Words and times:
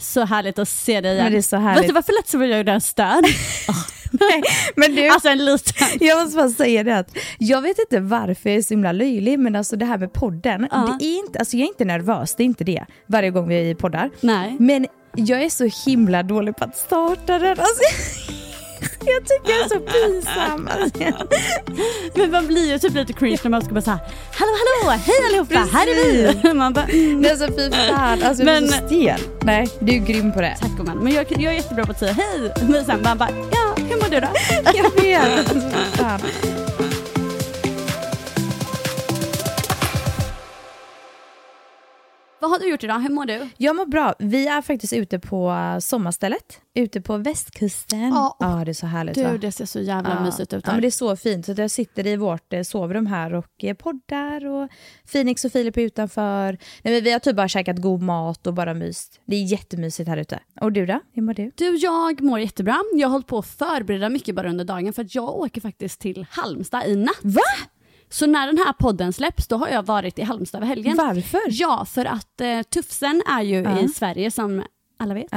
så 0.00 0.24
härligt 0.24 0.58
att 0.58 0.68
se 0.68 1.00
dig 1.00 1.12
igen. 1.12 1.24
Men 1.24 1.32
det 1.32 1.38
är 1.38 1.42
så 1.42 1.56
härligt. 1.56 1.82
Vet 1.82 1.88
du 1.88 1.94
varför 1.94 2.12
lät 2.12 2.28
som 2.28 2.40
jag 2.42 2.58
gjorde 2.58 2.72
en 2.72 2.80
stön? 2.80 3.22
Nej, 4.20 4.42
men 4.76 4.94
du, 4.94 5.08
alltså 5.08 5.28
en 5.28 5.44
liten. 5.44 5.86
jag 6.00 6.22
måste 6.22 6.36
bara 6.36 6.48
säga 6.48 6.84
det 6.84 6.98
att 6.98 7.16
jag 7.38 7.62
vet 7.62 7.78
inte 7.78 8.00
varför 8.00 8.50
jag 8.50 8.56
är 8.58 8.62
så 8.62 8.74
himla 8.74 8.92
löjlig 8.92 9.38
men 9.38 9.56
alltså 9.56 9.76
det 9.76 9.84
här 9.84 9.98
med 9.98 10.12
podden, 10.12 10.68
Ja. 10.70 10.96
det 11.00 11.04
är 11.06 11.18
inte, 11.18 11.38
alltså 11.38 11.56
jag 11.56 11.64
är 11.64 11.68
inte 11.68 11.84
nervös, 11.84 12.34
det 12.36 12.42
är 12.42 12.44
inte 12.44 12.64
det 12.64 12.84
varje 13.06 13.30
gång 13.30 13.48
vi 13.48 13.74
poddar. 13.74 14.10
Nej. 14.20 14.56
Men 14.60 14.86
jag 15.16 15.42
är 15.42 15.48
så 15.50 15.90
himla 15.90 16.22
dålig 16.22 16.56
på 16.56 16.64
att 16.64 16.76
starta 16.76 17.38
den. 17.38 17.50
Alltså, 17.58 17.82
jag 19.06 19.26
tycker 19.26 19.52
jag 19.52 19.64
är 19.64 19.68
så 19.68 19.80
pinsam. 19.80 20.68
Men 22.14 22.30
man 22.30 22.46
blir 22.46 22.72
ju 22.72 22.78
typ 22.78 22.94
lite 22.94 23.12
cringe 23.12 23.38
när 23.42 23.50
man 23.50 23.62
ska 23.62 23.74
bara 23.74 23.80
säga 23.80 24.00
hallå 24.32 24.52
hallå, 24.82 24.98
hej 25.06 25.14
allihopa, 25.28 25.68
här 25.72 25.86
är 25.86 26.12
vi. 26.42 26.54
Man 26.54 26.72
bara, 26.72 26.84
mm. 26.84 27.22
det 27.22 27.28
är 27.28 27.36
så 27.36 27.46
fy 27.46 27.70
fan, 27.88 28.22
alltså 28.22 28.44
men, 28.44 28.64
Men- 28.64 28.64
är 28.64 28.80
så 28.80 28.86
stel. 28.86 29.20
Nej, 29.42 29.68
du 29.80 29.92
är 29.92 29.98
grym 29.98 30.32
på 30.32 30.40
det. 30.40 30.56
Tack 30.60 30.70
gumman, 30.70 30.98
men 30.98 31.12
jag, 31.12 31.26
jag 31.30 31.52
är 31.52 31.56
jättebra 31.56 31.84
på 31.84 31.90
att 31.90 31.98
säga 31.98 32.12
hej. 32.12 32.52
Men 32.68 32.84
sen 32.84 33.02
man 33.02 33.18
bara, 33.18 33.30
ja 33.30 33.74
hur 33.76 33.96
mår 33.96 34.10
du 34.10 34.20
då? 34.20 34.28
Jag 34.74 35.02
vet. 35.02 35.38
Alltså, 35.38 35.60
fan. 35.92 36.20
Vad 42.44 42.50
har 42.50 42.58
du 42.58 42.70
gjort 42.70 42.84
idag, 42.84 42.98
hur 43.00 43.08
mår 43.10 43.24
du? 43.26 43.48
Jag 43.56 43.76
mår 43.76 43.86
bra. 43.86 44.14
Vi 44.18 44.46
är 44.46 44.62
faktiskt 44.62 44.92
ute 44.92 45.18
på 45.18 45.50
uh, 45.50 45.78
sommarstället, 45.78 46.60
ute 46.74 47.00
på 47.00 47.16
västkusten. 47.16 48.00
Ja, 48.08 48.36
Ja, 48.40 48.62
det 48.64 48.70
är 48.70 48.72
så 48.72 48.86
härligt 48.86 49.16
va? 49.16 49.32
Du, 49.32 49.38
det 49.38 49.52
ser 49.52 49.66
så 49.66 49.80
jävla 49.80 50.10
Ja. 50.10 50.24
mysigt 50.24 50.52
ut 50.52 50.52
Ja, 50.52 50.58
där. 50.60 50.72
men 50.72 50.80
det 50.82 50.88
är 50.88 50.90
så 50.90 51.16
fint. 51.16 51.46
Så 51.46 51.54
jag 51.56 51.70
sitter 51.70 52.06
i 52.06 52.16
vårt 52.16 52.52
eh, 52.52 52.62
sovrum 52.62 53.06
här 53.06 53.34
och 53.34 53.64
eh, 53.64 53.74
poddar 53.74 54.46
och 54.46 54.68
Phoenix 55.12 55.44
och 55.44 55.52
Filip 55.52 55.76
är 55.76 55.80
utanför. 55.80 56.58
Nej, 56.82 57.00
vi 57.00 57.12
har 57.12 57.18
typ 57.18 57.36
bara 57.36 57.48
käkat 57.48 57.76
god 57.78 58.02
mat 58.02 58.46
och 58.46 58.54
bara 58.54 58.74
myst. 58.74 59.20
Det 59.26 59.36
är 59.36 59.42
jättemysigt 59.44 60.08
här 60.08 60.16
ute. 60.16 60.38
Och 60.60 60.72
du 60.72 60.86
då? 60.86 61.00
Hur 61.12 61.22
mår 61.22 61.34
du? 61.34 61.50
Du, 61.54 61.76
jag 61.76 62.20
mår 62.22 62.40
jättebra. 62.40 62.76
Jag 62.94 63.08
har 63.08 63.12
hållit 63.12 63.26
på 63.26 63.38
att 63.38 63.46
förbereda 63.46 64.08
mycket 64.08 64.34
bara 64.34 64.50
under 64.50 64.64
dagen 64.64 64.92
för 64.92 65.02
att 65.02 65.14
jag 65.14 65.28
åker 65.28 65.60
faktiskt 65.60 66.00
till 66.00 66.26
Halmstad 66.30 66.86
i 66.86 66.96
natt. 66.96 67.18
Va? 67.22 67.40
Så 68.14 68.26
när 68.26 68.46
den 68.46 68.58
här 68.58 68.72
podden 68.72 69.12
släpps 69.12 69.46
då 69.48 69.56
har 69.56 69.68
jag 69.68 69.82
varit 69.86 70.18
i 70.18 70.22
Halmstad 70.22 70.58
över 70.58 70.66
helgen. 70.66 70.96
Varför? 70.96 71.40
Ja, 71.48 71.84
för 71.84 72.04
att 72.04 72.40
eh, 72.40 72.62
Tufsen 72.62 73.22
är 73.26 73.42
ju 73.42 73.62
Ja. 73.62 73.80
i 73.80 73.88
Sverige 73.88 74.30
som 74.30 74.62
alla 74.98 75.14
vet. 75.14 75.32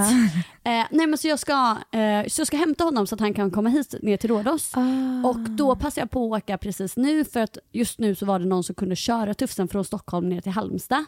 Eh, 0.67 0.85
nej 0.91 1.07
men 1.07 1.17
så 1.17 1.27
jag, 1.27 1.39
ska, 1.39 1.77
eh, 1.91 2.27
så 2.27 2.41
jag 2.41 2.47
ska 2.47 2.57
hämta 2.57 2.83
honom 2.83 3.07
så 3.07 3.15
att 3.15 3.21
han 3.21 3.33
kan 3.33 3.51
komma 3.51 3.69
hit 3.69 3.95
ner 4.01 4.17
till 4.17 4.29
Rhodos. 4.29 4.71
Ah. 4.73 5.27
Och 5.27 5.39
då 5.39 5.75
passar 5.75 6.01
jag 6.01 6.09
på 6.09 6.35
att 6.35 6.43
åka 6.43 6.57
precis 6.57 6.97
nu 6.97 7.25
för 7.25 7.39
att 7.39 7.57
just 7.71 7.99
nu 7.99 8.15
så 8.15 8.25
var 8.25 8.39
det 8.39 8.45
någon 8.45 8.63
som 8.63 8.75
kunde 8.75 8.95
köra 8.95 9.33
Tufsen 9.33 9.67
från 9.67 9.85
Stockholm 9.85 10.29
ner 10.29 10.41
till 10.41 10.51
Halmstad. 10.51 11.05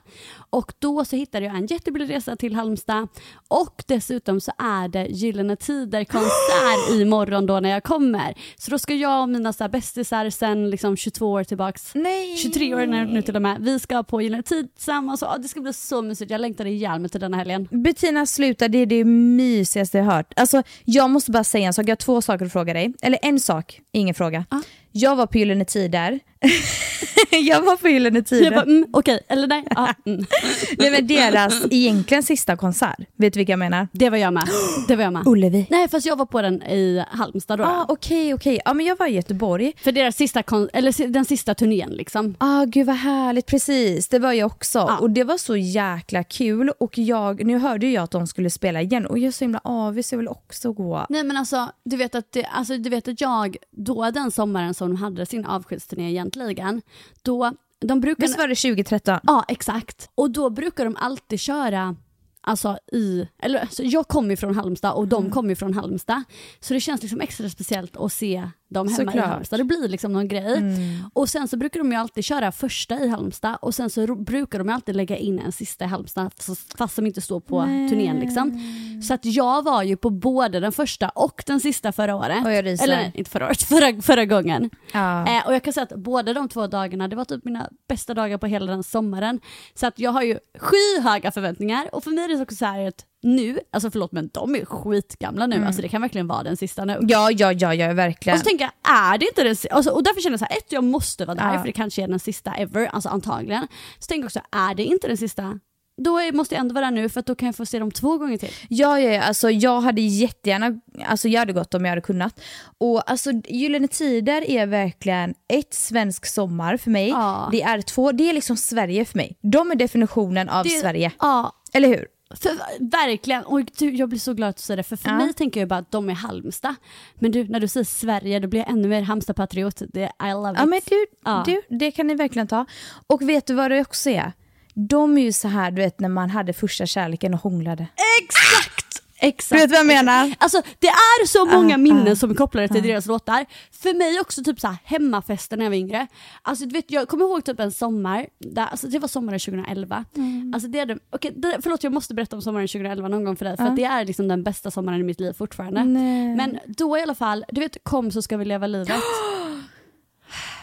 Och 0.49 0.73
då 0.79 1.05
så 1.05 1.15
hittade 1.15 1.45
jag 1.45 1.55
en 1.55 1.65
jättebillig 1.65 2.09
resa 2.09 2.35
till 2.35 2.55
Halmstad 2.55 3.07
och 3.47 3.83
dessutom 3.87 4.41
så 4.41 4.51
är 4.57 4.87
det 4.87 5.05
Gyllene 5.05 5.55
Tider 5.55 6.03
konsert 6.03 6.91
imorgon 7.01 7.45
då 7.45 7.59
när 7.59 7.69
jag 7.69 7.83
kommer. 7.83 8.33
Så 8.57 8.71
då 8.71 8.79
ska 8.79 8.93
jag 8.93 9.21
och 9.21 9.29
mina 9.29 9.53
så 9.53 9.63
här 9.63 9.69
bästisar 9.69 10.29
sen 10.29 10.69
liksom 10.69 10.97
22 10.97 11.31
år 11.31 11.43
tillbaks 11.43 11.91
Nej. 11.95 12.37
23 12.37 12.75
år 12.75 12.85
nu, 12.85 13.05
nu 13.05 13.21
till 13.21 13.35
och 13.35 13.41
med. 13.41 13.57
Vi 13.59 13.79
ska 13.79 14.03
på 14.03 14.21
Gyllene 14.21 14.43
Tid 14.43 14.75
tillsammans. 14.75 15.21
ja, 15.21 15.37
det 15.37 15.47
ska 15.47 15.61
bli 15.61 15.73
så 15.73 16.01
mysigt. 16.01 16.31
Jag 16.31 16.41
längtar 16.41 16.65
ihjäl 16.65 16.99
mig 16.99 17.09
till 17.09 17.21
denna 17.21 17.37
helgen. 17.37 17.67
Bettina 17.71 18.25
sluta, 18.25 18.67
det 18.67 18.77
är 18.77 18.85
det 18.85 19.05
mysigaste 19.49 19.97
jag 19.97 20.05
hört. 20.05 20.33
Alltså, 20.35 20.63
jag 20.85 21.09
måste 21.09 21.31
bara 21.31 21.43
säga 21.43 21.67
en 21.67 21.73
sak, 21.73 21.85
jag 21.85 21.91
har 21.91 21.95
två 21.95 22.21
saker 22.21 22.45
att 22.45 22.51
fråga 22.51 22.73
dig. 22.73 22.93
Eller 23.01 23.19
en 23.21 23.39
sak, 23.39 23.79
ingen 23.91 24.15
fråga. 24.15 24.45
Ah. 24.49 24.61
Jag 24.91 25.15
var 25.15 25.27
på 25.27 25.37
Gyllene 25.37 25.65
Tider. 25.65 26.19
jag 27.31 27.61
var 27.61 27.75
på 27.75 27.89
Gyllene 27.89 28.21
Tider. 28.21 28.51
Jag 28.51 28.63
mm, 28.63 28.85
okej, 28.93 29.19
eller 29.27 29.47
nej. 29.47 29.63
Ja, 29.69 29.93
mm. 30.05 30.25
Nej 30.77 30.91
men 30.91 31.07
deras 31.07 31.53
egentligen 31.71 32.23
sista 32.23 32.55
konsert, 32.55 32.97
vet 33.15 33.33
du 33.33 33.37
vilka 33.39 33.51
jag 33.51 33.59
menar? 33.59 33.87
Det 33.91 34.09
var 34.09 34.17
jag 34.17 34.33
med. 34.33 34.47
Det 34.87 34.95
var 34.95 35.03
jag 35.03 35.13
med. 35.13 35.27
Ullevi. 35.27 35.67
Nej 35.69 35.87
fast 35.87 36.05
jag 36.05 36.15
var 36.15 36.25
på 36.25 36.41
den 36.41 36.63
i 36.63 37.03
Halmstad 37.11 37.59
då. 37.59 37.65
Ah. 37.65 37.85
Okej, 37.89 38.33
okej. 38.33 38.61
Ja 38.65 38.73
men 38.73 38.85
jag 38.85 38.97
var 38.97 39.07
i 39.07 39.11
Göteborg. 39.11 39.73
För 39.83 39.91
deras 39.91 40.15
sista 40.15 40.43
kon- 40.43 40.69
eller 40.73 41.07
den 41.07 41.25
sista 41.25 41.55
turnén 41.55 41.89
liksom. 41.89 42.35
Ah, 42.37 42.65
gud 42.65 42.87
vad 42.87 42.95
härligt, 42.95 43.45
precis. 43.45 44.07
Det 44.07 44.19
var 44.19 44.33
jag 44.33 44.45
också. 44.45 44.79
Ja. 44.79 44.97
Och 44.97 45.09
det 45.09 45.23
var 45.23 45.37
så 45.37 45.57
jäkla 45.57 46.23
kul. 46.23 46.71
Och 46.79 46.97
jag, 46.97 47.45
nu 47.45 47.57
hörde 47.57 47.87
jag 47.87 48.03
att 48.03 48.11
de 48.11 48.27
skulle 48.27 48.49
spela 48.49 48.81
igen 48.81 49.05
och 49.05 49.19
jag 49.19 49.27
är 49.27 49.31
så 49.31 49.43
himla 49.43 49.61
avis, 49.63 50.11
jag 50.11 50.17
vill 50.17 50.27
också 50.27 50.73
gå. 50.73 51.05
Nej 51.09 51.23
men 51.23 51.37
alltså 51.37 51.71
du, 51.85 51.97
vet 51.97 52.15
att 52.15 52.31
det, 52.31 52.45
alltså, 52.45 52.77
du 52.77 52.89
vet 52.89 53.07
att 53.07 53.21
jag, 53.21 53.57
då 53.71 54.11
den 54.11 54.31
sommaren 54.31 54.73
som 54.79 54.89
de 54.89 54.95
hade 54.95 55.25
sin 55.25 55.45
avskedsturné 55.45 56.09
egentligen, 56.09 56.81
då, 57.21 57.51
de 57.79 57.99
brukar... 58.01 58.21
Visst 58.21 58.37
var 58.37 58.47
det 58.47 58.55
2013? 58.55 59.19
Ja, 59.23 59.45
exakt. 59.47 60.09
Och 60.15 60.31
då 60.31 60.49
brukar 60.49 60.85
de 60.85 60.95
alltid 60.95 61.39
köra 61.39 61.95
Alltså 62.41 62.77
i, 62.91 63.27
eller 63.39 63.59
alltså 63.59 63.83
jag 63.83 64.07
kommer 64.07 64.29
ju 64.29 64.37
från 64.37 64.55
Halmstad 64.55 64.91
och 64.93 65.03
Mm. 65.03 65.09
de 65.09 65.29
kommer 65.31 65.49
ju 65.49 65.55
från 65.55 65.73
Halmstad. 65.73 66.23
Så 66.59 66.73
det 66.73 66.79
känns 66.79 67.01
liksom 67.01 67.21
extra 67.21 67.49
speciellt 67.49 67.97
att 67.97 68.13
se 68.13 68.49
dem 68.69 68.87
hemma 68.87 69.01
i 69.01 69.05
Såklart. 69.05 69.25
Halmstad. 69.25 69.59
Det 69.59 69.63
blir 69.63 69.87
liksom 69.87 70.13
någon 70.13 70.27
grej. 70.27 70.57
Mm. 70.57 71.03
Och 71.13 71.29
sen 71.29 71.47
så 71.47 71.57
brukar 71.57 71.79
de 71.79 71.91
ju 71.91 71.97
alltid 71.97 72.23
köra 72.23 72.51
första 72.51 72.99
i 72.99 73.07
Halmstad 73.07 73.57
och 73.61 73.75
sen 73.75 73.89
så 73.89 74.15
brukar 74.15 74.59
de 74.59 74.67
ju 74.67 74.73
alltid 74.73 74.95
lägga 74.95 75.17
in 75.17 75.39
en 75.39 75.51
sista 75.51 75.85
i 75.85 75.87
Halmstad 75.87 76.31
fast- 76.77 76.95
som 76.95 77.05
inte 77.05 77.21
står 77.21 77.39
på 77.39 77.61
turnén 77.89 78.19
liksom. 78.19 78.61
Så 79.07 79.13
att 79.13 79.25
jag 79.25 79.63
var 79.63 79.83
ju 79.83 79.97
på 79.97 80.09
både 80.09 80.59
den 80.59 80.71
första 80.71 81.09
och 81.09 81.43
den 81.45 81.59
sista 81.59 81.91
förra 81.91 82.15
året. 82.15 82.43
Eller 82.83 82.97
nej, 82.97 83.11
inte 83.15 83.31
förra 83.31 83.45
året, 83.45 83.61
förra, 83.69 84.01
förra 84.01 84.25
gången. 84.25 84.69
Ja. 84.93 85.27
Eh, 85.37 85.47
och 85.47 85.53
jag 85.53 85.63
kan 85.63 85.73
säga 85.73 85.83
att 85.83 85.95
båda 85.95 86.33
de 86.33 86.49
två 86.49 86.67
dagarna, 86.67 87.07
det 87.07 87.15
var 87.15 87.25
typ 87.25 87.45
mina 87.45 87.69
bästa 87.87 88.13
dagar 88.13 88.37
på 88.37 88.47
hela 88.47 88.65
den 88.71 88.83
sommaren. 88.83 89.39
Så 89.73 89.87
att 89.87 89.99
jag 89.99 90.11
har 90.11 90.21
ju 90.21 90.39
skyhöga 90.59 91.31
förväntningar 91.31 91.95
och 91.95 92.03
för 92.03 92.11
mig 92.11 92.23
är 92.23 92.27
det 92.27 92.41
också 92.41 92.55
så 92.55 92.65
här 92.65 92.87
att 92.87 93.05
nu, 93.23 93.59
alltså 93.71 93.91
förlåt 93.91 94.11
men 94.11 94.29
de 94.33 94.55
är 94.55 94.65
skitgamla 94.65 95.47
nu, 95.47 95.65
alltså 95.65 95.81
det 95.81 95.87
kan 95.89 96.01
verkligen 96.01 96.27
vara 96.27 96.43
den 96.43 96.57
sista 96.57 96.85
nu. 96.85 96.97
Ja, 97.01 97.31
ja, 97.31 97.51
ja, 97.53 97.73
ja, 97.73 97.93
verkligen. 97.93 98.35
Och 98.35 98.39
så 98.39 98.45
tänker 98.49 98.65
jag, 98.83 98.93
är 99.13 99.17
det 99.17 99.25
inte 99.25 99.43
den 99.43 99.55
sista? 99.55 99.75
Alltså, 99.75 99.91
och 99.91 100.03
därför 100.03 100.21
känner 100.21 100.33
jag 100.33 100.39
så 100.39 100.45
här, 100.49 100.57
ett, 100.57 100.71
jag 100.71 100.83
måste 100.83 101.25
vara 101.25 101.35
där 101.35 101.53
Ja. 101.53 101.59
för 101.59 101.65
det 101.65 101.71
kanske 101.71 102.03
är 102.03 102.07
den 102.07 102.19
sista 102.19 102.53
ever, 102.53 102.85
alltså 102.85 103.09
antagligen. 103.09 103.67
Så 103.99 104.07
tänker 104.07 104.21
jag 104.21 104.25
också, 104.25 104.39
är 104.51 104.75
det 104.75 104.83
inte 104.83 105.07
den 105.07 105.17
sista 105.17 105.59
då 106.01 106.17
är, 106.19 106.31
måste 106.31 106.55
jag 106.55 106.59
ändå 106.61 106.73
vara 106.73 106.85
där 106.85 106.91
nu 106.91 107.09
för 107.09 107.19
att 107.19 107.25
då 107.25 107.35
kan 107.35 107.45
jag 107.45 107.55
få 107.55 107.65
se 107.65 107.79
dem 107.79 107.91
två 107.91 108.17
gånger 108.17 108.37
till. 108.37 108.49
Ja, 108.69 108.99
ja, 108.99 109.11
ja, 109.11 109.21
alltså 109.21 109.49
jag 109.49 109.81
hade 109.81 110.01
jättegärna, 110.01 110.79
alltså 111.05 111.27
jag 111.27 111.39
hade 111.39 111.53
gått 111.53 111.73
om 111.73 111.85
jag 111.85 111.89
hade 111.89 112.01
kunnat. 112.01 112.41
Och 112.77 113.11
alltså 113.11 113.31
Gyllene 113.47 113.87
Tider 113.87 114.49
är 114.49 114.65
verkligen 114.65 115.33
ett 115.53 115.73
svensk 115.73 116.25
sommar 116.25 116.77
för 116.77 116.91
mig. 116.91 117.09
Ja. 117.09 117.49
Det 117.51 117.61
är 117.61 117.81
två, 117.81 118.11
det 118.11 118.29
är 118.29 118.33
liksom 118.33 118.57
Sverige 118.57 119.05
för 119.05 119.17
mig. 119.17 119.37
De 119.41 119.71
är 119.71 119.75
definitionen 119.75 120.49
av 120.49 120.63
Det- 120.63 120.69
Sverige. 120.69 121.11
Ja, 121.19 121.51
Eller 121.73 121.87
hur? 121.87 122.05
För, 122.35 122.49
verkligen, 122.91 123.43
och 123.43 123.61
du, 123.77 123.89
jag 123.95 124.09
blir 124.09 124.19
så 124.19 124.33
glad 124.33 124.49
att 124.49 124.55
du 124.55 124.61
säger 124.61 124.77
det, 124.77 124.83
för 124.83 124.95
för 124.95 125.09
Ja. 125.09 125.15
mig 125.15 125.33
tänker 125.33 125.59
jag 125.59 125.69
bara 125.69 125.79
att 125.79 125.91
de 125.91 126.09
är 126.09 126.13
Halmstad. 126.13 126.75
Men 127.15 127.31
du, 127.31 127.43
när 127.47 127.59
du 127.59 127.67
säger 127.67 127.83
Sverige, 127.85 128.39
då 128.39 128.47
blir 128.47 128.59
jag 128.59 128.69
ännu 128.69 128.87
mer 128.87 129.01
Halmstad-patriot. 129.01 129.81
I 129.81 129.85
love 130.33 130.53
Ja 130.57 130.63
it. 130.63 130.69
men 130.69 130.81
du, 130.85 131.05
Ja. 131.25 131.43
du, 131.45 131.61
det 131.77 131.91
kan 131.91 132.07
ni 132.07 132.15
verkligen 132.15 132.47
ta. 132.47 132.65
Och 133.07 133.21
vet 133.29 133.47
du 133.47 133.53
vad 133.53 133.71
det 133.71 133.81
också 133.81 134.09
är? 134.09 134.33
De 134.73 135.17
är 135.17 135.21
ju 135.21 135.31
så 135.31 135.47
här, 135.47 135.71
du 135.71 135.81
vet 135.81 135.99
när 135.99 136.09
man 136.09 136.29
hade 136.29 136.53
första 136.53 136.85
kärleken 136.85 137.33
och 137.33 137.39
hånglade. 137.39 137.87
Exakt! 138.23 138.88
Exakt. 139.21 139.61
Du 139.61 139.67
vet 139.67 139.71
vad 139.71 139.79
jag 139.79 139.87
menar? 139.87 140.35
Alltså 140.37 140.61
det 140.79 140.87
är 140.87 141.25
så 141.27 141.45
många 141.45 141.75
Ah, 141.75 141.77
minnen 141.77 142.11
ah, 142.11 142.15
som 142.15 142.31
är 142.31 142.35
kopplade 142.35 142.67
till 142.67 142.83
deras 142.83 143.05
låtar. 143.05 143.45
För 143.71 143.93
mig 143.97 144.19
också 144.19 144.43
typ 144.43 144.59
så 144.59 144.67
här, 144.67 144.77
hemmafester 144.83 145.57
när 145.57 145.65
jag 145.65 145.69
var 145.69 145.77
yngre. 145.77 146.07
Alltså 146.41 146.65
du 146.65 146.73
vet 146.73 146.91
jag 146.91 147.07
kommer 147.07 147.25
ihåg 147.25 147.43
typ 147.45 147.59
en 147.59 147.71
sommar, 147.71 148.27
där, 148.39 148.65
alltså 148.65 148.87
det 148.87 148.99
var 148.99 149.07
sommaren 149.07 149.39
2011. 149.39 150.05
Mm. 150.15 150.51
Alltså 150.53 150.69
det, 150.69 150.79
är 150.79 150.99
okay, 151.11 151.31
det, 151.35 151.57
förlåt 151.63 151.83
jag 151.83 151.93
måste 151.93 152.13
berätta 152.13 152.35
om 152.35 152.41
sommaren 152.41 152.67
2011 152.67 153.07
någon 153.07 153.23
gång 153.23 153.35
för 153.35 153.45
dig, 153.45 153.57
för 153.57 153.69
det 153.69 153.83
är 153.83 154.05
liksom 154.05 154.27
den 154.27 154.43
bästa 154.43 154.71
sommaren 154.71 154.99
i 154.99 155.03
mitt 155.03 155.19
liv 155.19 155.33
fortfarande. 155.33 155.83
Nej. 155.83 156.35
Men 156.35 156.59
då 156.67 156.97
i 156.97 157.01
alla 157.01 157.15
fall, 157.15 157.45
du 157.49 157.61
vet 157.61 157.77
kom 157.83 158.11
så 158.11 158.21
ska 158.21 158.37
vi 158.37 158.45
leva 158.45 158.67
livet. 158.67 158.99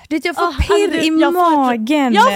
Du 0.09 0.17
vet, 0.17 0.25
jag 0.25 0.35
får 0.37 0.43
alltså, 0.47 0.63
pirr 0.63 0.93
du, 0.93 0.99
i 0.99 1.21
jag 1.21 1.33
får- 1.35 1.57
magen. 1.57 2.13
Jag 2.13 2.23
får 2.25 2.31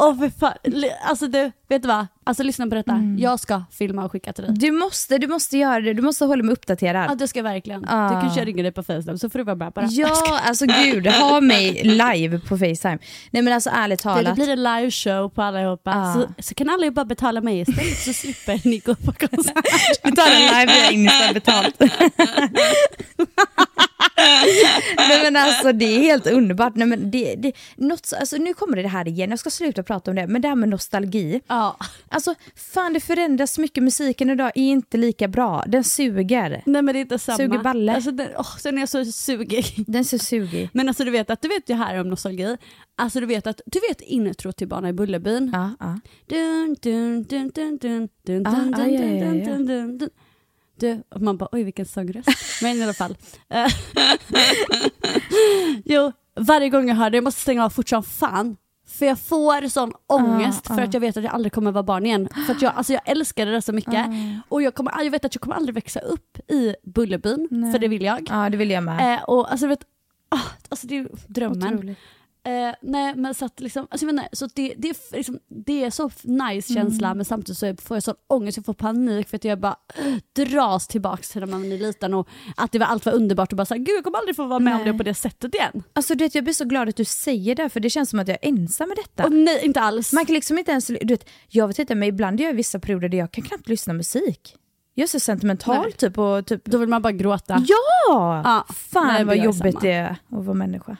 åh 0.00 0.18
för 0.18 0.38
fan. 0.40 0.52
Li- 0.64 0.92
Alltså 1.04 1.26
du, 1.26 1.52
vet 1.68 1.82
du 1.82 1.88
vad? 1.88 2.06
Alltså 2.24 2.42
lyssna 2.42 2.66
på 2.66 2.74
detta. 2.74 2.92
Mm. 2.92 3.18
Jag 3.18 3.40
ska 3.40 3.62
filma 3.72 4.04
och 4.04 4.12
skicka 4.12 4.32
till 4.32 4.44
dig. 4.44 4.54
Du 4.54 4.70
måste, 4.70 5.18
du 5.18 5.26
måste 5.26 5.58
göra 5.58 5.80
det, 5.80 5.94
du 5.94 6.02
måste 6.02 6.24
hålla 6.24 6.42
mig 6.42 6.52
uppdaterad. 6.52 7.10
Ja 7.10 7.14
det 7.14 7.28
ska 7.28 7.38
jag 7.38 7.44
verkligen. 7.44 7.84
Ah. 7.88 8.08
Du 8.14 8.20
kanske 8.20 8.44
ringer 8.44 8.62
dig 8.62 8.72
på 8.72 8.82
Facetime 8.82 9.18
så 9.18 9.30
får 9.30 9.38
du 9.38 9.44
vara 9.44 9.56
med 9.56 9.74
på 9.74 9.80
det. 9.80 9.86
Ja, 9.90 10.40
alltså 10.42 10.66
gud, 10.66 11.06
ha 11.06 11.40
mig 11.40 11.82
live 11.84 12.38
på 12.38 12.58
Facetime. 12.58 12.98
Nej 13.30 13.42
men 13.42 13.52
alltså 13.52 13.70
ärligt 13.70 14.02
Det, 14.02 14.08
det 14.08 14.14
talat. 14.14 14.34
blir 14.34 14.48
en 14.48 14.62
liveshow 14.62 15.28
på 15.28 15.42
allihopa. 15.42 15.90
Ah. 15.94 16.14
Så, 16.14 16.28
så 16.38 16.54
kan 16.54 16.70
alla 16.70 16.84
ju 16.84 16.90
bara 16.90 17.04
betala 17.04 17.40
mig 17.40 17.60
istället 17.60 17.98
så 17.98 18.12
slipper 18.12 18.60
ni 18.68 18.78
gå 18.78 18.94
på 18.94 19.12
konsert. 19.12 20.00
Vi 20.04 20.12
tar 20.12 20.26
en 20.30 20.40
live 20.60 20.72
via 20.74 20.90
Insta 20.90 21.32
betalt. 21.34 21.76
Nej 24.96 25.22
men 25.22 25.36
alltså 25.36 25.72
det 25.72 25.84
är 25.96 26.00
helt 26.00 26.26
underbart. 26.26 26.76
Nej, 26.76 26.86
men 26.88 27.10
det, 27.10 27.34
det, 27.34 27.52
något, 27.76 28.06
så- 28.06 28.16
alltså, 28.16 28.36
nu 28.36 28.54
kommer 28.54 28.76
det 28.76 28.88
här 28.88 29.08
igen, 29.08 29.30
jag 29.30 29.38
ska 29.38 29.50
sluta 29.50 29.82
prata 29.82 30.10
om 30.10 30.14
det, 30.16 30.26
men 30.26 30.42
det 30.42 30.48
här 30.48 30.54
med 30.54 30.68
nostalgi. 30.68 31.40
Ja. 31.46 31.76
Alltså 32.08 32.34
fan 32.72 32.92
det 32.92 33.00
förändras 33.00 33.58
mycket, 33.58 33.82
musiken 33.82 34.30
idag 34.30 34.50
är 34.54 34.62
inte 34.62 34.96
lika 34.96 35.28
bra, 35.28 35.64
den 35.66 35.84
suger. 35.84 36.62
Nej 36.66 36.82
men 36.82 36.86
det 36.86 36.98
är 36.98 37.00
inte 37.00 37.18
samma. 37.18 37.36
Suger 37.36 37.58
balle. 37.58 37.94
Alltså, 37.94 38.10
den, 38.10 38.28
åh, 38.38 38.56
sen 38.58 38.78
är 38.78 38.86
så 38.86 39.04
sugig. 39.04 39.84
Den 39.86 40.00
är 40.00 40.04
så 40.04 40.18
sugig. 40.18 40.68
Men 40.72 40.88
alltså 40.88 41.04
du 41.04 41.10
vet 41.10 41.30
att 41.30 41.42
du 41.42 41.48
vet 41.48 41.68
ju 41.70 41.74
här 41.74 42.00
om 42.00 42.08
nostalgi. 42.08 42.56
Alltså 42.96 43.20
du 43.20 43.26
vet 43.26 43.46
att 43.46 43.60
du 43.66 43.80
vet 43.88 44.00
intro 44.00 44.52
till 44.52 44.68
Barnen 44.68 44.90
i 44.90 44.92
Bullerbyn. 44.92 45.50
Ja, 45.52 45.70
ja. 45.80 46.00
Dun, 46.28 46.76
dun, 46.82 47.22
dun, 47.22 47.50
dun, 47.54 47.78
dun, 47.78 48.08
dun, 48.26 48.46
Ah, 48.46 48.50
dun, 48.50 49.66
dun, 49.66 49.98
dun. 49.98 50.10
Du, 50.80 51.02
och 51.08 51.20
man 51.20 51.36
bara 51.36 51.48
oj 51.52 51.62
vilken 51.64 51.86
sångröst. 51.86 52.28
Men 52.62 52.76
i 52.76 52.82
alla 52.82 52.94
fall. 52.94 53.16
Jo, 55.84 56.12
varje 56.36 56.68
gång 56.68 56.88
jag 56.88 56.94
hör 56.94 57.10
det, 57.10 57.16
jag 57.16 57.24
måste 57.24 57.40
stänga 57.40 57.64
av 57.64 57.70
fort 57.70 57.88
som 57.88 58.02
fan. 58.02 58.56
För 58.86 59.06
jag 59.06 59.18
får 59.18 59.68
sån 59.68 59.92
ångest 60.06 60.66
Ah, 60.70 60.74
för 60.74 60.82
ah. 60.82 60.84
att 60.84 60.94
jag 60.94 61.00
vet 61.00 61.16
att 61.16 61.24
jag 61.24 61.32
aldrig 61.32 61.52
kommer 61.52 61.72
vara 61.72 61.82
barn 61.82 62.06
igen. 62.06 62.28
För 62.46 62.54
att 62.54 62.62
jag, 62.62 62.72
alltså 62.74 62.92
jag 62.92 63.02
älskade 63.04 63.50
det 63.50 63.62
så 63.62 63.72
mycket. 63.72 64.06
Ah. 64.06 64.40
Och 64.48 64.62
jag, 64.62 64.74
kommer, 64.74 65.02
jag 65.04 65.10
vet 65.10 65.24
att 65.24 65.34
jag 65.34 65.42
kommer 65.42 65.56
aldrig 65.56 65.74
växa 65.74 66.00
upp 66.00 66.50
i 66.50 66.74
Bullerbyn, 66.82 67.48
Nej. 67.50 67.72
för 67.72 67.78
det 67.78 67.88
vill 67.88 68.02
jag. 68.02 68.26
ja 68.30 68.48
det 68.50 68.56
vill 68.56 68.70
jag 68.70 68.84
med. 68.84 69.14
Eh, 69.14 69.22
och 69.22 69.52
alltså, 69.52 69.66
vet, 69.66 69.84
ah, 70.28 70.38
alltså 70.68 70.86
det 70.86 70.96
är 70.96 71.08
drömmen. 71.26 71.74
Otroligt. 71.74 71.98
Eh, 72.44 72.74
nej 72.82 73.14
men 73.16 73.34
så 73.34 73.44
att 73.44 73.60
liksom, 73.60 73.86
alltså, 73.90 74.06
jag 74.06 74.12
inte, 74.12 74.28
så 74.32 74.46
det, 74.54 74.74
det, 74.78 74.88
är 74.88 75.16
liksom, 75.16 75.38
det 75.48 75.84
är 75.84 75.90
så 75.90 76.10
nice 76.22 76.74
känsla 76.74 77.06
Mm. 77.08 77.16
men 77.18 77.24
samtidigt 77.24 77.58
så 77.58 77.76
får 77.76 77.96
jag 77.96 78.02
sån 78.02 78.14
ångest, 78.26 78.56
jag 78.56 78.66
får 78.66 78.74
panik 78.74 79.28
för 79.28 79.36
att 79.36 79.44
jag 79.44 79.60
bara 79.60 79.76
äh, 79.96 80.44
dras 80.46 80.86
tillbaks 80.88 81.30
till 81.30 81.40
när 81.40 81.46
man 81.46 81.72
är 81.72 81.78
liten 81.78 82.14
och 82.14 82.28
att 82.56 82.72
det 82.72 82.78
var 82.78 82.86
allt 82.86 83.06
var 83.06 83.12
underbart 83.12 83.52
och 83.52 83.56
bara 83.56 83.64
såhär, 83.64 83.78
gud 83.78 83.96
jag 83.96 84.04
kommer 84.04 84.18
aldrig 84.18 84.36
få 84.36 84.44
vara 84.46 84.58
med 84.58 84.74
om 84.74 84.80
Nej. 84.80 84.92
det 84.92 84.98
på 84.98 85.02
det 85.04 85.14
sättet 85.14 85.54
igen. 85.54 85.82
Alltså 85.92 86.14
du 86.14 86.24
vet, 86.24 86.34
jag 86.34 86.44
blir 86.44 86.54
så 86.54 86.64
glad 86.64 86.88
att 86.88 86.96
du 86.96 87.04
säger 87.04 87.54
det, 87.54 87.68
för 87.68 87.80
det 87.80 87.90
känns 87.90 88.10
som 88.10 88.18
att 88.18 88.28
jag 88.28 88.38
är 88.42 88.48
ensam 88.48 88.88
med 88.88 88.96
detta. 88.98 89.24
Och 89.24 89.32
nej 89.32 89.60
inte 89.64 89.80
alls. 89.80 90.12
Man 90.12 90.26
kan 90.26 90.34
liksom 90.34 90.58
inte 90.58 90.70
ens, 90.70 90.86
du 90.86 90.98
vet, 91.06 91.28
jag 91.48 91.68
vet 91.68 91.78
inte 91.78 91.94
men 91.94 92.08
ibland 92.08 92.40
gör 92.40 92.46
jag 92.46 92.54
vissa 92.54 92.78
perioder 92.78 93.08
där 93.08 93.18
jag 93.18 93.32
kan 93.32 93.44
knappt 93.44 93.68
lyssna 93.68 93.92
musik. 93.92 94.56
Jag 94.94 95.02
är 95.02 95.08
så 95.08 95.20
sentimental 95.20 95.82
Nej. 95.82 95.92
typ 95.92 96.18
och 96.18 96.46
typ, 96.46 96.64
Då 96.64 96.78
vill 96.78 96.88
man 96.88 97.02
bara 97.02 97.12
gråta. 97.12 97.64
ja! 97.68 98.42
Ja, 98.44 98.66
Fan 98.74 99.06
nej, 99.06 99.24
vad 99.24 99.36
det 99.36 99.44
jobbigt 99.44 99.60
samma. 99.72 99.80
det 99.80 99.92
är 99.92 100.10
att 100.10 100.44
vara 100.44 100.54
människa. 100.54 100.96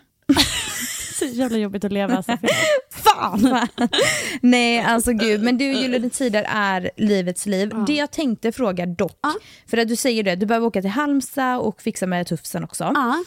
Så 1.28 1.34
jävla 1.34 1.58
jobbigt 1.58 1.84
att 1.84 1.92
leva 1.92 2.16
alltså. 2.16 2.38
Fan! 2.90 3.68
Nej 4.40 4.80
alltså 4.80 5.12
gud, 5.12 5.42
men 5.42 5.58
du 5.58 5.64
Gyllene 5.64 6.10
Tider 6.10 6.46
är 6.48 6.90
livets 6.96 7.46
liv. 7.46 7.72
Det 7.86 7.92
jag 7.96 8.10
tänkte 8.10 8.52
fråga 8.52 8.86
dock, 8.86 9.18
Ja. 9.22 9.34
för 9.66 9.76
att 9.76 9.88
du 9.88 9.96
säger 9.96 10.22
det, 10.22 10.36
du 10.36 10.46
behöver 10.46 10.66
åka 10.66 10.80
till 10.80 10.90
Halmstad 10.90 11.58
och 11.60 11.82
fixa 11.82 12.06
med 12.06 12.26
tufsen 12.26 12.64
också. 12.64 12.84
Ja, 12.94 13.24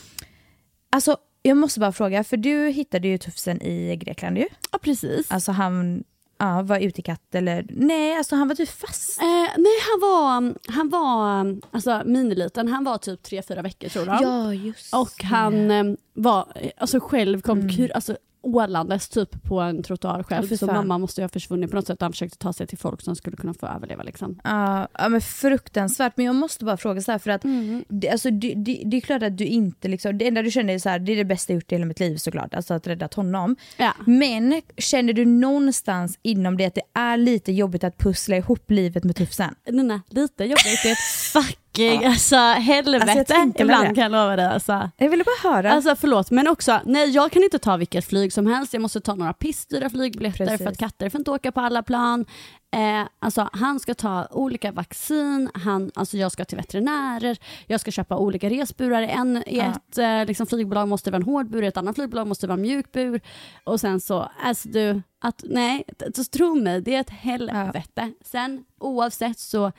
Alltså 0.92 1.18
jag 1.42 1.58
måste 1.58 1.80
bara 1.80 1.92
fråga, 1.92 2.24
för 2.24 2.38
du 2.38 2.70
hittade 2.70 3.08
ju 3.08 3.18
tufsen 3.18 3.62
i 3.62 3.96
Grekland 3.96 4.38
ju. 4.38 4.48
ja 4.72 4.78
precis. 4.82 5.32
Alltså 5.32 5.52
han 5.52 6.04
ja, 6.38 6.62
var 6.62 6.80
ute 6.80 7.00
i 7.00 7.04
katt 7.04 7.36
eller, 7.36 7.66
nej 7.70 8.18
alltså 8.18 8.36
han 8.36 8.48
var 8.48 8.56
typ 8.56 8.70
fast. 8.70 9.22
Eh, 9.22 9.26
nej 9.58 9.78
han 9.92 10.00
var, 10.02 10.56
han 10.72 10.90
var 10.90 11.46
alltså, 11.72 12.02
miniliten, 12.06 12.68
han 12.68 12.84
var 12.84 12.98
typ 12.98 13.24
tre 13.24 13.42
fyra 13.42 13.62
veckor 13.62 13.90
tror 13.90 14.08
jag. 14.08 14.56
just 14.56 14.94
Och 14.94 15.24
han 15.24 15.72
eh, 15.72 15.84
var 16.14 16.54
alltså 16.78 17.00
själv 17.00 17.42
kom 17.42 17.60
Mm. 17.60 17.70
kur, 17.76 17.92
alltså, 17.92 18.18
ålandes 18.44 19.10
typ 19.10 19.44
på 19.44 19.60
en 19.60 19.84
trottoar 19.84 20.24
själv. 20.24 20.48
Ja, 20.52 20.58
så 20.58 20.66
mamma 20.66 20.98
måste 20.98 21.22
ju 21.22 21.24
ha 21.24 21.30
försvunnit 21.30 21.70
på 21.70 21.76
något 21.76 21.88
sätt. 21.88 22.02
Han 22.02 22.12
försökte 22.12 22.38
ta 22.38 22.54
sig 22.54 22.68
till 22.68 22.78
folk 22.78 23.02
som 23.02 23.16
skulle 23.16 23.38
kunna 23.38 23.54
få 23.54 23.68
överleva. 23.68 24.04
Liksom. 24.04 24.40
Ja, 24.44 24.88
ja 24.94 25.10
men 25.10 25.22
fruktansvärt. 25.22 26.14
Men 26.18 26.26
jag 26.26 26.36
måste 26.36 26.66
bara 26.66 26.78
fråga 26.78 27.02
så 27.02 27.12
här 27.12 27.20
för 27.20 27.32
att 27.32 27.42
det, 27.88 28.10
alltså, 28.10 28.32
det, 28.32 28.54
det, 28.56 28.82
det 28.86 28.98
är 28.98 29.02
klart 29.02 29.24
att 29.24 29.38
du 29.38 29.46
inte 29.46 29.88
liksom, 29.88 30.18
det 30.18 30.28
enda 30.28 30.42
du 30.42 30.52
känner 30.52 30.74
är 30.74 30.80
så 30.80 30.90
här, 30.90 31.00
det 31.00 31.12
är 31.12 31.18
det 31.18 31.26
bästa 31.26 31.54
jag 31.54 31.58
gjort 31.58 31.72
i 31.72 31.76
hela 31.76 31.86
mitt 31.86 32.00
liv 32.00 32.18
såklart, 32.18 32.54
alltså 32.54 32.74
att 32.74 32.88
räddat 32.88 33.14
honom. 33.14 33.56
Ja. 33.78 33.94
Men 34.06 34.62
känner 34.78 35.14
du 35.14 35.26
någonstans 35.26 36.20
inom 36.22 36.58
det 36.58 36.66
att 36.66 36.76
det 36.76 36.82
är 36.94 37.18
lite 37.18 37.52
jobbigt 37.52 37.84
att 37.84 37.98
pussla 37.98 38.38
ihop 38.38 38.72
livet 38.72 39.04
med 39.04 39.16
tufsen? 39.16 39.56
Nina, 39.70 40.02
lite 40.10 40.44
jobbigt. 40.44 40.84
Det 40.84 40.90
är 40.90 40.94
ett 40.94 41.58
fucking 41.74 42.06
alltså, 42.06 42.36
helvete 42.36 43.12
Alltså, 43.12 43.34
väl 43.34 43.52
ibland 43.60 43.88
det. 43.88 43.96
kan 43.96 44.04
jag 44.04 44.12
lova 44.12 44.36
dig. 44.36 44.46
Alltså. 44.46 44.90
Jag 44.98 45.10
ville 45.10 45.24
bara 45.24 45.54
höra. 45.54 45.72
Alltså 45.72 45.96
förlåt 45.96 46.32
men 46.32 46.48
också, 46.48 46.80
nej 46.86 47.10
jag 47.10 47.32
kan 47.32 47.44
inte 47.44 47.60
ta 47.60 47.78
vilket 47.78 48.06
flyg 48.06 48.34
som 48.34 48.48
helst, 48.48 48.74
jag 48.74 48.82
måste 48.82 49.02
ta 49.02 49.16
några 49.16 49.34
pissdyra 49.34 49.90
flygbiljetter 49.90 50.46
Precis. 50.46 50.64
för 50.64 50.72
att 50.72 50.78
katter 50.78 51.10
får 51.10 51.20
inte 51.22 51.32
åka 51.32 51.52
på 51.52 51.62
alla 51.62 51.84
plan. 51.84 52.26
Eh, 52.72 53.08
alltså 53.20 53.50
han 53.54 53.80
ska 53.80 53.94
ta 53.94 54.28
olika 54.32 54.72
vaccin, 54.72 55.50
han, 55.54 55.92
alltså 55.96 56.18
jag 56.18 56.32
ska 56.32 56.46
till 56.46 56.58
veterinärer, 56.58 57.38
jag 57.68 57.80
ska 57.80 57.92
köpa 57.92 58.18
olika 58.18 58.50
resburar. 58.50 59.02
En, 59.02 59.44
Ja. 59.48 59.64
ett 59.64 59.98
eh, 59.98 60.26
liksom 60.26 60.48
flygbolag 60.48 60.88
måste 60.88 61.12
vara 61.12 61.18
en 61.18 61.24
hård 61.24 61.50
bur, 61.50 61.64
ett 61.64 61.78
annat 61.78 61.96
flygbolag 61.96 62.28
måste 62.28 62.48
vara 62.48 62.56
en 62.56 62.62
mjuk 62.62 62.92
bur. 62.92 63.22
Och 63.64 63.80
sen 63.80 64.00
så, 64.00 64.32
alltså 64.44 64.70
du, 64.70 65.02
att 65.22 65.44
nej, 65.48 65.84
så 66.16 66.24
tro 66.24 66.56
mig, 66.56 66.82
det 66.82 66.96
är 66.96 67.00
ett 67.00 67.10
helvete. 67.10 68.12
Sen 68.26 68.64
oavsett 68.80 69.40
så 69.40 69.72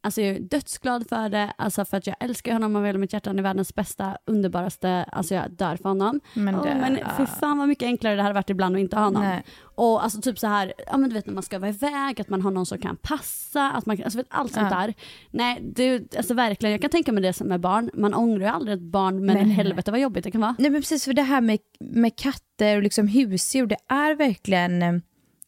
Alltså 0.00 0.20
jag 0.20 0.36
är 0.36 0.40
dödsglad 0.40 1.08
för 1.08 1.28
det, 1.28 1.52
alltså 1.58 1.84
för 1.84 1.96
att 1.96 2.06
jag 2.06 2.16
älskar 2.20 2.52
honom 2.52 2.76
av 2.76 2.84
hela 2.84 2.98
mitt 2.98 3.12
hjärta. 3.12 3.30
Han 3.30 3.38
är 3.38 3.42
världens 3.42 3.74
bästa, 3.74 4.16
underbaraste, 4.26 5.04
alltså 5.12 5.34
jag 5.34 5.50
dör 5.50 5.76
för 5.76 5.88
honom. 5.88 6.20
Men 6.34 6.54
det- 6.62 6.74
men 6.74 6.98
för 7.16 7.26
fan 7.26 7.58
vad 7.58 7.68
mycket 7.68 7.86
enklare 7.86 8.16
det 8.16 8.22
hade 8.22 8.34
varit 8.34 8.50
ibland 8.50 8.76
att 8.76 8.80
inte 8.80 8.96
ha 8.96 9.04
honom. 9.04 9.22
Nej. 9.22 9.44
Och 9.62 10.04
alltså 10.04 10.20
typ 10.20 10.38
så 10.38 10.46
här, 10.46 10.72
ja 10.86 10.96
men 10.96 11.08
du 11.10 11.14
vet 11.14 11.26
när 11.26 11.34
man 11.34 11.42
ska 11.42 11.58
vara 11.58 11.70
iväg, 11.70 12.20
att 12.20 12.28
man 12.28 12.42
har 12.42 12.50
någon 12.50 12.66
som 12.66 12.78
kan 12.78 12.96
passa, 12.96 13.70
att 13.72 13.86
man, 13.86 14.02
alltså 14.04 14.18
vet, 14.18 14.26
allt 14.30 14.52
sånt 14.52 14.68
Ja. 14.70 14.76
där. 14.78 14.94
Nej, 15.30 15.60
du, 15.76 16.08
alltså 16.16 16.34
verkligen, 16.34 16.72
jag 16.72 16.80
kan 16.80 16.90
tänka 16.90 17.12
mig 17.12 17.22
det 17.22 17.32
som 17.32 17.52
är 17.52 17.58
barn, 17.58 17.90
man 17.94 18.14
ångrar 18.14 18.40
ju 18.40 18.46
aldrig 18.46 18.74
ett 18.76 18.82
barn, 18.82 19.24
men 19.26 19.36
nej, 19.36 19.44
helvete 19.56 19.90
vad 19.90 20.00
jobbigt 20.00 20.24
det 20.24 20.30
kan 20.30 20.40
vara. 20.40 20.54
Nej 20.58 20.70
men 20.70 20.80
precis 20.82 21.04
för 21.04 21.12
det 21.12 21.22
här 21.22 21.40
med, 21.40 21.58
med 21.80 22.16
katter 22.16 22.76
och 22.76 22.82
liksom 22.82 23.08
husdjur, 23.08 23.66
det 23.66 23.76
är 23.88 24.14
verkligen 24.14 25.02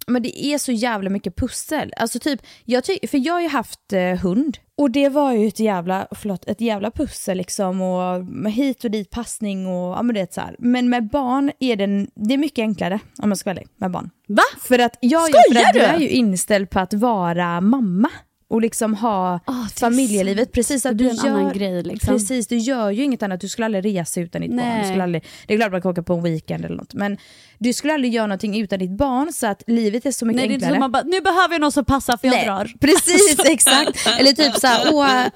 men 0.08 0.22
det 0.22 0.44
är 0.44 0.58
så 0.58 0.72
jävla 0.72 1.10
mycket 1.10 1.36
pussel. 1.36 1.92
Alltså 1.96 2.18
typ, 2.18 2.40
jag 2.64 2.84
ty- 2.84 3.06
för 3.08 3.26
jag 3.26 3.34
har 3.34 3.40
ju 3.40 3.48
haft 3.48 3.92
eh, 3.92 4.00
hund 4.00 4.58
och 4.76 4.90
det 4.90 5.08
var 5.08 5.32
ju 5.32 5.48
ett 5.48 5.60
jävla, 5.60 6.06
förlåt, 6.10 6.48
ett 6.48 6.60
jävla 6.60 6.90
pussel 6.90 7.36
liksom 7.38 7.80
och 7.80 8.24
med 8.24 8.52
hit 8.52 8.84
och 8.84 8.90
dit 8.90 9.10
passning 9.10 9.66
och 9.66 9.96
ja 9.96 10.02
men 10.02 10.14
det 10.14 10.20
är 10.20 10.28
så 10.30 10.40
här. 10.40 10.56
Men 10.58 10.90
med 10.90 11.08
barn 11.10 11.52
är 11.60 11.76
det, 11.76 12.06
det 12.14 12.34
är 12.34 12.38
mycket 12.38 12.62
enklare 12.62 13.00
om 13.22 13.28
jag 13.30 13.38
ska 13.38 13.50
vara 13.50 13.56
ärlig 13.56 13.68
med 13.76 13.90
barn. 13.90 14.10
Va? 14.28 14.42
För 14.60 14.78
att, 14.78 14.98
jag, 15.00 15.22
Skojar 15.28 15.72
du 15.72 15.80
är 15.80 15.98
ju 15.98 16.08
inställd 16.08 16.70
på 16.70 16.80
att 16.80 16.94
vara 16.94 17.60
mamma. 17.60 18.10
Och 18.50 18.60
liksom 18.60 18.94
ha 18.94 19.34
är 19.34 19.80
familjelivet. 19.80 20.52
Precis 20.52 20.86
att 20.86 20.98
du 20.98 21.04
gör, 21.04 21.54
grej, 21.54 21.82
liksom. 21.82 22.14
Precis, 22.14 22.46
du 22.46 22.56
gör 22.56 22.90
ju 22.90 23.02
inget 23.02 23.22
annat. 23.22 23.40
Du 23.40 23.48
skulle 23.48 23.64
aldrig 23.64 23.84
resa 23.84 24.20
utan 24.20 24.42
ditt 24.42 24.50
barn. 24.50 24.56
Nej. 24.66 24.82
Du 24.82 24.88
skulle 24.88 25.02
aldrig, 25.02 25.24
det 25.46 25.54
är 25.54 25.58
klart 25.58 25.72
man 25.72 25.82
kan 25.82 25.90
åka 25.90 26.02
på 26.02 26.14
en 26.14 26.22
weekend 26.22 26.64
eller 26.64 26.76
något. 26.76 26.94
Men 26.94 27.18
du 27.58 27.72
skulle 27.72 27.94
aldrig 27.94 28.14
göra 28.14 28.26
någonting 28.26 28.60
utan 28.60 28.78
ditt 28.78 28.90
barn 28.90 29.32
så 29.32 29.46
att 29.46 29.62
livet 29.66 30.06
är 30.06 30.10
så 30.10 30.26
mycket 30.26 30.36
Nej, 30.36 30.48
det 30.48 30.52
är 30.52 30.54
inte 30.54 30.66
enklare. 30.66 30.74
som 30.74 30.80
man 30.80 30.92
bara, 30.92 31.02
nu 31.02 31.20
behöver 31.20 31.54
jag 31.54 31.60
någon 31.60 31.72
som 31.72 31.84
passar 31.84 32.16
för 32.16 32.26
jag 32.26 32.34
Nej, 32.34 32.46
drar. 32.46 32.72
Precis, 32.80 33.38
exakt. 33.44 34.06
Eller 34.18 34.32
typ 34.32 34.54
såhär, 34.54 34.80
åh, 34.92 35.26
äh, 35.26 35.30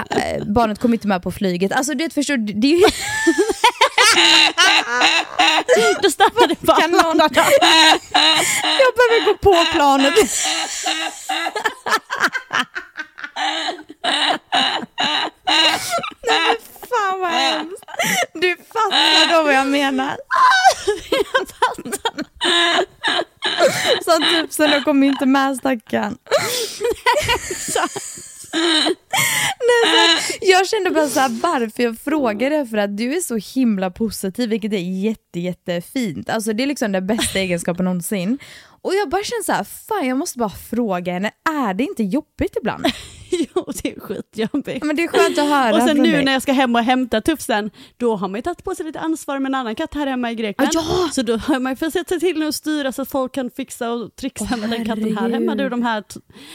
barnet 0.46 0.78
kommer 0.78 0.94
inte 0.94 1.08
med 1.08 1.22
på 1.22 1.32
flyget. 1.32 1.72
Alltså 1.72 1.94
du 1.94 2.04
vet, 2.04 2.14
förstår 2.14 2.36
du, 2.36 2.52
det 2.52 2.66
är 2.66 2.78
ju 2.78 2.80
Då 6.02 6.10
stannar 6.10 6.48
det 6.48 6.60
bara. 6.60 6.80
Jag 6.80 6.90
behöver 8.94 9.26
gå 9.26 9.34
på 9.34 9.64
planet. 9.72 10.14
Nej 16.26 16.40
men 16.46 16.56
fan 16.88 17.20
vad 17.20 17.30
hemskt. 17.30 17.84
Du 18.34 18.56
fattar 18.56 19.36
då 19.36 19.42
vad 19.42 19.54
jag 19.54 19.66
menar. 19.66 20.16
jag 21.10 21.48
fattar. 21.48 22.24
Så 24.04 24.16
typ 24.18 24.52
så 24.52 24.66
jag 24.82 24.84
kommer 24.84 25.06
inte 25.06 25.26
med 25.26 25.56
stackarn. 25.56 26.18
Nej, 26.24 27.38
så, 27.58 27.80
jag 30.40 30.68
kände 30.68 30.90
bara 30.90 31.08
så 31.08 31.20
här, 31.20 31.28
varför 31.28 31.82
jag 31.82 31.98
frågade 31.98 32.66
för 32.66 32.76
att 32.76 32.96
du 32.96 33.16
är 33.16 33.20
så 33.20 33.36
himla 33.54 33.90
positiv 33.90 34.50
vilket 34.50 34.72
är 34.72 35.02
jätte, 35.04 35.40
jättefint. 35.40 36.30
Alltså 36.30 36.52
det 36.52 36.62
är 36.62 36.66
liksom 36.66 36.92
den 36.92 37.06
bästa 37.06 37.38
egenskapen 37.38 37.84
någonsin. 37.84 38.38
Och 38.82 38.94
jag 38.94 39.08
bara 39.10 39.22
känner 39.24 39.42
så 39.42 39.52
här, 39.52 39.64
fan 39.64 40.08
jag 40.08 40.18
måste 40.18 40.38
bara 40.38 40.50
fråga 40.50 41.12
henne, 41.12 41.30
är 41.68 41.74
det 41.74 41.84
inte 41.84 42.02
jobbigt 42.02 42.56
ibland? 42.60 42.86
Jo, 43.54 43.66
det 43.82 43.96
är 43.96 44.00
skitjobbigt. 44.00 44.84
Men 44.84 44.96
det 44.96 45.04
är 45.04 45.08
skönt 45.08 45.38
att 45.38 45.48
höra 45.48 45.74
Och 45.82 45.88
sen 45.88 45.96
nu 45.96 46.12
dig. 46.12 46.24
när 46.24 46.32
jag 46.32 46.42
ska 46.42 46.52
hem 46.52 46.74
och 46.74 46.82
hämta 46.82 47.20
tufsen, 47.20 47.70
då 47.96 48.16
har 48.16 48.28
man 48.28 48.38
ju 48.38 48.42
tagit 48.42 48.64
på 48.64 48.74
sig 48.74 48.86
lite 48.86 49.00
ansvar 49.00 49.38
med 49.38 49.50
en 49.50 49.54
annan 49.54 49.74
katt 49.74 49.94
här 49.94 50.06
hemma 50.06 50.30
i 50.30 50.34
Grekland. 50.34 50.70
Ah, 50.76 50.80
ja! 51.04 51.08
Så 51.12 51.22
då 51.22 51.36
har 51.36 51.60
man 51.60 51.72
ju 51.72 51.76
fått 51.76 51.92
sätta 51.92 52.18
till 52.18 52.42
och 52.42 52.54
styra 52.54 52.92
så 52.92 53.02
att 53.02 53.08
folk 53.08 53.34
kan 53.34 53.50
fixa 53.50 53.90
och 53.90 54.16
trixa 54.16 54.48
Åh, 54.52 54.56
med 54.56 54.70
den 54.70 54.84
katten 54.84 55.16
här 55.16 55.30
hemma. 55.30 55.54
Du, 55.54 55.68
de 55.68 55.82
här 55.82 56.04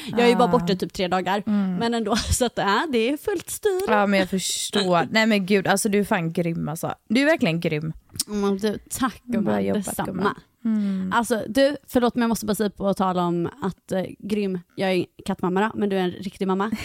jag 0.08 0.20
är 0.20 0.28
ju 0.28 0.36
bara 0.36 0.48
borta 0.48 0.76
typ 0.76 0.94
tre 0.94 1.08
dagar, 1.08 1.44
men 1.80 1.94
ändå. 1.94 2.16
Så 2.32 2.46
att, 2.46 2.60
äh, 2.60 2.82
det 2.92 3.10
är 3.10 3.18
fullt 3.18 3.50
styr. 3.50 3.82
Ja 3.88 4.08
men 4.08 4.20
jag 4.20 4.30
förstår. 4.30 5.08
Nej 5.12 5.26
men 5.26 5.46
gud, 5.46 5.68
alltså 5.68 5.90
du 5.90 6.00
är 6.00 6.04
fan 6.04 6.34
grym 6.34 6.70
alltså. 6.70 6.94
Du 7.10 7.22
är 7.22 7.26
verkligen 7.26 7.60
grym. 7.60 7.94
Mm, 8.28 8.58
du, 8.58 8.80
tack 8.90 9.22
gumman, 9.24 9.64
detsamma. 9.64 10.36
Mm. 10.66 11.12
Alltså 11.14 11.44
du, 11.48 11.78
förlåt 11.88 12.16
men 12.16 12.22
jag 12.22 12.30
måste 12.30 12.46
bara 12.46 12.56
säga 12.56 12.70
på 12.70 12.94
tal 12.94 13.20
om 13.20 13.50
att 13.62 13.92
eh, 13.92 14.06
grym, 14.20 14.60
jag 14.76 14.92
är 14.92 15.06
kattmamma 15.26 15.62
då, 15.62 15.72
men 15.76 15.90
du 15.90 15.98
är 15.98 16.04
en 16.04 16.12
riktig 16.12 16.48
mamma. 16.48 16.72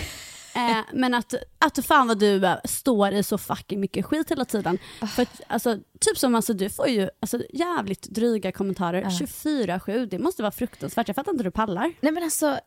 Eh, 0.55 0.79
men 0.93 1.14
att, 1.14 1.35
att 1.59 1.87
fan 1.87 2.09
vad 2.09 2.19
du 2.19 2.47
eh, 2.47 2.57
står 2.64 3.12
i 3.12 3.23
så 3.23 3.38
fucking 3.38 3.81
mycket 3.81 4.05
skit 4.05 4.31
hela 4.31 4.45
tiden. 4.45 4.79
Ah. 5.00 5.07
För 5.07 5.23
att, 5.23 5.41
alltså, 5.47 5.79
typ 6.02 6.18
som 6.18 6.35
alltså, 6.35 6.54
du 6.54 6.71
får 6.71 6.88
ju 6.88 7.09
alltså, 7.21 7.42
jävligt 7.52 8.02
dryga 8.02 8.52
kommentarer 8.52 9.02
24-7, 9.02 10.06
det 10.06 10.18
måste 10.18 10.42
vara 10.42 10.52
fruktansvärt. 10.52 11.09
Jag 11.09 11.14
fattar 11.14 11.32
inte 11.32 11.42
hur 11.42 11.50
du 11.50 11.54
pallar. 11.54 11.92
Nej 12.00 12.12
men 12.12 12.23
alltså, 12.23 12.59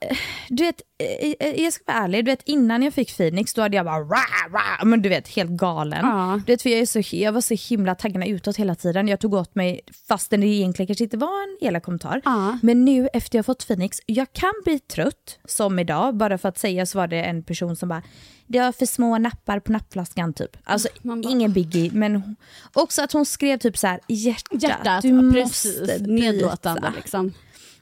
du 0.49 0.63
vet, 0.63 0.81
eh, 0.97 1.47
eh, 1.47 1.63
jag 1.63 1.73
ska 1.73 1.83
vara 1.93 2.03
ärlig, 2.03 2.25
du 2.25 2.31
vet 2.31 2.41
innan 2.45 2.83
jag 2.83 2.93
fick 2.93 3.17
Phoenix 3.17 3.53
då 3.53 3.61
hade 3.61 3.75
jag 3.75 3.85
bara 3.85 3.99
rah, 3.99 4.51
rah, 4.53 4.85
men 4.85 5.01
du 5.01 5.09
vet 5.09 5.27
helt 5.27 5.51
galen. 5.51 6.05
Ja. 6.05 6.41
Du 6.45 6.53
vet, 6.53 6.61
för 6.61 6.69
jag, 6.69 6.79
är 6.79 6.85
så, 6.85 7.15
jag 7.15 7.31
var 7.31 7.41
så 7.41 7.55
himla 7.69 7.95
taggarna 7.95 8.25
utåt 8.25 8.57
hela 8.57 8.75
tiden. 8.75 9.07
Jag 9.07 9.19
tog 9.19 9.33
åt 9.33 9.55
mig 9.55 9.81
fastän 10.07 10.41
det 10.41 10.47
egentligen 10.47 10.87
kanske 10.87 11.03
inte 11.03 11.17
var 11.17 11.43
en 11.43 11.67
elak 11.67 11.83
kommentar. 11.83 12.21
Ja. 12.25 12.59
Men 12.61 12.85
nu 12.85 13.09
efter 13.13 13.37
jag 13.37 13.45
fått 13.45 13.67
Phoenix, 13.67 13.97
jag 14.05 14.33
kan 14.33 14.53
bli 14.63 14.79
trött 14.79 15.39
som 15.45 15.79
idag, 15.79 16.15
bara 16.15 16.37
för 16.37 16.49
att 16.49 16.57
säga 16.57 16.85
så 16.85 16.97
var 16.97 17.07
det 17.07 17.23
en 17.23 17.43
person 17.43 17.75
som 17.75 17.89
bara 17.89 18.03
det 18.47 18.57
har 18.59 18.71
för 18.71 18.85
små 18.85 19.17
nappar 19.17 19.59
på 19.59 19.71
nappflaskan 19.71 20.33
typ. 20.33 20.57
Alltså 20.63 20.87
Man 21.01 21.21
bara- 21.21 21.31
ingen 21.31 21.53
biggie 21.53 21.91
men 21.93 22.35
också 22.73 23.01
att 23.01 23.11
hon 23.11 23.25
skrev 23.25 23.57
typ 23.57 23.77
så 23.77 23.87
här 23.87 23.99
hjärta, 24.07 24.55
Hjärtat, 24.55 25.01
du 25.01 25.13
måste 25.13 25.69
byta. 25.99 26.11
Nedlåtande 26.11 26.93
liksom. 26.95 27.33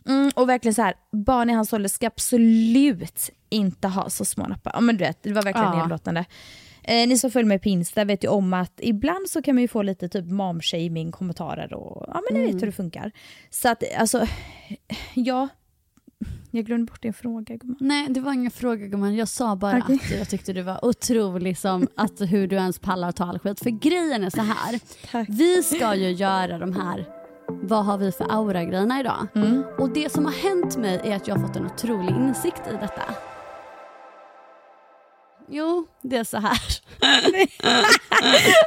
Mm, 0.07 0.31
och 0.35 0.49
verkligen 0.49 0.73
så 0.75 0.81
här, 0.81 0.93
barn 1.11 1.49
i 1.49 1.53
hans 1.53 1.73
ålder 1.73 1.89
ska 1.89 2.07
absolut 2.07 3.29
inte 3.49 3.87
ha 3.87 4.09
så 4.09 4.25
små 4.25 4.47
nappar. 4.47 4.71
Ja, 4.75 4.81
men 4.81 4.97
du 4.97 5.03
vet, 5.03 5.23
det 5.23 5.33
var 5.33 5.41
verkligen 5.43 5.67
Ja. 5.73 5.79
nedlåtande. 5.81 6.25
Eh, 6.83 7.07
ni 7.07 7.17
som 7.17 7.31
följer 7.31 7.47
mig 7.47 7.59
på 7.59 7.69
Insta 7.69 8.05
vet 8.05 8.23
ju 8.23 8.27
om 8.27 8.53
att 8.53 8.73
ibland 8.77 9.29
så 9.29 9.41
kan 9.41 9.55
man 9.55 9.61
ju 9.61 9.67
få 9.67 9.81
lite 9.81 10.09
typ 10.09 10.25
mom-shaming 10.25 11.11
kommentarer 11.11 11.73
och 11.73 12.05
ja 12.07 12.21
men 12.29 12.37
ni 12.37 12.43
Mm. 12.43 12.53
vet 12.53 12.61
hur 12.61 12.65
det 12.67 12.71
funkar. 12.73 13.11
Så 13.49 13.69
att 13.69 13.83
alltså, 13.97 14.27
ja. 15.13 15.47
Jag 16.51 16.65
glömde 16.65 16.91
bort 16.91 17.01
din 17.01 17.13
fråga 17.13 17.55
gumman. 17.55 17.77
Nej, 17.79 18.07
det 18.09 18.19
var 18.19 18.33
ingen 18.33 18.51
fråga 18.51 18.87
gumman. 18.87 19.15
Jag 19.15 19.27
sa 19.27 19.55
bara 19.55 19.77
Okej. 19.77 19.95
att 19.95 20.11
jag 20.19 20.29
tyckte 20.29 20.53
du 20.53 20.61
var 20.61 20.85
otrolig 20.85 21.57
som 21.57 21.87
att 21.95 22.21
hur 22.21 22.47
du 22.47 22.55
ens 22.55 22.79
pallar 22.79 23.11
ta 23.11 23.23
all 23.25 23.39
skit. 23.39 23.59
För 23.59 23.69
grejen 23.69 24.23
är 24.23 24.29
så 24.29 24.41
här. 24.41 24.79
Tack. 25.11 25.27
Vi 25.29 25.63
ska 25.63 25.95
ju 25.95 26.09
göra 26.11 26.57
de 26.57 26.73
här 26.75 27.05
vad 27.47 27.85
har 27.85 27.97
vi 27.97 28.11
för 28.11 28.25
aura-grejerna 28.31 28.99
idag? 28.99 29.27
Mm. 29.35 29.63
Och 29.79 29.89
det 29.89 30.11
som 30.11 30.25
har 30.25 30.31
hänt 30.31 30.77
mig 30.77 31.01
är 31.03 31.15
att 31.15 31.27
jag 31.27 31.35
har 31.35 31.47
fått 31.47 31.55
en 31.55 31.65
otrolig 31.65 32.15
insikt 32.15 32.61
i 32.67 32.71
detta. 32.71 33.01
Jo, 35.49 35.87
det 36.01 36.17
är 36.17 36.23
så 36.23 36.37
här. 36.37 36.59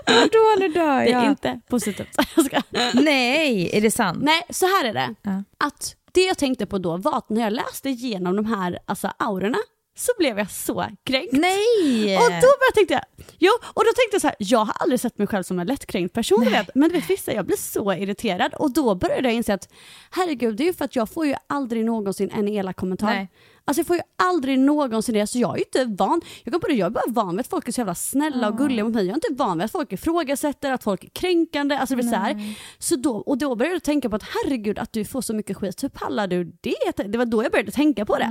Vadå 0.06 0.56
nu 0.60 0.68
dör 0.68 1.00
Det 1.00 1.12
är 1.12 1.22
jag? 1.22 1.24
inte 1.30 1.60
positivt. 1.68 2.16
Jag. 2.52 2.62
Nej, 2.94 3.70
är 3.72 3.80
det 3.80 3.90
sant? 3.90 4.18
Nej, 4.22 4.42
så 4.50 4.66
här 4.66 4.84
är 4.84 4.94
det. 4.94 5.14
Ja. 5.22 5.42
Att 5.58 5.96
det 6.16 6.24
jag 6.24 6.38
tänkte 6.38 6.66
på 6.66 6.78
då 6.78 6.96
var 6.96 7.18
att 7.18 7.28
när 7.28 7.42
jag 7.42 7.52
läste 7.52 7.88
igenom 7.88 8.36
de 8.36 8.44
här 8.44 8.78
alltså, 8.86 9.12
aurorna 9.18 9.58
så 9.96 10.12
blev 10.18 10.38
jag 10.38 10.50
så 10.50 10.86
kränkt. 11.04 11.32
Nej! 11.32 12.16
Och 12.16 12.30
då 12.30 12.46
bara 12.46 12.72
tänkte 12.74 12.94
jag, 12.94 13.26
jo, 13.38 13.50
och 13.62 13.84
då 13.84 13.90
tänkte 13.96 14.14
jag 14.14 14.20
så 14.20 14.26
här, 14.26 14.36
jag 14.38 14.58
har 14.58 14.74
aldrig 14.78 15.00
sett 15.00 15.18
mig 15.18 15.26
själv 15.26 15.42
som 15.42 15.58
en 15.58 15.66
lättkränkt 15.66 16.14
person, 16.14 16.44
vet, 16.44 16.70
men 16.74 16.88
du 16.88 16.94
vet 16.94 17.10
vissa, 17.10 17.32
jag 17.32 17.46
blir 17.46 17.56
så 17.56 17.92
irriterad 17.92 18.54
och 18.54 18.72
då 18.72 18.94
började 18.94 19.28
jag 19.28 19.32
inse 19.32 19.54
att 19.54 19.68
herregud, 20.10 20.56
det 20.56 20.62
är 20.62 20.66
ju 20.66 20.72
för 20.72 20.84
att 20.84 20.96
jag 20.96 21.10
får 21.10 21.26
ju 21.26 21.34
aldrig 21.46 21.84
någonsin 21.84 22.30
en 22.30 22.48
elak 22.48 22.76
kommentar. 22.76 23.06
Nej. 23.14 23.28
Alltså 23.68 23.80
jag 23.80 23.86
får 23.86 23.96
ju 23.96 24.02
aldrig 24.16 24.58
någonsin 24.58 25.14
det, 25.14 25.26
så 25.26 25.38
jag 25.38 25.50
är 25.52 25.56
ju 25.56 25.62
inte 25.62 26.04
van, 26.04 26.20
jag, 26.44 26.52
kom 26.52 26.60
på 26.60 26.66
det, 26.66 26.74
jag 26.74 26.86
är 26.86 26.90
bara 26.90 27.02
van 27.06 27.30
vid 27.36 27.40
att 27.40 27.46
folk 27.46 27.68
är 27.68 27.72
så 27.72 27.80
jävla 27.80 27.94
snälla 27.94 28.48
och 28.48 28.58
gulliga 28.58 28.84
mot 28.84 28.94
mig, 28.94 29.04
jag 29.06 29.10
är 29.12 29.14
inte 29.14 29.42
van 29.44 29.58
vid 29.58 29.64
att 29.64 29.72
folk 29.72 29.92
ifrågasätter, 29.92 30.72
att 30.72 30.82
folk 30.82 31.04
är 31.04 31.08
kränkande, 31.08 31.76
alltså 31.76 31.94
det 31.96 32.02
så 32.02 32.14
här. 32.16 32.54
Så 32.78 32.96
då, 32.96 33.16
och 33.16 33.38
då 33.38 33.54
började 33.56 33.74
jag 33.74 33.82
tänka 33.82 34.10
på 34.10 34.16
att 34.16 34.22
herregud 34.22 34.78
att 34.78 34.92
du 34.92 35.04
får 35.04 35.20
så 35.20 35.34
mycket 35.34 35.56
skit, 35.56 35.82
hur 35.84 35.88
pallar 35.88 36.26
du 36.26 36.44
det? 36.44 37.04
Det 37.06 37.18
var 37.18 37.24
då 37.24 37.42
jag 37.42 37.52
började 37.52 37.70
tänka 37.70 38.04
på 38.06 38.16
det. 38.18 38.30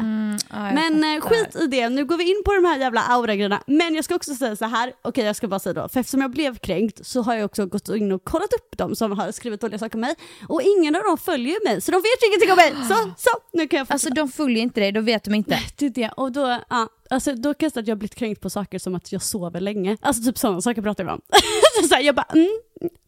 Ja, 0.50 0.66
jag 0.66 0.74
Men 0.76 1.16
eh, 1.16 1.22
skit 1.22 1.56
i 1.62 1.68
det, 1.68 1.90
nu 1.90 2.06
går 2.06 2.18
vi 2.18 2.30
in 2.30 2.42
på 2.46 2.54
de 2.54 2.66
här 2.66 2.78
jävla 2.80 3.02
aura-grejerna. 3.02 3.62
Men 3.68 3.96
jag 3.96 4.06
ska 4.06 4.16
också 4.16 4.36
säga 4.36 4.56
så 4.56 4.66
här, 4.66 4.94
okej 5.02 5.26
jag 5.26 5.36
ska 5.36 5.48
bara 5.48 5.60
säga 5.60 5.74
då, 5.74 5.90
för 5.90 6.00
eftersom 6.00 6.22
jag 6.22 6.32
blev 6.32 6.56
kränkt 6.58 7.06
så 7.08 7.22
har 7.22 7.36
jag 7.36 7.46
också 7.46 7.66
gått 7.66 7.90
in 7.90 8.12
och 8.12 8.24
kollat 8.24 8.54
upp 8.54 8.78
dem 8.78 8.96
som 8.96 9.12
har 9.12 9.32
skrivit 9.32 9.62
dåliga 9.62 9.80
saker 9.80 9.96
om 9.96 10.02
mig. 10.02 10.16
Och 10.48 10.62
ingen 10.62 10.96
av 10.96 11.04
dem 11.04 11.18
följer 11.18 11.64
mig, 11.68 11.82
så 11.82 11.92
de 11.92 11.98
vet 11.98 12.24
ingenting 12.28 12.52
om 12.52 12.56
mig. 12.58 12.88
Så, 12.88 12.96
så, 13.18 13.30
nu 13.54 13.68
kan 13.68 13.78
jag 13.78 13.88
Alltså 13.90 14.08
fortsätta. 14.10 14.22
de 14.22 14.32
följer 14.32 14.64
inte 14.64 14.80
dig, 14.80 14.92
då 14.92 15.02
vet 15.02 15.25
de 15.26 15.36
inte. 15.36 15.60
det 15.76 15.86
är 15.86 15.90
det. 15.90 16.10
Och 16.10 16.32
då, 16.32 16.60
ja, 16.70 16.90
alltså, 17.10 17.36
då 17.36 17.54
kan 17.54 17.66
jag 17.66 17.74
säga 17.74 17.82
att 17.82 17.88
jag 17.88 17.96
har 17.96 18.00
blivit 18.00 18.16
kränkt 18.16 18.42
på 18.42 18.50
saker 18.50 18.80
som 18.80 18.96
att 18.96 19.12
jag 19.12 19.22
sover 19.22 19.60
länge. 19.60 19.98
Alltså 20.02 20.24
typ 20.24 20.38
sådana 20.38 20.62
saker 20.62 20.82
pratar 20.82 21.04
vi 21.04 21.10
om. 21.10 21.22
så 21.90 21.96
här, 21.96 22.02
jag 22.02 22.16
bara, 22.16 22.28
mm, 22.34 22.50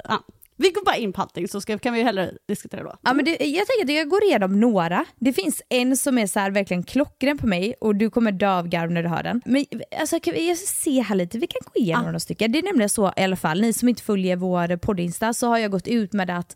ja. 0.04 0.24
Vi 0.60 0.70
går 0.70 0.86
bara 0.86 0.96
in 0.96 1.14
på 1.14 1.22
allting 1.22 1.48
så 1.48 1.62
ska, 1.62 1.78
kan 1.78 1.94
vi 1.94 2.04
hellre 2.04 2.32
diskutera 2.48 2.84
då. 2.84 2.96
Ja, 3.02 3.14
men 3.14 3.26
det, 3.26 3.32
jag 3.32 3.68
tänker 3.68 3.84
att 3.84 3.94
jag 3.94 4.10
går 4.10 4.24
igenom 4.24 4.60
några. 4.60 5.06
Det 5.20 5.34
finns 5.34 5.62
en 5.70 5.98
som 5.98 6.18
är 6.18 6.28
så 6.28 6.40
här 6.40 6.52
verkligen 6.52 6.84
klockren 6.84 7.38
på 7.38 7.48
mig 7.48 7.74
och 7.82 7.96
du 7.96 8.10
kommer 8.10 8.32
dö 8.32 8.50
av 8.50 8.68
garv 8.68 8.92
när 8.92 9.04
du 9.04 9.10
hör 9.10 9.24
den. 9.24 9.42
Men 9.46 9.66
alltså, 10.00 10.20
kan 10.20 10.34
vi 10.34 10.48
jag 10.48 10.58
ska 10.58 10.68
se 10.68 11.02
här 11.02 11.16
lite, 11.16 11.38
vi 11.38 11.48
kan 11.48 11.62
gå 11.66 11.82
igenom 11.82 12.06
några 12.06 12.20
stycken. 12.20 12.52
Det 12.52 12.60
är 12.60 12.64
nämligen 12.64 12.90
så 12.90 13.14
i 13.18 13.24
alla 13.24 13.36
fall, 13.36 13.62
ni 13.62 13.74
som 13.74 13.90
inte 13.90 14.04
följer 14.04 14.36
vår 14.36 14.78
poddinsta 14.78 15.34
så 15.34 15.48
har 15.48 15.58
jag 15.58 15.72
gått 15.72 15.88
ut 15.88 16.14
med 16.14 16.30
att 16.30 16.56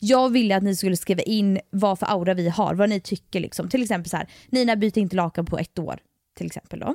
jag 0.00 0.28
ville 0.32 0.56
att 0.56 0.62
ni 0.62 0.76
skulle 0.76 0.96
skriva 0.96 1.22
in 1.22 1.60
vad 1.70 1.98
för 1.98 2.06
aura 2.06 2.34
vi 2.34 2.48
har, 2.48 2.74
vad 2.74 2.88
ni 2.88 3.00
tycker. 3.00 3.40
Liksom. 3.40 3.68
Till 3.68 3.82
exempel 3.82 4.10
så 4.10 4.16
här, 4.16 4.28
Nina 4.48 4.76
byter 4.76 4.98
inte 4.98 5.16
lakan 5.16 5.46
på 5.46 5.58
ett 5.58 5.78
år. 5.78 5.98
Till 6.36 6.46
exempel 6.46 6.80
då. 6.80 6.94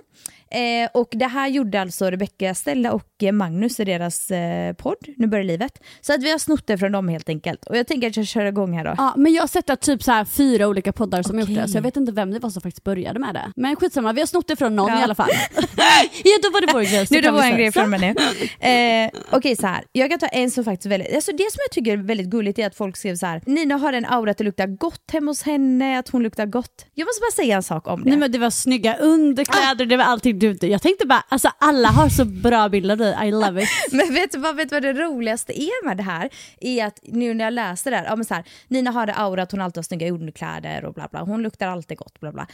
Eh, 0.58 0.90
och 0.94 1.10
det 1.12 1.28
här 1.28 1.48
gjorde 1.48 1.82
alltså 1.82 2.12
Rebecca 2.12 2.56
Stella 2.56 2.92
och 2.92 3.13
Magnus 3.32 3.80
i 3.80 3.86
deras 3.86 4.32
eh, 4.32 4.74
podd, 4.74 4.98
Nu 5.18 5.28
börjar 5.28 5.44
livet. 5.46 5.84
Så 6.02 6.14
att 6.14 6.24
vi 6.24 6.32
har 6.32 6.38
snott 6.38 6.68
det 6.68 6.78
från 6.78 6.92
dem 6.92 7.08
helt 7.08 7.30
enkelt. 7.30 7.66
Och 7.66 7.78
jag 7.78 7.88
tänker 7.88 8.08
att 8.08 8.18
jag 8.18 8.28
kör 8.28 8.46
igång 8.46 8.78
här 8.78 8.86
då. 8.86 8.94
Ja, 8.98 9.14
men 9.18 9.34
jag 9.34 9.42
har 9.42 9.48
sett 9.48 9.70
att 9.70 9.82
typ 9.82 10.04
så 10.04 10.12
här 10.12 10.26
fyra 10.26 10.68
olika 10.68 10.92
poddar 10.94 11.24
som 11.24 11.36
har 11.38 11.46
gjort 11.48 11.56
det, 11.62 11.68
så 11.68 11.78
jag 11.78 11.82
vet 11.82 11.98
inte 11.98 12.12
vem 12.12 12.32
det 12.32 12.40
var 12.40 12.50
som 12.50 12.62
faktiskt 12.62 12.84
började 12.84 13.20
med 13.20 13.34
det. 13.36 13.52
Men 13.56 13.76
skitsamma, 13.76 14.14
vi 14.14 14.22
har 14.22 14.28
snott 14.28 14.48
det 14.48 14.56
från 14.56 14.76
någon 14.76 14.90
Ja. 14.90 15.00
i 15.00 15.04
alla 15.04 15.16
fall. 15.16 15.30
ja, 16.24 16.32
då 16.44 16.50
var 16.54 16.62
det 16.68 16.74
vår 16.74 16.82
grej. 16.82 17.08
Nu 17.12 17.22
det 17.22 17.32
var 17.32 17.44
en 17.44 17.56
grej 17.58 17.72
från 17.72 17.90
mig 17.90 18.00
nu. 18.00 18.16
Eh, 18.60 19.10
Okej 19.32 19.56
så 19.56 19.68
här. 19.68 19.84
jag 19.92 20.10
kan 20.10 20.20
ta 20.20 20.28
en 20.28 20.52
som 20.52 20.64
faktiskt 20.64 20.86
väldigt, 20.92 21.16
alltså 21.16 21.32
det 21.32 21.52
som 21.52 21.60
jag 21.66 21.72
tycker 21.72 21.94
är 21.94 21.98
väldigt 21.98 22.28
gulligt 22.28 22.60
är 22.60 22.68
att 22.68 22.76
folk 22.76 22.98
skriver 22.98 23.16
så 23.16 23.26
här. 23.26 23.42
Nina 23.46 23.76
har 23.78 23.94
en 23.94 24.06
aura 24.06 24.32
att 24.32 24.38
det 24.38 24.44
luktar 24.44 24.68
gott 24.68 25.12
hemma 25.14 25.32
hos 25.32 25.44
henne, 25.44 26.00
att 26.00 26.10
hon 26.10 26.24
luktar 26.24 26.46
gott. 26.46 26.86
Jag 26.94 27.06
måste 27.06 27.22
bara 27.22 27.32
säga 27.44 27.56
en 27.56 27.64
sak 27.64 27.88
om 27.88 28.04
det. 28.04 28.10
Nej 28.10 28.20
men 28.20 28.32
det 28.32 28.38
var 28.40 28.50
snygga 28.50 28.96
underkläder, 28.98 29.86
det 29.86 29.98
var 29.98 30.04
allting 30.04 30.40
du, 30.40 30.58
jag 30.62 30.82
tänkte 30.82 31.08
bara, 31.08 31.24
alltså 31.30 31.50
alla 31.58 31.88
har 31.88 32.10
så 32.10 32.26
bra 32.26 32.70
bilder 32.70 33.13
i 33.14 33.32
love 33.32 33.64
it. 33.64 33.70
Men 33.92 34.14
vet 34.14 34.32
du 34.32 34.38
vad, 34.38 34.56
vet 34.56 34.70
du 34.70 34.76
vad 34.76 34.84
det 34.84 34.94
roligaste 34.94 35.62
är 35.62 35.86
med 35.86 35.98
det 35.98 36.04
här? 36.04 36.30
Är 36.60 36.86
att 36.86 37.00
nu 37.04 37.34
när 37.34 37.46
jag 37.46 37.54
läser 37.54 37.92
det 37.92 37.98
här, 37.98 38.06
ja, 38.06 38.16
men 38.16 38.26
så 38.26 38.34
här 38.34 38.44
Nina 38.68 38.92
har 38.92 39.06
det 39.06 39.14
aura 39.14 39.44
att 39.44 39.52
hon 39.52 39.62
alltid 39.62 39.78
har 39.78 39.84
snygga 39.84 40.12
underkläder 40.12 40.86
och 40.86 40.94
bla 40.94 41.08
bla, 41.12 41.24
hon 41.24 41.44
luktar 41.44 41.68
alltid 41.68 41.98
gott 41.98 42.20
bla 42.20 42.32
bla. 42.32 42.48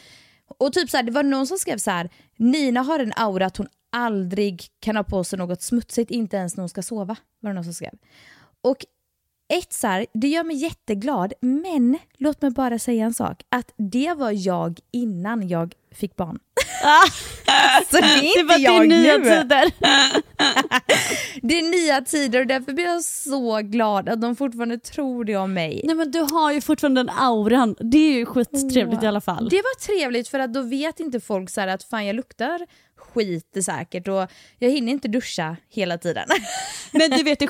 Och 0.60 0.74
typ 0.74 0.90
så 0.90 0.98
här, 0.98 1.04
det 1.04 1.12
var 1.12 1.24
någon 1.24 1.48
som 1.48 1.58
skrev 1.58 1.78
så 1.78 1.92
här, 1.92 2.10
Nina 2.38 2.82
har 2.82 3.00
en 3.00 3.14
aura 3.16 3.46
att 3.46 3.58
hon 3.58 3.68
aldrig 3.92 4.68
kan 4.80 4.96
ha 4.96 5.04
på 5.04 5.24
sig 5.24 5.40
något 5.40 5.62
smutsigt, 5.62 6.12
inte 6.12 6.38
ens 6.38 6.58
när 6.58 6.62
hon 6.62 6.70
ska 6.70 6.82
sova. 6.82 7.16
Var 7.40 7.50
det 7.50 7.54
någon 7.54 7.64
som 7.64 7.74
skrev. 7.74 7.94
Och 8.62 8.86
ett 9.50 9.74
så 9.74 9.88
här, 9.88 10.06
det 10.14 10.28
gör 10.28 10.44
mig 10.44 10.56
jätteglad, 10.56 11.34
men 11.42 11.98
låt 12.18 12.42
mig 12.42 12.52
bara 12.52 12.80
säga 12.80 13.06
en 13.06 13.14
sak. 13.14 13.44
Att 13.50 13.74
det 13.78 14.14
var 14.14 14.32
jag 14.48 14.80
innan 14.92 15.48
jag 15.48 15.74
fick 15.92 16.16
barn. 16.16 16.40
så 17.92 17.98
det 17.98 18.08
är 18.08 18.24
inte 18.24 18.40
det 18.40 18.44
var 18.44 18.58
jag 18.58 18.82
till 18.82 18.90
nya 18.90 19.18
nu. 19.18 19.24
tider. 19.24 19.72
Det 21.42 21.60
är 21.60 21.72
nya 21.72 22.02
tider 22.02 22.40
och 22.40 22.48
därför 22.48 22.74
blir 22.74 22.86
jag 22.86 23.04
så 23.04 23.60
glad 23.62 24.10
att 24.10 24.22
de 24.22 24.36
fortfarande 24.36 24.78
tror 24.80 25.26
det 25.26 25.36
om 25.36 25.54
mig. 25.54 25.82
Nej 25.84 25.96
men 25.96 26.12
du 26.12 26.20
har 26.20 26.52
ju 26.52 26.62
fortfarande 26.62 27.04
den 27.04 27.10
auran, 27.10 27.76
det 27.80 27.98
är 27.98 28.14
ju 28.14 28.26
skittrevligt 28.26 29.04
i 29.04 29.08
alla 29.08 29.22
fall. 29.22 29.50
Det 29.50 29.56
var 29.56 29.80
trevligt 29.80 30.28
för 30.28 30.40
att 30.40 30.54
då 30.54 30.62
vet 30.62 31.00
inte 31.00 31.20
folk 31.20 31.50
så 31.50 31.62
att 31.62 31.84
fan 31.84 32.06
jag 32.06 32.16
luktar 32.16 32.66
skit 33.14 33.58
säkert 33.66 34.08
och 34.08 34.28
jag 34.58 34.70
hinner 34.70 34.92
inte 34.92 35.08
duscha 35.08 35.56
hela 35.70 35.98
tiden. 35.98 36.28
Men 36.92 37.10
du 37.10 37.24
vet 37.24 37.40
det, 37.40 37.50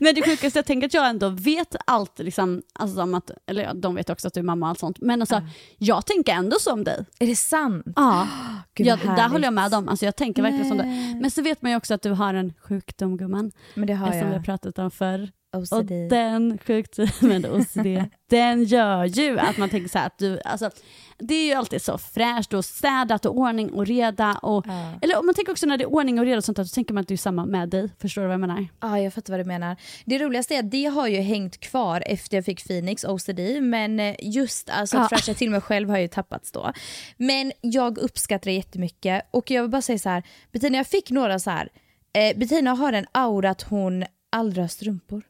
men 0.00 0.14
det 0.14 0.22
sjukaste, 0.22 0.58
jag 0.58 0.66
tänker 0.66 0.86
att 0.86 0.94
jag 0.94 1.08
ändå 1.08 1.28
vet 1.28 1.76
allt, 1.86 2.18
liksom, 2.18 2.62
alltså 2.72 3.02
om 3.02 3.14
att, 3.14 3.30
eller 3.46 3.74
de 3.74 3.94
vet 3.94 4.10
också 4.10 4.28
att 4.28 4.34
du 4.34 4.40
är 4.40 4.44
mamma 4.44 4.66
och 4.66 4.70
allt 4.70 4.78
sånt, 4.78 5.00
men 5.00 5.22
alltså, 5.22 5.42
jag 5.78 6.06
tänker 6.06 6.32
ändå 6.32 6.56
så 6.60 6.72
om 6.72 6.84
dig. 6.84 7.04
är 7.18 7.26
det 7.26 7.36
sant? 7.36 7.86
Ja, 7.96 8.28
Gud, 8.74 8.86
jag, 8.86 8.98
där 8.98 9.28
håller 9.28 9.44
jag 9.44 9.52
med 9.52 9.70
dem. 9.70 9.88
Alltså, 9.88 10.04
jag 10.04 10.16
tänker 10.16 10.42
verkligen 10.42 10.68
som 10.68 10.78
det. 10.78 11.18
Men 11.20 11.30
så 11.30 11.42
vet 11.42 11.62
man 11.62 11.70
ju 11.70 11.76
också 11.76 11.94
att 11.94 12.02
du 12.02 12.10
har 12.10 12.34
en 12.34 12.52
sjukdom 12.60 13.16
gumman, 13.16 13.52
Men 13.74 13.86
det 13.86 13.94
har 13.94 14.12
som 14.12 14.28
vi 14.28 14.34
har 14.34 14.42
pratat 14.42 14.78
om 14.78 14.90
förr. 14.90 15.30
Och 15.54 15.62
OCD. 15.62 15.90
den 16.10 16.58
sjukdomen, 16.66 17.46
OCD, 17.52 17.86
den 18.30 18.64
gör 18.64 19.04
ju 19.04 19.38
att 19.38 19.58
man 19.58 19.68
tänker 19.70 19.88
så 19.88 19.98
här 19.98 20.06
att 20.06 20.18
du, 20.18 20.40
alltså, 20.44 20.70
det 21.18 21.34
är 21.34 21.46
ju 21.46 21.52
alltid 21.52 21.82
så 21.82 21.98
fräscht 21.98 22.54
och 22.54 22.64
städat 22.64 23.26
och 23.26 23.36
ordning 23.38 23.70
och 23.72 23.86
reda. 23.86 24.32
Och, 24.42 24.66
Eller 25.02 25.18
om 25.18 25.26
man 25.26 25.34
tänker 25.34 25.52
också 25.52 25.66
när 25.66 25.76
det 25.78 25.84
är 25.84 25.92
ordning 25.94 26.18
och 26.18 26.24
reda 26.24 26.36
och 26.36 26.44
sånt 26.44 26.56
där, 26.56 26.64
så 26.64 26.74
tänker 26.74 26.94
man 26.94 27.00
att 27.00 27.08
det 27.08 27.14
är 27.14 27.18
samma 27.18 27.46
med 27.46 27.68
dig. 27.68 27.88
Förstår 28.00 28.22
du 28.22 28.28
vad 28.28 28.32
jag 28.34 28.40
menar? 28.40 28.66
Ja, 28.80 28.98
jag 29.00 29.14
fattar 29.14 29.32
vad 29.32 29.40
du 29.40 29.44
menar. 29.44 29.76
Det 30.04 30.18
roligaste 30.18 30.54
är 30.54 30.58
att 30.58 30.70
det 30.70 30.84
har 30.84 31.06
ju 31.08 31.20
hängt 31.20 31.60
kvar 31.60 32.02
efter 32.06 32.36
jag 32.36 32.44
fick 32.44 32.66
Phoenix 32.68 33.04
OCD, 33.04 33.40
men 33.62 34.00
eh, 34.00 34.14
just 34.20 34.70
alltså, 34.70 34.96
att 34.98 35.10
Ja. 35.10 35.16
fräscha 35.16 35.34
till 35.34 35.50
mig 35.50 35.60
själv 35.60 35.90
har 35.90 35.98
ju 35.98 36.08
tappats 36.08 36.52
då. 36.52 36.72
Men 37.16 37.52
jag 37.60 37.98
uppskattar 37.98 38.44
det 38.50 38.52
jättemycket 38.56 39.22
och 39.30 39.50
jag 39.50 39.62
vill 39.62 39.70
bara 39.70 39.82
säga 39.82 39.98
så 39.98 40.08
här, 40.08 40.22
Bettina 40.52 40.76
jag 40.76 40.86
fick 40.86 41.10
några 41.10 41.38
så 41.38 41.50
här, 41.50 41.68
eh, 42.12 42.38
Bettina 42.38 42.70
har 42.74 42.92
en 42.92 43.06
aura 43.12 43.50
att 43.50 43.62
hon 43.62 44.04
aldrig 44.32 44.62
har 44.62 44.68
strumpor. 44.68 45.22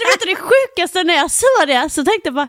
Nej 0.00 0.06
men 0.10 0.18
vill 0.20 0.28
du 0.28 0.34
det 0.34 0.48
sjukaste 0.50 1.04
när 1.04 1.14
jag 1.14 1.30
såg 1.30 1.62
det 1.66 1.90
så 1.90 2.04
tänkte 2.04 2.28
jag 2.28 2.34
bara, 2.34 2.48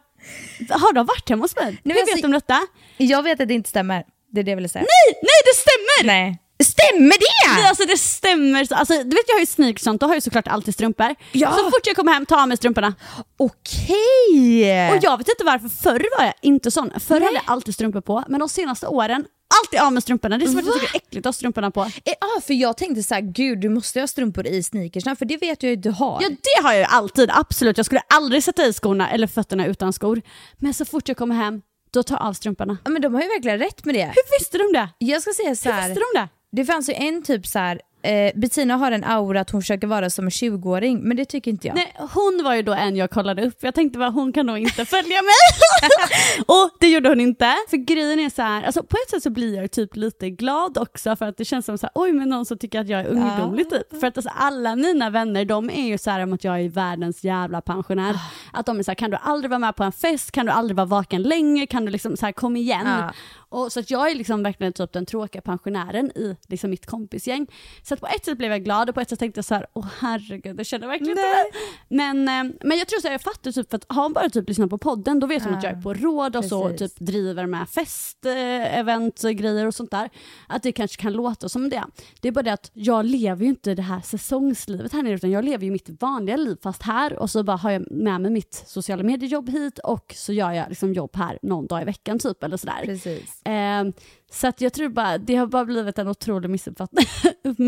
har 0.79 0.93
de 0.93 1.05
varit 1.05 1.29
hemma 1.29 1.43
hos 1.43 1.55
mig? 1.55 1.65
Hur 1.65 1.77
men 1.83 1.93
vet 1.95 2.01
alltså- 2.11 2.21
de 2.27 2.31
detta? 2.31 2.59
Jag 2.97 3.23
vet 3.23 3.41
att 3.41 3.47
det 3.47 3.53
inte 3.53 3.69
stämmer, 3.69 4.03
det 4.33 4.39
är 4.39 4.43
det 4.43 4.51
jag 4.51 4.55
ville 4.55 4.69
säga. 4.69 4.81
Nej, 4.95 5.19
nej 5.21 5.39
det 5.45 5.55
stämmer! 5.63 6.13
Nej. 6.13 6.37
Stämmer 6.63 7.09
det? 7.19 7.55
Nej, 7.59 7.67
alltså 7.69 7.85
det 7.85 7.97
stämmer. 7.97 8.65
Så- 8.65 8.75
Alltså, 8.75 8.93
du 8.93 9.09
vet 9.09 9.23
jag 9.27 9.35
har 9.35 9.39
ju 9.39 9.45
sneakers 9.45 9.81
och 9.81 9.83
sånt, 9.83 10.01
då 10.01 10.07
har 10.07 10.13
jag 10.13 10.23
såklart 10.23 10.47
alltid 10.47 10.73
strumpor. 10.73 11.15
Ja. 11.31 11.51
Så 11.51 11.63
fort 11.63 11.87
jag 11.87 11.95
kommer 11.95 12.13
hem, 12.13 12.25
tar 12.25 12.41
av 12.41 12.47
mig 12.47 12.57
strumporna. 12.57 12.93
Okej! 13.37 14.91
Och 14.91 14.97
jag 15.03 15.17
vet 15.17 15.27
inte 15.29 15.43
varför, 15.43 15.69
förr 15.69 16.05
var 16.17 16.25
jag 16.25 16.33
inte 16.41 16.71
sån. 16.71 16.91
Förr 16.99 17.15
Nej. 17.19 17.23
hade 17.25 17.35
jag 17.35 17.43
alltid 17.45 17.73
strumpor 17.73 18.01
på, 18.01 18.23
men 18.27 18.39
de 18.39 18.49
senaste 18.49 18.87
åren, 18.87 19.25
alltid 19.63 19.79
av 19.79 19.93
med 19.93 20.03
strumporna. 20.03 20.37
Det 20.37 20.45
är 20.45 20.47
som 20.47 20.59
att 20.59 20.65
jag 20.65 20.73
tycker 20.73 20.87
det 20.87 20.95
är 20.97 20.97
äckligt 20.97 21.25
att 21.25 21.29
ha 21.29 21.33
strumporna 21.33 21.71
på. 21.71 21.81
Eh, 21.81 22.13
ah, 22.19 22.41
för 22.41 22.53
jag 22.53 22.77
tänkte 22.77 23.03
så 23.03 23.13
här, 23.13 23.21
gud 23.21 23.59
du 23.59 23.69
måste 23.69 23.99
ha 23.99 24.07
strumpor 24.07 24.47
i 24.47 24.63
sneakersna 24.63 25.15
för 25.15 25.25
det 25.25 25.37
vet 25.37 25.63
jag 25.63 25.69
ju 25.69 25.77
att 25.77 25.83
du 25.83 25.89
har. 25.89 26.19
Ja 26.21 26.29
det 26.29 26.63
har 26.63 26.73
jag 26.73 26.79
ju 26.79 26.85
alltid, 26.85 27.29
absolut. 27.33 27.77
Jag 27.77 27.85
skulle 27.85 28.01
aldrig 28.09 28.43
sätta 28.43 28.65
i 28.65 28.73
skorna 28.73 29.09
eller 29.09 29.27
fötterna 29.27 29.65
utan 29.65 29.93
skor. 29.93 30.21
Men 30.57 30.73
så 30.73 30.85
fort 30.85 31.07
jag 31.07 31.17
kommer 31.17 31.35
hem, 31.35 31.61
då 31.91 32.03
tar 32.03 32.15
jag 32.15 32.25
av 32.25 32.33
strumporna. 32.33 32.77
Ja, 32.83 32.89
men 32.91 33.01
de 33.01 33.13
har 33.13 33.21
ju 33.21 33.27
verkligen 33.27 33.59
rätt 33.59 33.85
med 33.85 33.95
det. 33.95 34.05
Hur 34.05 34.39
visste 34.39 34.57
de 34.57 34.73
det? 34.73 34.89
Jag 34.97 35.21
ska 35.21 35.31
säga 35.33 35.55
så 35.55 35.69
Hur 35.69 35.73
här. 35.75 35.89
visste 35.89 36.03
de 36.13 36.19
det? 36.19 36.27
Det 36.51 36.65
fanns 36.65 36.89
ju 36.89 36.93
en 36.93 37.23
typ 37.23 37.47
så 37.47 37.59
här. 37.59 37.81
Eh, 38.07 38.31
Bettina 38.35 38.75
har 38.75 38.91
en 38.91 39.03
aura 39.03 39.41
att 39.41 39.49
hon 39.49 39.61
försöker 39.61 39.87
vara 39.87 40.09
som 40.09 40.25
en 40.25 40.29
20-åring, 40.29 40.99
men 40.99 41.17
det 41.17 41.25
tycker 41.25 41.51
inte 41.51 41.67
jag. 41.67 41.75
Nej, 41.75 41.93
hon 42.13 42.41
var 42.43 42.55
ju 42.55 42.61
då 42.61 42.73
en 42.73 42.95
jag 42.95 43.09
kollade 43.09 43.45
upp. 43.45 43.57
Jag 43.59 43.75
tänkte 43.75 43.99
bara 43.99 44.09
hon 44.09 44.33
kan 44.33 44.45
nog 44.45 44.57
inte 44.57 44.85
följa 44.85 45.21
mig. 45.21 45.33
och 46.45 46.69
det 46.79 46.87
gjorde 46.87 47.09
hon 47.09 47.19
inte. 47.19 47.55
För 47.69 47.77
grejen 47.77 48.19
är 48.19 48.29
så 48.29 48.41
här, 48.41 48.63
alltså 48.63 48.83
på 48.83 48.97
ett 49.03 49.09
sätt 49.09 49.23
så 49.23 49.29
blir 49.29 49.55
jag 49.55 49.71
typ 49.71 49.95
lite 49.95 50.29
glad 50.29 50.77
också 50.77 51.15
för 51.15 51.25
att 51.25 51.37
det 51.37 51.45
känns 51.45 51.65
som 51.65 51.77
så 51.77 51.85
här, 51.85 51.91
oj 51.95 52.13
men 52.13 52.29
någon 52.29 52.45
som 52.45 52.57
tycker 52.57 52.79
att 52.79 52.89
jag 52.89 52.99
är 52.99 53.07
ungdomlig 53.07 53.69
typ. 53.69 53.99
För 53.99 54.07
att 54.07 54.17
alltså, 54.17 54.31
alla 54.35 54.75
mina 54.75 55.09
vänner 55.09 55.45
de 55.45 55.69
är 55.69 55.87
ju 55.87 55.97
så 55.97 56.11
här 56.11 56.23
om 56.23 56.33
att 56.33 56.43
jag 56.43 56.61
är 56.61 56.69
världens 56.69 57.23
jävla 57.23 57.61
pensionär. 57.61 58.19
Att 58.53 58.65
de 58.65 58.79
är 58.79 58.83
så 58.83 58.91
här, 58.91 58.95
kan 58.95 59.11
du 59.11 59.17
aldrig 59.21 59.49
vara 59.49 59.59
med 59.59 59.75
på 59.75 59.83
en 59.83 59.91
fest, 59.91 60.31
kan 60.31 60.45
du 60.45 60.51
aldrig 60.51 60.75
vara 60.75 60.87
vaken 60.87 61.23
länge, 61.23 61.67
kan 61.67 61.85
du 61.85 61.91
liksom 61.91 62.17
så 62.17 62.25
här 62.25 62.33
kom 62.33 62.55
igen. 62.55 62.87
Ja. 62.87 63.13
Och 63.49 63.71
så 63.71 63.79
att 63.79 63.91
jag 63.91 64.11
är 64.11 64.15
liksom 64.15 64.43
verkligen 64.43 64.73
typ 64.73 64.93
den 64.93 65.05
tråkiga 65.05 65.41
pensionären 65.41 66.11
i 66.15 66.37
liksom 66.47 66.69
mitt 66.69 66.85
kompisgäng. 66.85 67.47
Så 67.83 67.96
att 67.97 68.01
på 68.01 68.15
ett 68.15 68.25
sätt 68.25 68.37
blev 68.37 68.51
jag 68.51 68.63
glad 68.63 68.89
och 68.89 68.95
på 68.95 69.01
ett 69.01 69.09
sätt 69.09 69.19
tänkte 69.19 69.37
jag 69.37 69.45
så 69.45 69.55
här, 69.55 69.65
åh 69.73 69.87
herregud, 69.99 70.55
det 70.55 70.63
känner 70.63 70.87
verkligen 70.87 71.11
inte 71.11 71.21
mig. 71.21 71.51
Men, 71.87 72.27
eh, 72.27 72.55
men 72.63 72.77
jag 72.77 72.87
tror 72.87 72.99
så 72.99 73.07
här, 73.07 73.13
jag 73.13 73.21
fattar 73.21 73.51
typ 73.51 73.69
för 73.69 73.77
att 73.77 73.85
har 73.87 74.03
hon 74.03 74.13
bara 74.13 74.29
typ 74.29 74.49
lyssnat 74.49 74.69
på 74.69 74.77
podden 74.77 75.19
då 75.19 75.27
vet 75.27 75.43
hon 75.43 75.53
att 75.53 75.63
jag 75.63 75.71
är 75.71 75.81
på 75.81 75.93
råd 75.93 76.35
och 76.35 76.45
så 76.45 76.69
precis. 76.69 76.93
typ 76.93 77.07
driver 77.07 77.45
med 77.45 77.69
fest, 77.69 78.25
event, 78.25 79.21
grejer 79.21 79.65
och 79.65 79.75
sånt 79.75 79.91
där. 79.91 80.09
Att 80.47 80.63
det 80.63 80.71
kanske 80.71 81.01
kan 81.01 81.13
låta 81.13 81.49
som 81.49 81.69
det. 81.69 81.83
Det 82.21 82.27
är 82.27 82.31
bara 82.31 82.43
det 82.43 82.53
att 82.53 82.71
jag 82.73 83.05
lever 83.05 83.43
ju 83.43 83.49
inte 83.49 83.75
det 83.75 83.81
här 83.81 84.01
säsongslivet 84.01 84.93
här 84.93 85.03
nere 85.03 85.13
utan 85.13 85.31
jag 85.31 85.45
lever 85.45 85.65
ju 85.65 85.71
mitt 85.71 86.01
vanliga 86.01 86.37
liv 86.37 86.57
fast 86.63 86.83
här 86.83 87.19
och 87.19 87.29
så 87.29 87.43
bara 87.43 87.57
har 87.57 87.71
jag 87.71 87.91
med 87.91 88.21
mig 88.21 88.31
mitt 88.31 88.63
sociala 88.67 89.03
mediejobb 89.03 89.49
hit 89.49 89.79
och 89.79 90.13
så 90.17 90.33
gör 90.33 90.51
jag 90.51 90.69
liksom 90.69 90.93
jobb 90.93 91.15
här 91.15 91.39
någon 91.41 91.67
dag 91.67 91.81
i 91.81 91.85
veckan 91.85 92.19
typ 92.19 92.43
eller 92.43 92.57
sådär. 92.57 92.81
Precis. 92.85 93.45
Eh, 93.45 93.83
så 94.31 94.47
att 94.47 94.61
jag 94.61 94.73
tror 94.73 94.89
bara, 94.89 95.17
det 95.17 95.35
har 95.35 95.47
bara 95.47 95.65
blivit 95.65 95.99
en 95.99 96.07
otrolig 96.07 96.49
missuppfattning. 96.49 97.05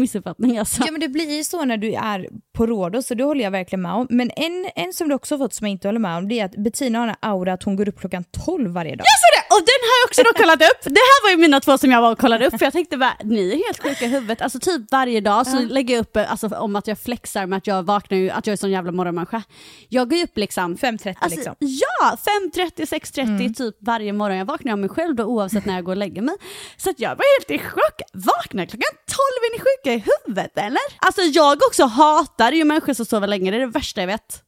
Missuppfattning 0.10 0.58
alltså. 0.58 0.84
Ja 0.86 0.92
men 0.92 1.02
det 1.02 1.08
blir 1.08 1.38
ju 1.38 1.44
så 1.44 1.66
när 1.66 1.78
du 1.78 1.94
är 1.94 2.30
på 2.58 2.66
Rhodos 2.68 3.08
så 3.08 3.14
det 3.14 3.24
håller 3.24 3.44
jag 3.44 3.52
verkligen 3.52 3.82
med 3.82 3.94
om. 3.94 4.08
Men 4.10 4.32
en, 4.36 4.70
en 4.76 4.94
som 4.94 5.10
du 5.10 5.16
också 5.16 5.38
fått 5.38 5.54
som 5.54 5.68
jag 5.68 5.72
inte 5.72 5.88
håller 5.88 6.00
med 6.00 6.18
om 6.18 6.28
det 6.28 6.40
är 6.40 6.46
att 6.46 6.56
Bettina 6.56 7.00
har 7.00 7.08
en 7.08 7.16
aura 7.20 7.54
att 7.54 7.64
hon 7.64 7.76
går 7.76 7.90
upp 7.90 8.00
klockan 8.00 8.24
12 8.46 8.72
varje 8.72 8.96
dag. 8.96 9.06
Jag 9.06 9.20
såg 9.20 9.32
det! 9.38 9.56
Och 9.56 9.62
den 9.62 9.80
har 9.90 9.96
jag 10.02 10.06
också 10.10 10.22
då 10.24 10.44
kollat 10.44 10.72
upp. 10.72 10.84
Det 10.84 11.00
här 11.10 11.24
var 11.24 11.32
ju 11.32 11.38
mina 11.38 11.60
två 11.60 11.78
som 11.78 11.92
jag 11.92 12.02
var 12.02 12.12
och 12.12 12.20
kollade 12.20 12.48
upp 12.48 12.58
för 12.58 12.66
jag 12.66 12.74
tänkte 12.74 12.98
bara, 12.98 13.14
ni 13.24 13.52
är 13.52 13.66
helt 13.66 13.84
sjuka 13.84 14.06
i 14.06 14.08
huvudet. 14.08 14.42
Alltså 14.42 14.60
typ 14.60 14.82
varje 14.92 15.22
dag 15.22 15.48
så 15.48 15.60
lägger 15.60 15.96
jag 15.96 16.02
upp 16.02 16.18
alltså, 16.18 16.48
om 16.48 16.76
att 16.76 16.88
jag 16.88 17.00
flexar 17.00 17.46
med 17.46 17.58
att 17.58 17.68
jag 17.68 17.84
vaknar 17.84 18.18
ju, 18.18 18.30
att 18.30 18.48
jag 18.48 18.52
är 18.54 18.58
sån 18.58 18.72
jävla 18.72 18.92
morgonmänniska. 18.92 19.44
Jag 19.90 20.10
går 20.10 20.24
upp 20.24 20.38
liksom 20.38 20.76
5.30 20.78 21.16
Alltså, 21.20 21.36
liksom. 21.38 21.56
Ja, 21.60 22.18
5.30, 22.54 22.86
6.30 22.86 23.54
typ 23.54 23.76
varje 23.80 24.14
morgon. 24.14 24.38
Jag 24.38 24.46
vaknar 24.46 24.72
av 24.72 24.80
mig 24.80 24.90
själv 24.90 25.16
då 25.16 25.24
oavsett 25.24 25.66
när 25.66 25.76
jag 25.76 25.84
går 25.84 25.92
och 25.92 25.98
lägger 25.98 26.22
mig. 26.22 26.36
Så 26.78 26.94
jag 26.98 27.10
var 27.10 27.26
helt 27.40 27.62
i 27.62 27.66
chock. 27.66 28.02
Vaknar 28.14 28.66
klockan 28.66 28.94
12, 29.06 29.18
är 29.46 29.52
ni 29.54 29.60
sjuka 29.60 29.94
i 29.94 29.99
huvudet 30.00 30.58
eller? 30.58 30.82
Alltså 31.00 31.22
jag 31.22 31.58
också 31.68 31.86
hatar 31.86 32.52
ju 32.52 32.64
människor 32.64 32.94
som 32.94 33.06
sover 33.06 33.28
länge, 33.28 33.52
det 33.52 33.58
är 33.58 33.62
det 33.62 33.66
värsta 33.66 34.02
jag 34.02 34.08
vet. 34.08 34.44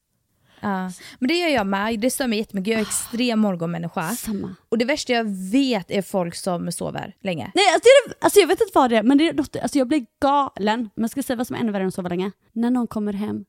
Ja. 0.61 0.91
Men 1.19 1.27
det 1.27 1.33
gör 1.33 1.49
jag 1.49 1.67
med, 1.67 1.99
det 1.99 2.09
stör 2.09 2.27
mig 2.27 2.39
jättemycket. 2.39 2.71
Jag 2.71 2.79
är 2.79 2.85
extrem 2.85 3.39
morgonmänniska. 3.39 4.09
Samma. 4.09 4.55
Och 4.69 4.77
det 4.77 4.85
värsta 4.85 5.13
jag 5.13 5.51
vet 5.51 5.91
är 5.91 6.01
folk 6.01 6.35
som 6.35 6.71
sover 6.71 7.15
länge. 7.23 7.51
Nej, 7.55 7.65
alltså, 7.73 7.81
det 7.83 8.11
är, 8.11 8.15
alltså 8.23 8.39
jag 8.39 8.47
vet 8.47 8.61
inte 8.61 8.71
vad 8.73 8.89
det 8.89 8.97
är, 8.97 9.03
men 9.03 9.17
det 9.17 9.27
är 9.27 9.33
något, 9.33 9.55
alltså 9.55 9.77
jag 9.77 9.87
blir 9.87 10.05
galen. 10.21 10.89
Men 10.95 11.03
jag 11.03 11.09
ska 11.09 11.23
säga 11.23 11.37
vad 11.37 11.47
som 11.47 11.55
är 11.55 11.59
ännu 11.59 11.71
värre 11.71 11.83
än 11.83 11.87
att 11.87 11.93
sova 11.93 12.09
länge. 12.09 12.31
När 12.53 12.71
någon 12.71 12.87
kommer 12.87 13.13
hem, 13.13 13.45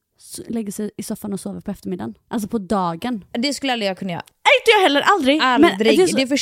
lägger 0.48 0.72
sig 0.72 0.90
i 0.96 1.02
soffan 1.02 1.32
och 1.32 1.40
sover 1.40 1.60
på 1.60 1.70
eftermiddagen. 1.70 2.14
Alltså 2.28 2.48
på 2.48 2.58
dagen. 2.58 3.24
Det 3.32 3.54
skulle 3.54 3.72
aldrig 3.72 3.90
jag 3.90 3.98
kunna 3.98 4.12
göra. 4.12 4.22
Nej, 4.44 4.52
inte 4.60 4.70
jag 4.70 4.82
heller, 4.82 5.00
aldrig. 5.00 5.40
Aldrig. 5.42 5.72
Men 5.72 5.78
det 5.78 6.02
är 6.02 6.06
så, 6.06 6.16
det 6.16 6.22
är 6.22 6.26
för... 6.26 6.38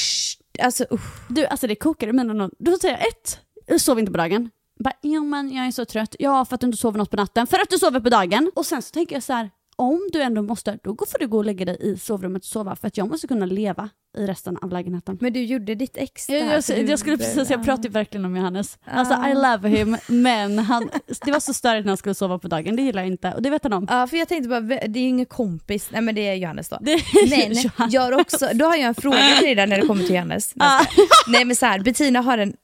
Alltså 0.64 0.84
usch. 0.90 1.28
du, 1.28 1.46
alltså 1.46 1.66
det 1.66 1.74
kokar 1.74 2.08
i 2.08 2.12
mina 2.12 2.32
någon. 2.32 2.50
Då 2.58 2.78
säger 2.78 2.96
ett, 2.96 3.40
jag 3.66 3.80
sover 3.80 4.00
inte 4.00 4.12
på 4.12 4.18
dagen. 4.18 4.50
Bara, 4.84 4.94
jo 5.02 5.24
men 5.24 5.52
jag 5.52 5.66
är 5.66 5.70
så 5.70 5.84
trött. 5.84 6.16
Ja, 6.18 6.44
för 6.44 6.54
att 6.54 6.60
du 6.60 6.66
inte 6.66 6.78
sover 6.78 6.98
något 6.98 7.10
på 7.10 7.16
natten. 7.16 7.46
För 7.46 7.58
att 7.58 7.70
du 7.70 7.78
sover 7.78 8.00
på 8.00 8.08
dagen. 8.08 8.50
Och 8.56 8.66
sen 8.66 8.82
så 8.82 8.90
tänker 8.90 9.16
jag 9.16 9.22
så 9.22 9.32
här, 9.32 9.50
om 9.80 10.08
du 10.12 10.22
ändå 10.22 10.42
måste, 10.42 10.78
då 10.84 10.96
får 11.08 11.18
du 11.18 11.28
gå 11.28 11.36
och 11.38 11.44
lägga 11.44 11.64
dig 11.64 11.76
i 11.80 11.98
sovrummet 11.98 12.42
och 12.42 12.46
sova. 12.46 12.76
För 12.76 12.86
att 12.88 12.96
jag 12.96 13.08
måste 13.08 13.26
kunna 13.28 13.46
leva 13.46 13.88
i 14.18 14.26
resten 14.26 14.56
av 14.56 14.70
lägenheten. 14.72 15.18
Men 15.20 15.32
du 15.32 15.44
gjorde 15.44 15.74
ditt 15.74 15.96
extra. 15.96 16.36
Jag, 16.36 16.46
jag, 16.54 16.62
du- 16.66 16.90
jag 16.90 16.98
skulle 16.98 17.16
precis, 17.18 17.50
jag 17.50 17.64
pratar 17.64 17.84
ju 17.84 17.90
verkligen 17.90 18.24
om 18.24 18.36
Johannes. 18.36 18.78
Alltså 18.84 19.14
I 19.14 19.34
love 19.34 19.68
him, 19.68 19.96
men 20.08 20.58
han, 20.58 20.90
det 21.24 21.32
var 21.32 21.40
så 21.40 21.54
störigt 21.54 21.84
när 21.84 21.90
han 21.90 21.96
skulle 21.96 22.14
sova 22.14 22.38
på 22.38 22.48
dagen, 22.48 22.76
det 22.76 22.82
gillar 22.82 23.02
jag 23.02 23.06
inte. 23.12 23.32
Och 23.32 23.42
det 23.42 23.50
vet 23.50 23.62
han 23.62 23.72
om. 23.72 23.86
Ja 23.90 24.06
för 24.06 24.16
jag 24.16 24.28
tänkte 24.28 24.48
bara, 24.48 24.60
det 24.60 24.98
är 24.98 25.02
ju 25.02 25.08
ingen 25.08 25.26
kompis, 25.26 25.88
nej 25.92 26.00
men 26.00 26.14
det 26.14 26.28
är 26.28 26.34
Johannes 26.34 26.68
då. 26.68 26.78
Det 26.80 26.92
är 26.92 27.30
Men 27.30 27.52
Johannes. 27.62 27.94
jag 27.94 28.02
har 28.02 28.12
också, 28.20 28.48
då 28.54 28.64
har 28.64 28.76
jag 28.76 28.86
en 28.88 28.94
fråga 28.94 29.18
till 29.38 29.46
dig 29.46 29.54
där 29.54 29.66
när 29.66 29.80
det 29.80 29.86
kommer 29.86 30.04
till 30.04 30.14
Johannes. 30.14 30.52
Ja. 30.54 30.80
Nej 31.28 31.44
men 31.44 31.56
så 31.56 31.66
här, 31.66 31.78
Bettina 31.80 32.20
har 32.20 32.38
en 32.38 32.54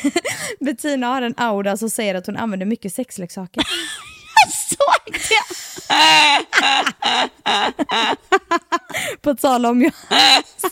Bettina 0.60 1.06
har 1.06 1.22
en 1.22 1.34
aura 1.36 1.76
som 1.76 1.90
säger 1.90 2.14
att 2.14 2.26
hon 2.26 2.36
använder 2.36 2.66
mycket 2.66 2.92
sexleksaker. 2.92 3.62
såg 4.68 5.12
det! 5.14 5.54
På 9.22 9.34
tal 9.34 9.66
om 9.66 9.82
Johannes. 9.82 10.64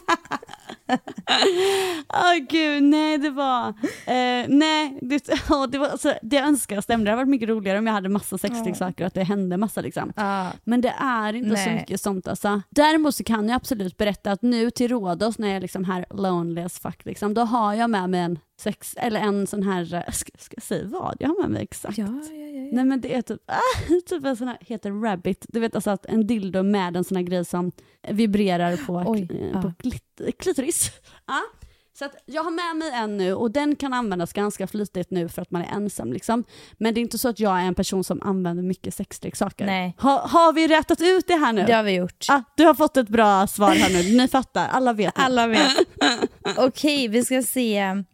Åh 2.08 2.34
gud, 2.48 2.82
nej 2.82 3.18
det 3.18 3.30
var, 3.30 3.68
eh, 4.06 4.44
nej, 4.48 4.98
det, 5.02 5.28
åh, 5.50 5.66
det 5.66 5.78
var, 5.78 5.88
alltså, 5.88 6.14
det 6.22 6.36
jag 6.36 6.46
önskar 6.46 6.80
stämde. 6.80 7.04
Det 7.04 7.10
hade 7.10 7.22
varit 7.22 7.30
mycket 7.30 7.48
roligare 7.48 7.78
om 7.78 7.86
jag 7.86 7.94
hade 7.94 8.08
massa 8.08 8.38
sexleksaker 8.38 9.04
och 9.04 9.06
att 9.06 9.14
det 9.14 9.24
hände 9.24 9.56
massa 9.56 9.80
liksom. 9.80 10.12
Ja. 10.16 10.46
Men 10.64 10.80
det 10.80 10.94
är 10.98 11.32
inte 11.32 11.56
så 11.56 11.70
Nej. 11.70 11.74
mycket 11.74 12.00
sånt 12.00 12.28
alltså. 12.28 12.62
Däremot 12.70 13.14
så 13.14 13.24
kan 13.24 13.48
jag 13.48 13.56
absolut 13.56 13.96
berätta 13.96 14.32
att 14.32 14.42
nu 14.42 14.70
till 14.70 14.88
rådos 14.88 15.38
när 15.38 15.48
jag 15.48 15.56
är 15.56 15.60
liksom 15.60 15.84
här 15.84 16.06
lonely 16.10 16.62
as 16.62 16.78
fuck, 16.78 17.04
liksom, 17.04 17.34
då 17.34 17.42
har 17.42 17.74
jag 17.74 17.90
med 17.90 18.10
mig 18.10 18.20
en 18.20 18.38
sex, 18.60 18.94
eller 18.98 19.20
en 19.20 19.46
sån 19.46 19.62
här, 19.62 19.94
eh, 19.94 20.12
ska, 20.12 20.30
ska 20.38 20.54
jag 20.56 20.62
säga 20.62 20.84
vad 20.86 21.16
jag 21.20 21.28
har 21.28 21.40
med 21.40 21.50
mig 21.50 21.62
exakt? 21.62 21.98
Ja, 21.98 22.06
ja, 22.06 22.34
ja. 22.34 22.68
Nej 22.72 22.84
men 22.84 23.00
det 23.00 23.14
är 23.14 23.22
typ, 23.22 23.40
ah, 23.46 23.92
typ 24.06 24.24
en 24.24 24.36
sån 24.36 24.48
här, 24.48 24.58
heter 24.60 24.90
rabbit, 25.02 25.46
du 25.48 25.60
vet 25.60 25.74
alltså 25.74 25.90
att 25.90 26.06
en 26.06 26.26
dildo 26.26 26.62
med 26.62 26.96
en 26.96 27.04
sån 27.04 27.16
här 27.16 27.24
grej 27.24 27.44
som 27.44 27.72
vibrerar 28.08 28.76
på, 28.86 29.04
Oj, 29.06 29.50
eh, 29.54 29.62
på 29.62 29.72
klit, 29.78 30.20
klitoris. 30.38 30.92
Ja. 31.26 31.40
Så 31.98 32.04
att 32.04 32.16
jag 32.26 32.44
har 32.44 32.50
med 32.50 32.76
mig 32.76 32.92
en 32.92 33.16
nu 33.16 33.34
och 33.34 33.50
den 33.50 33.76
kan 33.76 33.92
användas 33.92 34.32
ganska 34.32 34.66
flitigt 34.66 35.10
nu 35.10 35.28
för 35.28 35.42
att 35.42 35.50
man 35.50 35.62
är 35.62 35.66
ensam 35.66 36.12
liksom. 36.12 36.44
Men 36.78 36.94
det 36.94 37.00
är 37.00 37.02
inte 37.02 37.18
så 37.18 37.28
att 37.28 37.40
jag 37.40 37.60
är 37.60 37.64
en 37.64 37.74
person 37.74 38.04
som 38.04 38.22
använder 38.22 38.62
mycket 38.62 38.94
sexleksaker. 38.94 39.66
Nej. 39.66 39.96
Ha, 39.98 40.26
har 40.28 40.52
vi 40.52 40.68
rätat 40.68 41.00
ut 41.00 41.26
det 41.26 41.34
här 41.34 41.52
nu? 41.52 41.64
Det 41.64 41.72
har 41.72 41.82
vi 41.82 41.92
gjort. 41.92 42.26
Ah, 42.28 42.42
du 42.56 42.64
har 42.64 42.74
fått 42.74 42.96
ett 42.96 43.08
bra 43.08 43.46
svar 43.46 43.74
här 43.74 43.90
nu, 43.90 44.16
ni 44.16 44.28
fattar, 44.28 44.68
alla 44.68 44.92
vet. 44.92 45.16
nu. 45.16 45.22
Alla 45.22 45.46
vet. 45.46 45.76
Okej, 46.56 47.08
vi 47.08 47.24
ska 47.24 47.42
se. 47.42 48.04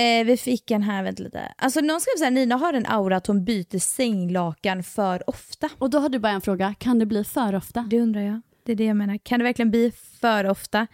Eh, 0.00 0.24
vi 0.24 0.36
fick 0.36 0.70
en 0.70 0.82
här, 0.82 1.02
vänta 1.02 1.22
lite. 1.22 1.52
Alltså 1.58 1.80
någon 1.80 2.00
skrev 2.00 2.16
såhär, 2.18 2.30
Nina 2.30 2.56
har 2.56 2.72
en 2.72 2.86
aura 2.86 3.16
att 3.16 3.26
hon 3.26 3.44
byter 3.44 3.78
sänglakan 3.78 4.82
för 4.82 5.30
ofta. 5.30 5.68
Och 5.78 5.90
då 5.90 5.98
har 5.98 6.08
du 6.08 6.18
bara 6.18 6.32
en 6.32 6.40
fråga, 6.40 6.74
kan 6.78 6.98
det 6.98 7.06
bli 7.06 7.24
för 7.24 7.54
ofta? 7.54 7.80
Det 7.90 8.00
undrar 8.00 8.20
jag. 8.20 8.40
Det 8.66 8.72
är 8.72 8.76
det 8.76 8.84
jag 8.84 8.96
menar. 8.96 9.18
Kan 9.18 9.38
det 9.38 9.44
verkligen 9.44 9.70
bli 9.70 9.92
för 10.20 10.46
ofta? 10.46 10.86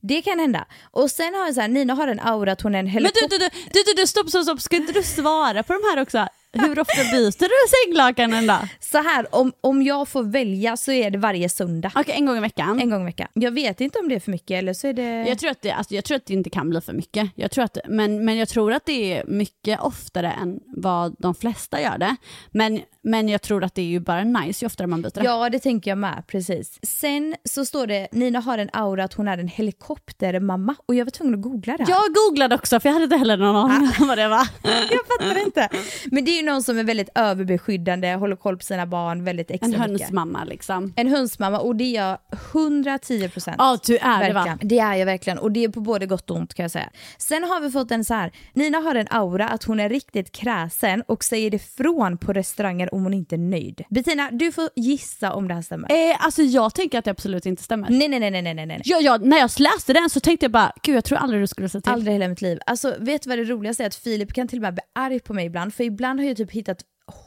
Det 0.00 0.22
kan 0.22 0.38
hända. 0.38 0.66
Och 0.90 1.10
sen 1.10 1.34
har 1.34 1.46
jag 1.46 1.54
så 1.54 1.60
här, 1.60 1.68
Nina 1.68 1.94
har 1.94 2.08
en 2.08 2.20
aura 2.20 2.52
att 2.52 2.60
hon 2.60 2.74
är 2.74 2.78
en 2.78 2.84
Men 2.84 2.92
helikopter. 2.92 3.28
du, 3.28 3.38
du, 3.38 3.44
du, 3.44 3.50
du, 3.72 3.82
du, 3.86 4.00
du, 4.02 4.06
stopp, 4.06 4.28
stopp, 4.28 4.42
stopp, 4.42 4.60
ska 4.60 4.76
inte 4.76 4.92
du 4.92 5.02
svara 5.02 5.62
på 5.62 5.72
de 5.72 5.80
här 5.90 6.02
också? 6.02 6.28
Hur 6.58 6.78
ofta 6.78 7.02
byter 7.12 7.48
du 7.48 7.86
sänglakanen 7.86 8.46
då? 8.46 8.58
Så 8.80 8.98
här, 8.98 9.34
om, 9.34 9.52
om 9.60 9.82
jag 9.82 10.08
får 10.08 10.22
välja 10.22 10.76
så 10.76 10.92
är 10.92 11.10
det 11.10 11.18
varje 11.18 11.48
söndag. 11.48 11.92
Okej, 11.94 12.14
en 12.14 12.26
gång 12.26 12.36
i 12.36 12.40
veckan. 12.40 12.80
En 12.80 12.90
gång 12.90 13.02
i 13.02 13.04
veckan. 13.04 13.28
Jag 13.34 13.50
vet 13.50 13.80
inte 13.80 13.98
om 13.98 14.08
det 14.08 14.14
är 14.14 14.20
för 14.20 14.30
mycket 14.30 14.58
eller 14.58 14.72
så 14.72 14.86
är 14.86 14.92
det... 14.92 15.28
Jag 15.28 15.38
tror, 15.38 15.50
att 15.50 15.62
det, 15.62 15.70
alltså, 15.70 15.94
jag 15.94 16.04
tror 16.04 16.16
att 16.16 16.26
det 16.26 16.34
inte 16.34 16.50
kan 16.50 16.70
bli 16.70 16.80
för 16.80 16.92
mycket. 16.92 17.30
Jag 17.34 17.50
tror 17.50 17.64
att, 17.64 17.78
men, 17.88 18.24
men 18.24 18.36
jag 18.36 18.48
tror 18.48 18.72
att 18.72 18.86
det 18.86 19.12
är 19.12 19.24
mycket 19.26 19.80
oftare 19.80 20.32
än 20.32 20.60
vad 20.66 21.16
de 21.18 21.34
flesta 21.34 21.80
gör 21.80 21.98
det. 21.98 22.16
Men, 22.50 22.80
men 23.06 23.28
jag 23.28 23.42
tror 23.42 23.64
att 23.64 23.74
det 23.74 23.82
är 23.82 23.86
ju 23.86 24.00
bara 24.00 24.24
nice 24.24 24.64
ju 24.64 24.66
oftare 24.66 24.86
man 24.86 25.02
byter. 25.02 25.24
Ja, 25.24 25.50
det 25.50 25.58
tänker 25.58 25.90
jag 25.90 25.98
med. 25.98 26.22
Precis. 26.26 26.78
Sen 26.82 27.34
så 27.44 27.64
står 27.64 27.86
det, 27.86 28.08
Nina 28.12 28.40
har 28.40 28.58
en 28.58 28.70
aura 28.72 29.04
att 29.04 29.12
hon 29.14 29.28
är 29.28 29.38
en 29.38 29.48
helikoptermamma. 29.48 30.74
Och 30.86 30.94
jag 30.94 31.04
var 31.04 31.10
tvungen 31.10 31.34
att 31.34 31.40
googla 31.40 31.76
det 31.76 31.84
här. 31.84 31.90
Jag 31.90 32.14
googlade 32.14 32.54
också 32.54 32.80
för 32.80 32.88
jag 32.88 32.94
hade 32.94 33.04
inte 33.04 33.16
heller 33.16 33.36
någon 33.36 33.56
aning 33.56 33.90
om 34.00 34.08
vad 34.08 34.18
det 34.18 34.28
var. 34.28 34.48
Jag 34.90 35.06
fattar 35.06 35.44
inte. 35.44 35.68
Men 36.04 36.24
det 36.24 36.30
är 36.30 36.36
ju 36.36 36.42
någon 36.42 36.62
som 36.62 36.78
är 36.78 36.84
väldigt 36.84 37.08
överbeskyddande, 37.14 38.14
håller 38.14 38.36
koll 38.36 38.56
på 38.56 38.64
sina 38.64 38.86
barn 38.86 39.24
väldigt 39.24 39.50
extra 39.50 39.66
En 39.66 39.92
mycket. 39.92 40.00
hönsmamma 40.00 40.44
liksom. 40.44 40.92
En 40.96 41.08
hönsmamma 41.08 41.58
och 41.58 41.76
det 41.76 41.84
är 41.84 41.94
jag 42.08 42.18
110 42.52 43.28
procent. 43.28 43.56
Ja, 43.58 43.78
du 43.86 43.96
är 43.96 44.28
det 44.28 44.34
va? 44.34 44.58
Det 44.62 44.78
är 44.78 44.94
jag 44.94 45.06
verkligen 45.06 45.38
och 45.38 45.52
det 45.52 45.64
är 45.64 45.68
på 45.68 45.80
både 45.80 46.06
gott 46.06 46.30
och 46.30 46.36
ont 46.36 46.54
kan 46.54 46.62
jag 46.64 46.70
säga. 46.70 46.90
Sen 47.18 47.44
har 47.44 47.60
vi 47.60 47.70
fått 47.70 47.90
en 47.90 48.04
så 48.04 48.14
här, 48.14 48.32
Nina 48.54 48.78
har 48.78 48.94
en 48.94 49.06
aura 49.10 49.48
att 49.48 49.64
hon 49.64 49.80
är 49.80 49.88
riktigt 49.88 50.32
kräsen 50.32 51.02
och 51.02 51.24
säger 51.24 51.54
ifrån 51.54 52.18
på 52.18 52.32
restauranger 52.32 52.94
om 52.96 53.02
hon 53.02 53.14
inte 53.14 53.34
är 53.34 53.38
nöjd. 53.38 53.84
Bettina, 53.90 54.30
du 54.30 54.52
får 54.52 54.68
gissa 54.76 55.32
om 55.32 55.48
det 55.48 55.54
här 55.54 55.62
stämmer. 55.62 56.10
Eh, 56.10 56.24
alltså 56.24 56.42
jag 56.42 56.74
tänker 56.74 56.98
att 56.98 57.04
det 57.04 57.10
absolut 57.10 57.46
inte 57.46 57.62
stämmer. 57.62 57.90
Nej, 57.90 58.08
nej, 58.08 58.20
nej, 58.20 58.30
nej, 58.30 58.42
nej, 58.42 58.54
nej, 58.54 58.66
nej. 58.66 58.82
Ja, 58.84 59.00
ja, 59.00 59.16
när 59.16 59.38
jag 59.38 59.50
läste 59.58 59.92
den 59.92 60.10
så 60.10 60.20
tänkte 60.20 60.44
jag 60.44 60.52
bara, 60.52 60.72
gud 60.82 60.96
jag 60.96 61.04
tror 61.04 61.18
aldrig 61.18 61.42
du 61.42 61.46
skulle 61.46 61.68
säga 61.68 61.82
till. 61.82 61.92
Aldrig 61.92 62.12
i 62.12 62.14
hela 62.14 62.28
mitt 62.28 62.42
liv. 62.42 62.58
Alltså 62.66 62.94
vet 62.98 63.22
du 63.22 63.28
vad 63.28 63.38
det 63.38 63.44
roligaste 63.44 63.82
är? 63.82 63.86
Att 63.86 63.94
Filip 63.94 64.32
kan 64.32 64.48
till 64.48 64.58
och 64.58 64.62
med 64.62 64.74
bli 64.74 64.82
arg 64.94 65.20
på 65.20 65.34
mig 65.34 65.46
ibland. 65.46 65.74
För 65.74 65.84
ibland 65.84 66.20
har 66.20 66.26
jag 66.26 66.36
typ 66.36 66.50
hittat 66.50 66.78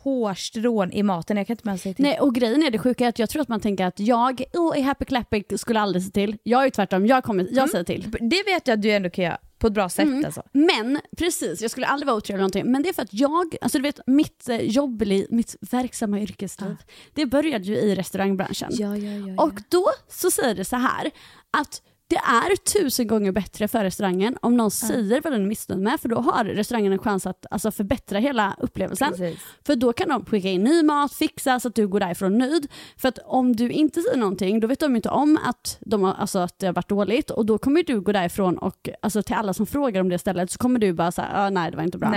hårstrån 0.03 0.91
i 0.91 1.03
maten. 1.03 1.37
Jag 1.37 1.47
kan 1.47 1.53
inte 1.53 1.77
säga 1.77 1.95
till. 1.95 2.03
Nej 2.03 2.19
och 2.19 2.35
grejen 2.35 2.63
är 2.63 2.71
det 2.71 2.79
sjuka 2.79 3.05
är 3.05 3.09
att 3.09 3.19
jag 3.19 3.29
tror 3.29 3.41
att 3.41 3.47
man 3.47 3.59
tänker 3.59 3.85
att 3.85 3.99
jag 3.99 4.43
oh, 4.53 4.79
är 4.79 4.83
happy 4.83 5.05
clappy 5.05 5.43
skulle 5.57 5.79
aldrig 5.79 6.03
se 6.03 6.11
till. 6.11 6.37
Jag 6.43 6.61
är 6.61 6.65
ju 6.65 6.71
tvärtom, 6.71 7.05
jag, 7.05 7.23
kommer, 7.23 7.47
jag 7.51 7.69
säger 7.69 7.83
till. 7.83 8.11
Det 8.11 8.43
vet 8.45 8.67
jag 8.67 8.75
att 8.75 8.81
du 8.81 8.91
ändå 8.91 9.09
kan 9.09 9.25
göra 9.25 9.37
på 9.59 9.67
ett 9.67 9.73
bra 9.73 9.89
sätt 9.89 10.07
Mm. 10.07 10.25
alltså. 10.25 10.43
Men 10.53 10.99
precis, 11.17 11.61
jag 11.61 11.71
skulle 11.71 11.87
aldrig 11.87 12.07
vara 12.07 12.17
otrevlig 12.17 12.33
eller 12.33 12.41
någonting. 12.41 12.71
Men 12.71 12.83
det 12.83 12.89
är 12.89 12.93
för 12.93 13.01
att 13.01 13.13
jag, 13.13 13.55
alltså 13.61 13.77
du 13.77 13.81
vet 13.81 13.99
mitt 14.07 14.49
eh, 14.49 14.61
jobbli, 14.61 15.27
mitt 15.29 15.55
verksamma 15.71 16.19
yrkesliv, 16.19 16.75
det 17.13 17.25
började 17.25 17.65
ju 17.65 17.75
i 17.75 17.95
restaurangbranschen. 17.95 18.69
Ja, 18.71 18.97
ja, 18.97 19.11
ja, 19.11 19.27
ja. 19.37 19.43
Och 19.43 19.53
då 19.69 19.85
så 20.09 20.31
säger 20.31 20.55
det 20.55 20.65
så 20.65 20.75
här 20.75 21.11
att 21.51 21.81
det 22.09 22.15
är 22.15 22.55
tusen 22.55 23.07
gånger 23.07 23.31
bättre 23.31 23.67
för 23.67 23.83
restaurangen 23.83 24.37
om 24.41 24.57
någon 24.57 24.71
säger 24.71 25.21
vad 25.21 25.33
den 25.33 25.41
är 25.41 25.47
missnöjd 25.47 25.81
med 25.81 25.99
för 25.99 26.09
då 26.09 26.19
har 26.19 26.45
restaurangen 26.45 26.93
en 26.93 26.99
chans 26.99 27.27
att 27.27 27.45
alltså, 27.51 27.71
förbättra 27.71 28.19
hela 28.19 28.55
upplevelsen. 28.59 29.09
Precis. 29.09 29.39
För 29.65 29.75
då 29.75 29.93
kan 29.93 30.09
de 30.09 30.25
skicka 30.25 30.49
in 30.49 30.63
ny 30.63 30.83
mat, 30.83 31.13
fixa 31.13 31.59
så 31.59 31.67
att 31.67 31.75
du 31.75 31.87
går 31.87 31.99
därifrån 31.99 32.37
nöjd. 32.37 32.67
För 32.97 33.09
att 33.09 33.19
om 33.25 33.55
du 33.55 33.69
inte 33.69 34.01
säger 34.01 34.17
någonting 34.17 34.59
då 34.59 34.67
vet 34.67 34.79
de 34.79 34.95
inte 34.95 35.09
om 35.09 35.39
att, 35.45 35.77
de 35.81 36.03
har, 36.03 36.13
alltså, 36.13 36.39
att 36.39 36.59
det 36.59 36.65
har 36.65 36.73
varit 36.73 36.89
dåligt 36.89 37.29
och 37.29 37.45
då 37.45 37.57
kommer 37.57 37.83
du 37.83 38.01
gå 38.01 38.11
därifrån 38.11 38.57
och 38.57 38.89
alltså, 39.01 39.23
till 39.23 39.35
alla 39.35 39.53
som 39.53 39.65
frågar 39.65 40.01
om 40.01 40.09
det 40.09 40.19
stället 40.19 40.51
så 40.51 40.57
kommer 40.57 40.79
du 40.79 40.93
bara 40.93 41.11
säga 41.11 41.29
ah, 41.33 41.49
nej 41.49 41.71
det 41.71 41.77
var 41.77 41.83
inte 41.83 41.97
bra. 41.97 42.09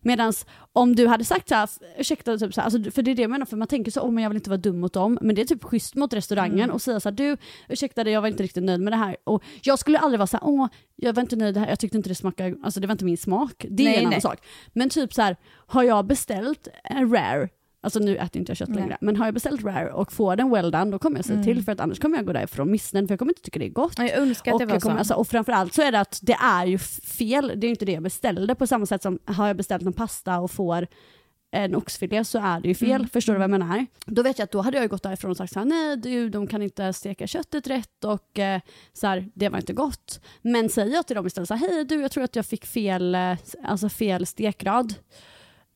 Medan 0.00 0.32
om 0.72 0.96
du 0.96 1.06
hade 1.06 1.24
sagt 1.24 1.48
så 1.48 1.54
här, 1.54 1.68
ursäkta, 1.98 2.38
typ 2.38 2.54
så 2.54 2.60
här, 2.60 2.64
alltså, 2.68 2.90
för 2.90 3.02
det 3.02 3.10
är 3.10 3.14
det 3.14 3.22
jag 3.22 3.30
menar, 3.30 3.46
för 3.46 3.56
man 3.56 3.68
tänker 3.68 3.90
så, 3.90 4.00
oh, 4.00 4.10
men 4.10 4.22
jag 4.22 4.30
vill 4.30 4.36
inte 4.36 4.50
vara 4.50 4.60
dum 4.60 4.80
mot 4.80 4.92
dem, 4.92 5.18
men 5.22 5.34
det 5.34 5.42
är 5.42 5.46
typ 5.46 5.64
schysst 5.64 5.94
mot 5.94 6.12
restaurangen 6.12 6.54
Mm. 6.54 6.70
och 6.74 6.82
säga 6.82 7.00
så 7.00 7.08
här, 7.08 7.16
du, 7.16 7.36
ursäkta 7.68 8.10
jag 8.10 8.20
var 8.20 8.28
inte 8.28 8.42
riktigt 8.42 8.64
nöjd 8.64 8.80
med 8.80 8.92
det 8.92 8.96
här. 8.96 9.16
Och 9.34 9.42
jag 9.62 9.78
skulle 9.78 9.98
aldrig 9.98 10.18
vara 10.18 10.26
så 10.26 10.36
här, 10.36 10.46
åh, 10.46 10.66
jag 10.96 11.12
var 11.12 11.20
inte 11.22 11.36
nöjd, 11.36 11.56
här, 11.56 11.68
jag 11.68 11.78
tyckte 11.78 11.96
inte 11.96 12.08
det 12.08 12.14
smakade, 12.14 12.56
alltså 12.62 12.80
det 12.80 12.86
var 12.86 12.92
inte 12.92 13.04
min 13.04 13.16
smak. 13.18 13.66
Det 13.68 13.82
är 13.82 13.84
Nej, 13.84 13.94
en 13.94 14.00
annan 14.00 14.10
nej. 14.10 14.20
sak. 14.20 14.38
Men 14.72 14.88
typ 14.90 15.12
så 15.14 15.22
här, 15.22 15.36
har 15.66 15.82
jag 15.82 16.06
beställt 16.06 16.68
en 16.84 17.12
rare, 17.12 17.48
Alltså 17.80 17.98
nu 17.98 18.16
äter 18.16 18.38
inte 18.40 18.50
jag 18.50 18.56
kött 18.56 18.68
längre, 18.74 18.96
men 19.00 19.16
har 19.16 19.24
jag 19.26 19.34
beställt 19.34 19.64
rare 19.64 19.92
och 19.92 20.12
får 20.12 20.36
den 20.36 20.50
well 20.50 20.70
done, 20.70 20.90
då 20.90 20.98
kommer 20.98 21.18
jag 21.18 21.24
säga 21.24 21.34
Mm. 21.34 21.44
till 21.46 21.64
för 21.64 21.72
att 21.72 21.80
annars 21.80 21.98
kommer 21.98 22.16
jag 22.16 22.26
gå 22.26 22.32
därifrån 22.32 22.70
missnöjd 22.70 23.06
för 23.08 23.12
jag 23.12 23.18
kommer 23.18 23.30
inte 23.32 23.42
tycka 23.42 23.58
det 23.58 23.66
är 23.66 23.70
gott. 23.70 23.94
Ja, 23.96 24.04
Jag 24.04 24.18
önskar 24.18 24.50
att 24.50 24.54
Och, 24.54 24.60
det 24.60 24.66
var 24.66 24.80
kommer, 24.80 24.94
så. 24.94 24.98
alltså, 24.98 25.14
och 25.14 25.28
framförallt 25.28 25.74
så 25.74 25.82
är 25.82 25.92
det 25.92 26.00
att 26.00 26.18
det 26.22 26.32
är 26.32 26.66
ju 26.66 26.78
fel, 26.78 27.46
det 27.56 27.66
är 27.66 27.68
ju 27.68 27.70
inte 27.70 27.84
det 27.84 27.92
jag 27.92 28.02
beställde 28.02 28.54
på 28.54 28.66
samma 28.66 28.86
sätt 28.86 29.02
som 29.02 29.18
har 29.24 29.46
jag 29.46 29.56
beställt 29.56 29.82
en 29.86 29.92
pasta 29.92 30.38
och 30.38 30.50
får 30.50 30.86
en 31.54 31.74
oxfilé 31.74 32.24
så 32.24 32.38
är 32.38 32.60
det 32.60 32.68
ju 32.68 32.74
fel, 32.74 32.90
Mm. 32.90 33.08
förstår 33.08 33.32
du 33.32 33.38
vad 33.38 33.44
jag 33.44 33.50
menar? 33.50 33.86
Då 34.06 34.22
vet 34.22 34.38
jag 34.38 34.44
att 34.44 34.50
då 34.50 34.60
hade 34.60 34.78
jag 34.78 34.90
gått 34.90 35.02
därifrån 35.02 35.30
och 35.30 35.36
sagt 35.36 35.52
så 35.52 35.58
här, 35.58 35.66
nej 35.66 35.96
du, 35.96 36.28
de 36.28 36.46
kan 36.46 36.62
inte 36.62 36.92
steka 36.92 37.26
köttet 37.26 37.66
rätt 37.66 38.04
och 38.04 38.38
eh, 38.38 38.60
så 38.92 39.06
här, 39.06 39.28
det 39.34 39.48
var 39.48 39.58
inte 39.58 39.72
gott. 39.72 40.20
Men 40.42 40.68
säger 40.68 40.94
jag 40.94 41.06
till 41.06 41.16
dem 41.16 41.26
istället 41.26 41.48
så 41.48 41.54
här, 41.54 41.68
hej 41.68 41.84
du 41.84 42.00
jag 42.00 42.10
tror 42.10 42.24
att 42.24 42.36
jag 42.36 42.46
fick 42.46 42.66
fel, 42.66 43.14
eh, 43.14 43.36
alltså 43.64 43.88
fel 43.88 44.26
stekgrad. 44.26 44.94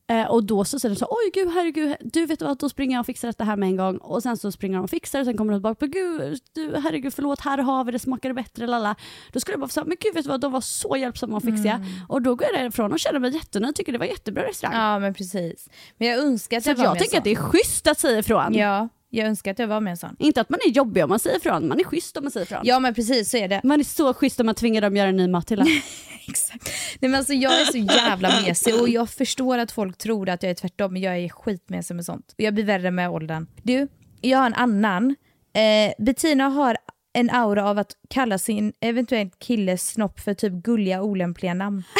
Eh, 0.09 0.25
och 0.25 0.43
då 0.43 0.65
så 0.65 0.79
säger 0.79 0.95
de 0.95 0.99
så 0.99 1.05
oj 1.09 1.31
gud 1.33 1.53
herregud, 1.53 1.95
du 1.99 2.25
vet 2.25 2.41
vad, 2.41 2.57
då 2.57 2.69
springer 2.69 2.95
jag 2.95 2.99
och 2.99 3.05
fixar 3.05 3.27
detta 3.27 3.43
här 3.43 3.55
med 3.55 3.69
en 3.69 3.77
gång. 3.77 3.97
Och 3.97 4.23
sen 4.23 4.37
så 4.37 4.51
springer 4.51 4.77
de 4.77 4.83
och 4.83 4.89
fixar 4.89 5.19
det, 5.19 5.25
sen 5.25 5.37
kommer 5.37 5.53
de 5.53 5.57
tillbaka, 5.57 5.85
gud, 5.85 6.39
du, 6.53 6.79
herregud 6.83 7.13
förlåt, 7.13 7.41
här 7.41 7.57
har 7.57 7.83
vi 7.83 7.91
det, 7.91 7.99
smakar 7.99 8.29
det 8.29 8.35
bättre, 8.35 8.67
lalla. 8.67 8.95
Då 9.31 9.39
skulle 9.39 9.53
jag 9.53 9.59
bara 9.59 9.69
säga, 9.69 9.85
men 9.85 9.97
gud 9.99 10.13
vet 10.13 10.23
du 10.23 10.29
vad, 10.29 10.41
de 10.41 10.51
var 10.51 10.61
så 10.61 10.97
hjälpsamma 10.97 11.37
och 11.37 11.43
fixiga. 11.43 11.73
Mm. 11.73 11.87
Och 12.07 12.21
då 12.21 12.35
går 12.35 12.47
jag 12.51 12.61
därifrån 12.61 12.93
och 12.93 12.99
känner 12.99 13.19
mig 13.19 13.33
jättenöjd, 13.33 13.75
tycker 13.75 13.91
det 13.91 13.97
var 13.97 14.05
jättebra 14.05 14.43
restaurang. 14.43 14.77
Ja 14.77 14.99
men 14.99 15.13
precis. 15.13 15.69
Men 15.97 16.07
jag 16.07 16.19
önskar 16.19 16.57
att 16.57 16.63
så 16.63 16.69
jag 16.69 16.75
var 16.75 16.83
jag 16.83 16.93
med 16.93 16.99
tänker 16.99 17.15
en 17.15 17.19
att 17.19 17.23
det 17.23 17.31
är 17.31 17.35
schysst 17.35 17.87
att 17.87 17.99
säga 17.99 18.19
ifrån. 18.19 18.53
Ja, 18.53 18.89
jag 19.09 19.27
önskar 19.27 19.51
att 19.51 19.59
jag 19.59 19.67
var 19.67 19.79
med 19.79 19.91
en 19.91 19.97
sån. 19.97 20.15
Inte 20.19 20.41
att 20.41 20.49
man 20.49 20.59
är 20.65 20.69
jobbig 20.69 21.03
om 21.03 21.09
man 21.09 21.19
säger 21.19 21.37
ifrån, 21.37 21.67
man 21.67 21.79
är 21.79 21.83
schysst 21.83 22.17
om 22.17 22.23
man 22.23 22.31
säger 22.31 22.45
ifrån. 22.45 22.61
Ja 22.63 22.79
men 22.79 22.93
precis 22.93 23.29
så 23.29 23.37
är 23.37 23.47
det. 23.47 23.61
Man 23.63 23.79
är 23.79 23.83
så 23.83 24.13
schysst 24.13 24.39
om 24.39 24.45
man 24.45 24.55
tvingar 24.55 24.81
dem 24.81 24.95
göra 24.95 25.09
en 25.09 25.17
ny 25.17 25.27
mat 25.27 25.47
till 25.47 25.59
en. 25.59 25.67
Exakt. 26.27 26.69
Nej, 26.99 27.11
men 27.11 27.15
alltså, 27.15 27.33
jag 27.33 27.61
är 27.61 27.65
så 27.65 27.77
jävla 27.77 28.41
mesig 28.41 28.75
och 28.81 28.89
jag 28.89 29.09
förstår 29.09 29.57
att 29.57 29.71
folk 29.71 29.97
tror 29.97 30.29
att 30.29 30.43
jag 30.43 30.49
är 30.49 30.55
tvärtom 30.55 30.93
men 30.93 31.01
jag 31.01 31.17
är 31.17 31.29
skitmesig 31.29 31.95
med 31.95 32.05
sånt. 32.05 32.33
Och 32.37 32.43
jag 32.43 32.53
blir 32.53 32.63
värre 32.63 32.91
med 32.91 33.09
åldern. 33.09 33.47
Du, 33.63 33.87
jag 34.21 34.37
har 34.37 34.45
en 34.45 34.53
annan. 34.53 35.15
Eh, 35.53 35.93
Bettina 36.05 36.49
har 36.49 36.77
en 37.13 37.29
aura 37.29 37.69
av 37.69 37.79
att 37.79 37.91
kalla 38.09 38.37
sin 38.37 38.73
eventuellt 38.81 39.39
killes 39.39 39.87
snopp 39.87 40.19
för 40.19 40.33
typ 40.33 40.53
gulliga 40.53 41.01
olämpliga 41.01 41.53
namn. 41.53 41.83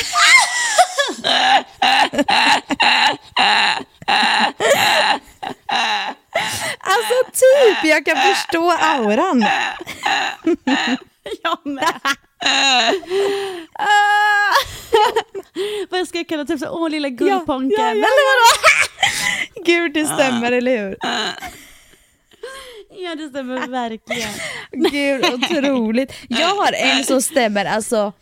alltså 6.90 7.32
typ, 7.34 7.84
jag 7.84 8.06
kan 8.06 8.18
förstå 8.18 8.72
auran. 8.72 9.46
jag 11.44 11.66
med. 11.66 12.00
Ah. 13.80 14.54
Vad 15.90 16.08
ska 16.08 16.18
jag 16.18 16.28
kalla 16.28 16.46
typ 16.46 16.60
så, 16.60 16.70
åh 16.70 16.90
lilla 16.90 17.10
gullponken. 17.10 17.72
ja, 17.80 17.84
ja, 17.86 17.92
Eller 17.92 18.02
vadå? 18.02 19.64
Gud 19.66 19.94
det 19.94 20.06
stämmer, 20.06 20.52
eller 20.52 20.78
hur? 20.78 20.98
Ja 22.92 23.16
det 23.16 23.30
stämmer 23.30 23.68
verkligen. 23.68 24.30
Gud, 24.72 25.26
otroligt. 25.34 26.14
Jag 26.30 26.48
har 26.56 26.74
en 26.74 27.04
som 27.04 27.22
stämmer 27.22 27.66
alltså 27.66 28.14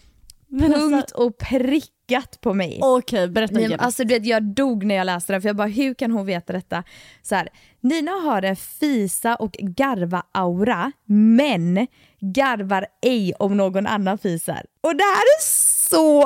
Men 0.47 0.73
punkt 0.73 0.93
alltså, 0.95 1.15
och 1.17 1.37
pricka 1.37 1.87
checkat 2.07 2.41
på 2.41 2.53
mig. 2.53 2.79
Okej, 2.81 3.27
berätta 3.27 3.53
Nej, 3.53 3.65
igen. 3.65 3.79
alltså, 3.79 4.03
du 4.03 4.13
vet, 4.13 4.25
jag 4.25 4.43
dog 4.43 4.83
när 4.83 4.95
jag 4.95 5.05
läste 5.05 5.33
det 5.33 5.41
för 5.41 5.49
jag 5.49 5.55
bara 5.55 5.67
hur 5.67 5.93
kan 5.93 6.11
hon 6.11 6.25
veta 6.25 6.53
detta? 6.53 6.83
Så 7.21 7.35
här, 7.35 7.49
Nina 7.81 8.11
har 8.11 8.41
en 8.41 8.55
fisa 8.55 9.35
och 9.35 9.51
garva-aura 9.51 10.91
men 11.05 11.87
garvar 12.19 12.87
ej 13.01 13.33
om 13.39 13.57
någon 13.57 13.87
annan 13.87 14.17
fisar. 14.17 14.65
Och 14.81 14.95
det 14.95 15.03
här 15.03 15.21
är 15.21 15.41
så 15.89 16.25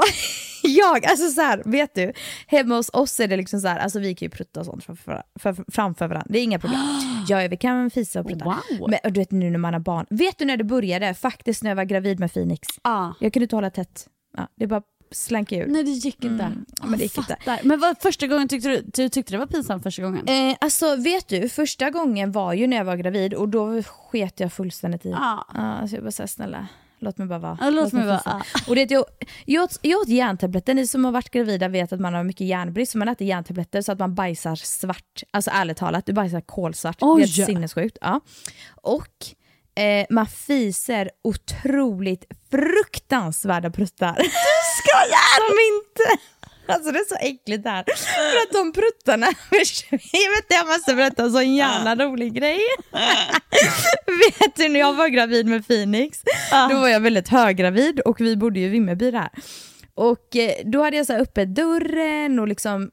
jag, 0.64 1.06
alltså 1.06 1.28
så 1.30 1.42
här, 1.42 1.62
vet 1.66 1.96
du? 1.96 2.14
Hemma 2.48 2.76
hos 2.76 2.90
oss 2.94 3.20
är 3.20 3.28
det 3.28 3.38
liksom 3.38 3.62
så 3.62 3.68
här, 3.68 3.80
alltså 3.80 4.00
vi 4.00 4.16
kan 4.16 4.26
ju 4.26 4.30
prutta 4.30 4.60
och 4.60 4.66
sånt 4.66 4.84
framför, 4.84 5.24
för, 5.40 5.72
framför 5.72 6.08
varandra, 6.08 6.28
det 6.30 6.40
är 6.40 6.44
inga 6.44 6.60
problem. 6.60 6.82
Ja, 7.28 7.48
vi 7.48 7.58
kan 7.58 7.90
fisa 7.90 8.20
och 8.20 8.28
prutta. 8.28 8.46
Wow. 8.46 8.90
Men 8.90 9.00
och 9.04 9.12
du 9.12 9.20
vet 9.20 9.32
nu 9.32 9.50
när 9.50 9.60
man 9.60 9.74
har 9.74 9.80
barn, 9.80 10.06
vet 10.10 10.38
du 10.38 10.46
när 10.46 10.58
det 10.58 10.64
började? 10.64 11.14
Faktiskt 11.14 11.64
när 11.64 11.72
jag 11.72 11.76
var 11.76 11.84
gravid 11.84 12.20
med 12.20 12.34
Phoenix. 12.34 12.68
ah. 12.82 13.14
Jag 13.20 13.34
kunde 13.34 13.44
inte 13.44 13.56
hålla 13.56 13.70
tätt. 13.70 14.08
Ja, 14.38 14.48
det 14.56 14.68
bara 14.68 14.82
slank 15.12 15.52
ur. 15.52 15.68
Nej 15.68 15.84
det 15.84 15.92
gick 15.92 16.24
inte. 16.24 16.44
Mm, 16.44 16.66
men 16.84 16.92
det 16.92 17.04
gick 17.04 17.18
inte. 17.18 17.36
fattar. 17.46 17.60
Men 17.64 17.80
vad, 17.80 17.98
första 18.02 18.28
gången 18.28 18.48
tyckte 18.48 18.70
du, 18.70 18.82
du 18.82 19.10
tyckte 19.10 19.34
det 19.34 19.38
var 19.38 19.46
pinsamt 19.46 19.84
första 19.84 20.02
gången? 20.02 20.28
Eh, 20.28 20.56
alltså 20.62 20.96
vet 20.96 21.28
du, 21.28 21.50
första 21.50 21.90
gången 21.90 22.32
var 22.32 22.54
ju 22.54 22.68
när 22.68 22.78
jag 22.78 22.86
var 22.86 22.96
gravid 22.96 23.34
och 23.34 23.50
då 23.50 23.84
sket 23.84 24.40
jag 24.40 24.54
fullständigt 24.54 25.06
i. 25.06 25.10
Ja. 25.10 25.46
Ja, 25.54 25.60
alltså 25.60 25.96
jag 25.96 26.04
bara 26.04 26.12
såhär, 26.12 26.28
snälla, 26.28 26.68
låt 27.00 27.18
mig 27.18 27.28
bara 27.28 27.40
vara. 27.40 27.58
Ja, 27.62 27.70
låt 27.70 27.94
mig 27.94 28.04
fisa. 28.04 28.22
vara. 28.26 28.44
Och 28.68 28.76
det, 28.76 28.92
jag, 28.92 29.06
jag, 29.46 29.64
åt, 29.64 29.80
jag 29.82 30.00
åt 30.02 30.08
järntabletter, 30.08 30.74
ni 30.74 30.88
som 30.88 31.06
har 31.06 31.12
varit 31.12 31.30
gravida 31.30 31.68
vet 31.68 31.94
att 31.94 32.00
man 32.00 32.14
har 32.14 32.24
mycket 32.24 32.48
järnbrist, 32.48 32.92
så 32.92 32.98
man 32.98 33.08
äter 33.08 33.28
järntabletter 33.28 33.82
så 33.82 33.92
att 33.92 34.00
man 34.00 34.16
bajsar 34.16 34.56
svart. 34.56 35.24
Alltså 35.32 35.52
ärligt 35.54 35.78
talat, 35.78 36.06
du 36.06 36.14
bajsar 36.14 36.42
kolsvart. 36.42 36.98
Oj. 37.02 37.22
Det 37.22 37.26
är 37.26 37.36
helt 37.36 37.46
sinnessjukt. 37.46 37.98
Ja. 38.02 38.22
Och 38.76 39.26
eh, 39.82 40.06
man 40.10 40.28
fiser 40.28 41.12
otroligt 41.24 42.26
fruktansvärda 42.52 43.70
pruttar. 43.70 44.18
Skojar! 44.86 45.50
Som 45.50 45.58
inte... 45.72 46.26
Alltså 46.68 46.92
det 46.92 47.00
är 47.00 47.10
så 47.10 47.16
äckligt 47.16 47.64
där. 47.64 47.84
För 48.32 48.38
att 48.44 48.54
de 48.54 48.74
pruttarna, 48.74 49.28
jag 50.14 50.32
vet 50.32 50.46
jag 50.50 50.68
måste 50.68 50.96
berätta 50.96 51.24
en 51.24 51.32
sån 51.32 51.56
jävla 51.56 51.96
rolig 51.96 52.34
grej. 52.34 52.60
vet 54.40 54.56
du 54.56 54.70
när 54.70 54.80
jag 54.80 54.94
var 54.94 55.08
gravid 55.08 55.46
med 55.46 55.68
Phoenix, 55.68 56.22
då 56.70 56.76
var 56.80 56.88
jag 56.88 57.00
väldigt 57.00 57.30
höggravid 57.30 58.00
och 58.00 58.22
vi 58.22 58.38
bodde 58.38 58.60
ju 58.60 58.66
i 58.66 58.70
Vimmerby 58.70 59.12
där. 59.12 59.30
Och 59.94 60.36
eh, 60.36 60.52
då 60.66 60.84
hade 60.84 60.98
jag 60.98 61.06
så 61.06 61.14
här 61.14 61.20
uppe 61.20 61.46
dörren 61.46 62.40
och 62.40 62.48
liksom 62.48 62.92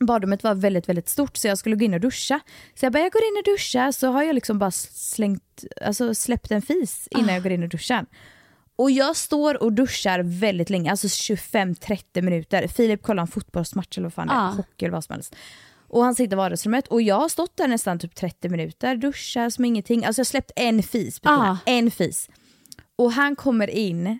badrummet 0.00 0.42
var 0.42 0.54
väldigt, 0.54 0.88
väldigt 0.88 1.08
stort 1.08 1.36
så 1.36 1.48
jag 1.48 1.58
skulle 1.58 1.76
gå 1.76 1.84
in 1.84 1.94
och 1.94 2.00
duscha. 2.00 2.40
Så 2.74 2.86
jag 2.86 2.92
bara, 2.92 3.02
jag 3.02 3.12
går 3.12 3.22
in 3.22 3.36
och 3.38 3.44
duschar 3.44 3.92
så 3.92 4.08
har 4.08 4.22
jag 4.22 4.34
liksom 4.34 4.58
bara 4.58 4.70
slängt, 4.70 5.64
alltså 5.80 6.14
släppt 6.14 6.50
en 6.50 6.62
fis 6.62 7.08
innan 7.10 7.34
jag 7.34 7.42
går 7.42 7.52
in 7.52 7.62
och 7.62 7.68
duschar. 7.68 8.06
Och 8.76 8.90
jag 8.90 9.16
står 9.16 9.62
och 9.62 9.72
duschar 9.72 10.20
väldigt 10.22 10.70
länge, 10.70 10.90
alltså 10.90 11.06
25-30 11.06 12.22
minuter. 12.22 12.68
Filip 12.68 13.02
kollar 13.02 13.20
en 13.22 13.26
fotbollsmatch 13.28 13.98
eller 13.98 14.04
vad 14.06 14.14
fan 14.14 14.26
det 14.26 14.32
är, 14.34 14.36
Ah. 14.38 14.48
hockey 14.50 14.84
eller 14.84 14.92
vad 14.92 15.04
som 15.04 15.12
helst. 15.14 15.34
Och 15.88 16.02
han 16.04 16.14
sitter 16.14 16.32
i 16.32 16.36
vardagsrummet 16.36 16.88
och 16.88 17.02
jag 17.02 17.14
har 17.20 17.28
stått 17.28 17.56
där 17.56 17.68
nästan 17.68 17.98
typ 17.98 18.14
30 18.14 18.48
minuter, 18.48 18.96
duschar 18.96 19.50
som 19.50 19.64
ingenting. 19.64 20.04
Alltså 20.04 20.20
jag 20.20 20.24
har 20.24 20.26
släppt 20.26 20.50
en 20.56 20.82
fis. 20.82 21.20
Ah. 21.22 21.56
en 21.66 21.90
fis. 21.90 22.28
Och 22.98 23.12
han 23.12 23.36
kommer 23.36 23.70
in, 23.70 24.18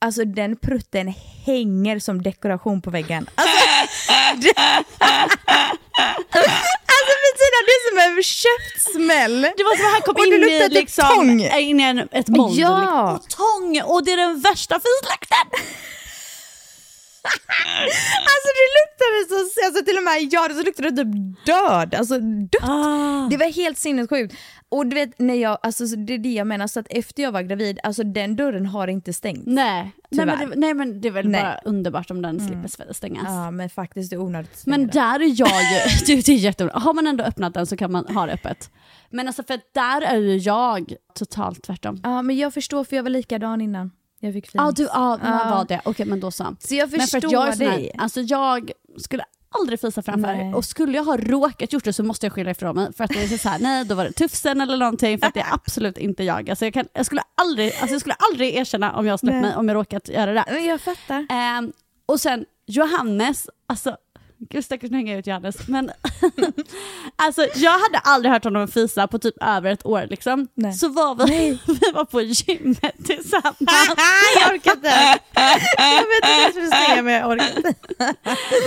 alltså 0.00 0.24
den 0.24 0.56
prutten 0.56 1.14
hänger 1.46 1.98
som 1.98 2.22
dekoration 2.22 2.82
på 2.82 2.90
väggen. 2.90 3.26
Alltså, 3.34 3.54
det, 4.36 4.52
alltså 6.96 7.12
Bettina, 7.22 7.58
det 7.66 7.72
är 7.76 7.88
som 7.90 7.98
en 8.10 8.16
käftsmäll. 9.06 9.42
Det 9.56 9.64
var 9.64 9.76
som 9.76 9.86
att 9.86 9.92
han 9.92 10.02
kom 10.02 10.14
Och 10.16 10.26
in 10.26 10.32
i, 10.32 10.38
luktade 10.38 10.74
liksom, 10.80 11.08
tång. 11.16 11.40
in 11.40 11.80
i 11.80 11.82
en, 11.82 12.08
ett 12.12 12.28
moln. 12.28 12.54
Ja. 12.54 13.20
liksom. 13.22 13.44
Tång! 13.44 13.82
Och 13.84 14.04
det 14.04 14.12
är 14.12 14.16
den 14.16 14.40
värsta 14.40 14.74
fislukten! 14.74 15.46
Alltså 18.32 18.48
det 18.58 18.66
luktade 18.78 19.18
så, 19.28 19.66
alltså 19.66 19.84
till 19.84 19.96
och 19.96 20.02
med 20.02 20.28
jag 20.30 20.56
så 20.56 20.62
luktade 20.62 20.90
det 20.90 21.04
typ 21.04 21.46
död, 21.46 21.94
alltså 21.94 22.18
dött. 22.18 22.62
Ah. 22.62 23.28
Det 23.30 23.36
var 23.36 23.52
helt 23.52 23.78
sinnessjukt. 23.78 24.34
Och 24.68 24.86
du 24.86 24.94
vet, 24.94 25.18
när 25.18 25.34
jag, 25.34 25.58
alltså, 25.62 25.86
så 25.86 25.96
det 25.96 26.14
är 26.14 26.18
det 26.18 26.32
jag 26.32 26.46
menar, 26.46 26.66
så 26.66 26.80
att 26.80 26.86
efter 26.90 27.22
jag 27.22 27.32
var 27.32 27.42
gravid, 27.42 27.78
alltså 27.82 28.04
den 28.04 28.36
dörren 28.36 28.66
har 28.66 28.88
inte 28.88 29.12
stängt. 29.12 29.46
Nej. 29.46 29.92
Nej, 30.10 30.26
men 30.26 30.50
det, 30.50 30.56
nej 30.56 30.74
men 30.74 31.00
det 31.00 31.08
är 31.08 31.12
väl 31.12 31.28
Nej. 31.28 31.42
bara 31.42 31.60
underbart 31.64 32.10
om 32.10 32.22
den 32.22 32.40
slipper 32.40 32.92
stängas. 32.92 33.24
Ja 33.26 33.50
men 33.50 33.70
faktiskt 33.70 34.10
det 34.10 34.16
är 34.16 34.20
onödigt 34.20 34.62
Men 34.66 34.86
där 34.88 35.20
är 35.20 35.40
jag 35.40 35.62
ju, 35.62 36.06
det, 36.22 36.28
är 36.28 36.34
jätteroligt. 36.34 36.78
Har 36.78 36.94
man 36.94 37.06
ändå 37.06 37.24
öppnat 37.24 37.54
den 37.54 37.66
så 37.66 37.76
kan 37.76 37.92
man 37.92 38.06
ha 38.06 38.26
det 38.26 38.32
öppet. 38.32 38.70
Men 39.10 39.26
alltså 39.26 39.42
för 39.42 39.60
där 39.74 40.00
är 40.02 40.16
ju 40.16 40.36
jag 40.36 40.92
totalt 41.14 41.62
tvärtom. 41.62 42.00
Ja 42.02 42.22
men 42.22 42.36
jag 42.36 42.54
förstår 42.54 42.84
för 42.84 42.96
jag 42.96 43.02
var 43.02 43.10
likadan 43.10 43.60
innan 43.60 43.90
jag 44.20 44.32
fick 44.32 44.46
Ja, 44.52 44.58
Phoenix. 44.60 44.76
du 44.76 44.82
ja, 44.84 45.08
man 45.08 45.20
Ja. 45.22 45.50
var 45.56 45.64
det. 45.64 45.80
Okej 45.84 46.06
men 46.06 46.20
då 46.20 46.30
så. 46.30 46.56
Så 46.60 46.74
jag 46.74 46.90
Men 46.90 47.00
för 47.00 47.06
förstår 47.06 47.26
att 47.28 47.32
jag 47.32 47.40
här, 47.66 47.76
dig. 47.76 47.92
alltså 47.98 48.20
jag 48.20 48.70
skulle 48.98 49.24
aldrig 49.60 49.80
fisa 49.80 50.02
framför. 50.02 50.32
Nej. 50.32 50.54
Och 50.54 50.64
skulle 50.64 50.96
jag 50.96 51.04
ha 51.04 51.16
råkat 51.16 51.72
gjort 51.72 51.84
det 51.84 51.92
så 51.92 52.02
måste 52.02 52.26
jag 52.26 52.32
skylla 52.32 52.50
ifrån 52.50 52.74
mig. 52.76 52.92
För 52.92 53.04
att 53.04 53.10
det 53.10 53.22
är 53.22 53.38
så 53.38 53.48
här, 53.48 53.58
nej 53.58 53.84
då 53.84 53.94
var 53.94 54.04
det 54.04 54.12
tufsen 54.12 54.60
eller 54.60 54.76
någonting 54.76 55.18
för 55.18 55.26
att 55.26 55.34
det 55.34 55.40
är 55.40 55.52
absolut 55.54 55.98
inte 55.98 56.24
jag. 56.24 56.50
Alltså 56.50 56.64
jag, 56.64 56.74
kan, 56.74 56.88
jag, 56.92 57.06
skulle 57.06 57.22
aldrig, 57.34 57.66
alltså 57.66 57.94
jag 57.94 58.00
skulle 58.00 58.14
aldrig 58.32 58.54
erkänna 58.56 58.96
om 58.96 59.06
jag 59.06 59.20
släppt 59.20 59.42
mig, 59.42 59.56
om 59.56 59.68
jag 59.68 59.74
råkat 59.74 60.08
göra 60.08 60.32
det. 60.32 60.44
Men 60.48 60.64
jag 60.64 60.80
fattar. 60.80 61.26
Ehm, 61.30 61.72
och 62.06 62.20
sen 62.20 62.44
Johannes, 62.66 63.48
alltså 63.66 63.96
Gud 64.50 64.64
stackars 64.64 64.90
nu 64.90 64.96
hänger 64.96 65.12
jag 65.12 65.18
ut 65.18 65.26
Johannes. 65.26 65.68
Men 65.68 65.90
alltså 67.16 67.46
jag 67.54 67.70
hade 67.78 67.98
aldrig 67.98 68.32
hört 68.32 68.44
honom 68.44 68.68
fisa 68.68 69.06
på 69.06 69.18
typ 69.18 69.34
över 69.40 69.70
ett 69.70 69.86
år 69.86 70.06
liksom. 70.10 70.48
Nej. 70.54 70.72
Så 70.72 70.88
var 70.88 71.26
vi, 71.26 71.58
vi 71.80 71.90
var 71.92 72.04
på 72.04 72.20
gymmet 72.20 73.04
tillsammans. 73.04 73.56
jag 74.40 74.54
orkar 74.54 74.72
inte. 74.72 75.18
Jag 75.76 76.06
vet 76.06 76.16
inte 76.16 76.28
vad 76.28 76.44
jag 76.44 76.50
skulle 76.50 76.70
säga 76.70 77.02
men 77.02 77.14
jag 77.14 77.30
orkar 77.30 77.56
inte. 77.56 77.74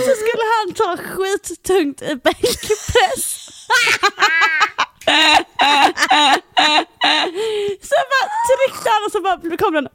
Så 0.06 0.12
skulle 0.20 0.44
han 0.56 0.72
ta 0.74 0.96
skittungt 1.02 2.02
i 2.02 2.16
bänkpress. 2.16 3.46
Sen 7.90 8.04
bara 8.12 8.26
tryckte 8.50 8.90
han 8.90 9.04
och 9.06 9.12
så 9.12 9.20
bara 9.20 9.56
kom 9.56 9.74
den. 9.74 9.86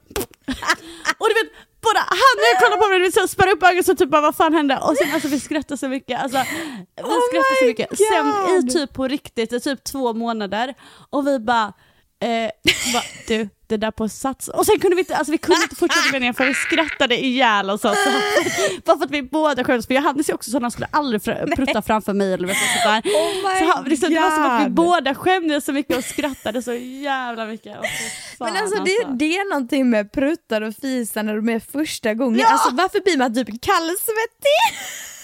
Och 1.18 1.28
du 1.30 1.34
vet, 1.40 1.52
både 1.82 2.00
han 2.00 2.36
och 2.40 2.46
jag 2.52 2.58
kollade 2.62 2.82
på 2.82 2.85
varandra 3.00 3.22
och 3.24 3.30
spärrade 3.30 3.52
upp 3.52 3.64
ögonen 3.64 3.84
så 3.84 3.96
typ 3.96 4.10
bara 4.10 4.22
vad 4.22 4.36
fan 4.36 4.54
hände? 4.54 4.78
Och 4.78 4.98
sen 4.98 5.14
alltså 5.14 5.28
vi 5.28 5.40
skrattade 5.40 5.78
så 5.78 5.88
mycket. 5.88 6.24
Alltså, 6.24 6.38
vi 6.96 7.04
Oh 7.04 7.22
skrattade 7.30 7.56
så 7.60 7.64
my 7.64 7.68
mycket. 7.68 7.98
Sen 7.98 8.28
i 8.28 8.62
God. 8.62 8.70
typ 8.70 8.94
på 8.94 9.08
riktigt, 9.08 9.54
i 9.54 9.60
typ 9.60 9.84
två 9.84 10.14
månader 10.14 10.74
och 11.10 11.28
vi 11.28 11.40
bara 11.40 11.74
Eh, 12.20 12.50
bara, 12.94 13.04
du, 13.28 13.50
det 13.68 13.78
där 13.78 13.92
på 13.92 14.10
sats. 14.10 14.48
Och 14.48 14.66
sen 14.66 14.80
kunde 14.80 14.96
vi 14.96 15.00
inte, 15.02 15.16
alltså 15.18 15.32
vi 15.32 15.38
kunde 15.38 15.62
inte 15.64 15.76
fortsätta 15.76 16.12
meningen 16.12 16.34
för 16.34 16.46
vi 16.46 16.54
skrattade 16.54 17.18
ihjäl 17.26 17.70
oss. 17.70 17.86
Alltså. 17.86 18.10
Bara 18.86 18.98
för 18.98 19.06
att 19.06 19.12
vi 19.12 19.22
båda 19.24 19.64
skämdes. 19.64 19.88
För 19.88 19.94
Johannes 19.94 20.30
är 20.30 20.34
också 20.36 20.52
sån, 20.52 20.62
han 20.62 20.72
skulle 20.72 20.88
aldrig 20.92 21.22
fr- 21.22 21.56
prutta 21.56 21.82
framför 21.82 22.14
mig. 22.14 22.34
Eller 22.34 22.48
sådär. 22.48 23.02
Oh 23.06 23.60
så 23.60 23.66
han, 23.76 23.84
liksom, 23.86 24.10
det 24.10 24.20
var 24.20 24.32
som 24.32 24.44
att 24.46 24.66
vi 24.66 24.70
båda 24.70 25.16
skämdes 25.16 25.66
så 25.66 25.72
mycket 25.74 25.98
och 25.98 26.04
skrattade 26.04 26.62
så 26.62 26.74
jävla 26.74 27.46
mycket. 27.46 27.76
Fy 27.82 28.38
fan, 28.38 28.54
Men 28.54 28.64
alltså 28.64 28.84
det, 28.84 29.06
det 29.20 29.38
är 29.38 29.50
någonting 29.50 29.90
med 29.90 30.12
pruttar 30.12 30.62
och 30.62 30.74
fisar 30.82 31.24
när 31.24 31.36
de 31.36 31.50
är 31.50 31.60
första 31.60 32.14
gången. 32.14 32.40
Ja! 32.40 32.48
Alltså 32.52 32.70
varför 32.72 33.00
blir 33.00 33.18
man 33.18 33.34
typ 33.34 33.48
kallsvettig? 33.48 34.62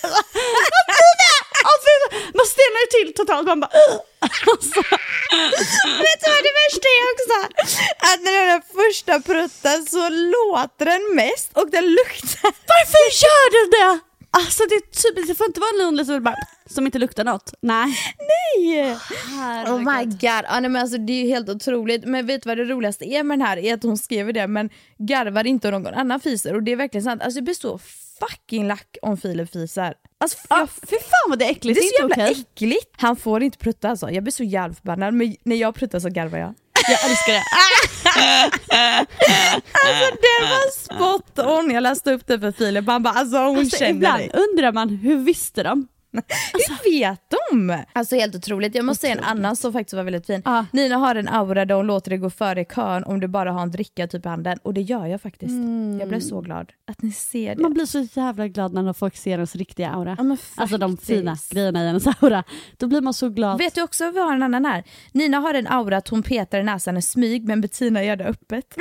Alltså, 1.72 1.92
man 2.38 2.46
stelnar 2.54 2.82
ju 2.86 2.90
till 2.96 3.10
totalt. 3.20 3.48
Man 3.48 3.60
bara... 3.64 3.72
Alltså, 4.52 4.80
Vet 6.06 6.20
du 6.22 6.28
vad 6.36 6.44
det 6.50 6.56
värsta 6.64 6.88
är 6.98 7.04
också? 7.14 7.38
Att 8.10 8.20
när 8.26 8.46
den 8.54 8.64
första 8.80 9.14
prutten 9.30 9.80
så 9.94 10.04
låter 10.10 10.86
den 10.94 11.04
mest 11.16 11.50
och 11.60 11.70
den 11.76 11.86
luktar. 12.00 12.52
varför 12.74 13.04
gör 13.24 13.46
du 13.58 13.62
det? 13.78 14.00
Alltså 14.34 14.64
det, 14.70 14.76
är 14.76 14.80
typ, 15.02 15.28
det 15.28 15.36
får 15.36 15.48
inte 15.48 15.60
vara 15.60 15.88
en 15.88 16.06
som, 16.06 16.24
bara, 16.24 16.36
som 16.66 16.86
inte 16.86 17.00
luktar 17.00 17.24
något. 17.24 17.54
Nej. 17.62 17.96
Nej! 18.32 18.98
Herregud. 19.28 19.74
Oh 19.74 19.98
my 19.98 20.06
god, 20.06 20.46
ah, 20.48 20.60
nej, 20.60 20.70
men 20.70 20.82
alltså, 20.82 20.98
det 20.98 21.14
är 21.14 21.24
ju 21.24 21.28
helt 21.28 21.50
otroligt. 21.50 22.06
Men 22.06 22.26
vet 22.26 22.44
du 22.44 22.50
vad 22.50 22.58
det 22.58 22.64
roligaste 22.64 23.06
är 23.06 23.24
med 23.24 23.40
den 23.40 23.48
här? 23.48 23.58
Är 23.58 23.74
att 23.74 23.84
hon 23.84 23.98
skriver 23.98 24.34
det 24.34 24.48
men 24.48 24.70
garvar 24.98 25.48
inte 25.48 25.68
om 25.68 25.84
någon 25.84 25.94
annan 25.94 26.20
fiser. 26.20 26.56
Och 26.56 26.64
det 26.64 26.72
är 26.72 26.76
verkligen 26.76 27.04
sant. 27.04 27.22
Alltså 27.22 27.38
jag 27.38 27.44
blir 27.44 27.56
så 27.56 27.80
fucking 28.20 28.68
lack 28.68 28.98
om 29.02 29.18
Filip 29.18 29.52
fisar. 29.52 29.94
Alltså, 30.22 30.38
Ja, 30.50 30.58
jag, 30.60 30.70
fy 30.70 30.96
fan 30.96 31.30
vad 31.30 31.40
det 31.40 31.46
är 31.46 31.50
äckligt. 31.52 31.80
det 31.80 31.86
är 31.86 31.90
så 31.90 32.02
jävla 32.02 32.16
okej. 32.26 32.46
äckligt. 32.54 32.90
Han 32.98 33.16
får 33.16 33.44
inte 33.44 33.58
prutta 33.58 33.90
alltså. 33.90 34.10
Jag 34.10 34.24
blir 34.24 34.34
så 34.34 34.44
jävla 34.44 34.76
förbannad. 34.76 35.14
Men 35.14 35.36
när 35.44 35.56
jag 35.56 35.76
pruttar 35.76 36.00
så 36.00 36.10
garvar 36.10 36.38
jag. 36.40 36.54
Jag 36.90 37.10
älskar 37.10 37.34
det. 37.34 37.44
Alltså 39.88 40.16
det 40.22 40.46
var 40.46 40.72
spot 40.72 41.40
on. 41.40 41.72
Jag 41.72 41.84
läste 41.84 42.14
upp 42.14 42.28
det 42.28 42.40
för 42.40 42.52
Filip. 42.52 42.88
Han 42.88 43.04
bara 43.04 43.14
alltså 43.14 43.38
hon 43.38 43.58
Alltså, 43.58 43.78
känner 43.78 43.92
ibland 43.92 44.18
dig. 44.20 44.32
undrar 44.34 44.72
man, 44.72 44.90
hur 44.90 45.18
visste 45.18 45.64
de? 45.64 45.88
Hur 46.54 46.92
vet 47.00 47.22
de? 47.52 47.84
Alltså 47.94 48.16
helt 48.16 48.36
otroligt. 48.36 48.76
Jag 48.76 48.86
måste 48.86 49.02
säga 49.02 49.14
en 49.18 49.24
annan 49.24 49.56
som 49.56 49.74
faktiskt 49.74 49.94
var 49.94 50.04
väldigt 50.04 50.26
fin. 50.26 50.42
Ja. 50.46 50.66
Nina 50.72 50.96
har 50.96 51.16
en 51.16 51.28
aura 51.28 51.66
där 51.66 51.76
hon 51.76 51.88
låter 51.88 52.10
det 52.12 52.18
gå 52.18 52.30
före 52.30 52.62
i 52.62 52.66
kön 52.66 53.04
om 53.04 53.20
du 53.20 53.28
bara 53.28 53.52
har 53.52 53.62
en 53.62 53.72
dricka 53.72 54.08
typ 54.08 54.26
i 54.26 54.30
handen. 54.30 54.60
Och 54.64 54.74
det 54.74 54.82
gör 54.82 55.06
jag 55.06 55.22
faktiskt. 55.22 55.54
Jag 56.00 56.10
blev 56.10 56.20
så 56.20 56.42
glad 56.42 56.72
att 56.88 57.02
ni 57.02 57.12
ser 57.12 57.56
det. 57.56 57.62
Man 57.62 57.74
blir 57.74 57.86
så 57.86 58.00
jävla 58.00 58.48
glad 58.48 58.74
när 58.74 58.94
folk 58.94 59.18
ser 59.18 59.32
ens 59.32 59.56
riktiga 59.56 59.90
aura. 59.90 60.16
Ja, 60.20 60.38
alltså 60.56 60.78
de 60.78 60.98
fina 60.98 61.38
grejerna 61.52 61.84
i 61.84 61.88
ens 61.88 62.08
aura. 62.08 62.44
Då 62.78 62.88
blir 62.88 63.02
man 63.02 63.14
så 63.14 63.30
glad. 63.30 63.58
Vet 63.58 63.76
du 63.76 63.82
också 63.82 64.12
vi 64.12 64.20
har 64.20 64.36
en 64.36 64.44
annan 64.44 64.66
här? 64.66 64.84
Nina 65.12 65.38
har 65.38 65.54
en 65.54 65.68
aura 65.68 65.98
att 65.98 66.08
hon 66.08 66.24
petar 66.24 66.60
i 66.60 66.64
näsan 66.64 66.98
i 66.98 67.02
smyg 67.02 67.48
men 67.48 67.62
Bettina 67.62 68.04
gör 68.04 68.16
det 68.16 68.26
öppet. 68.26 68.76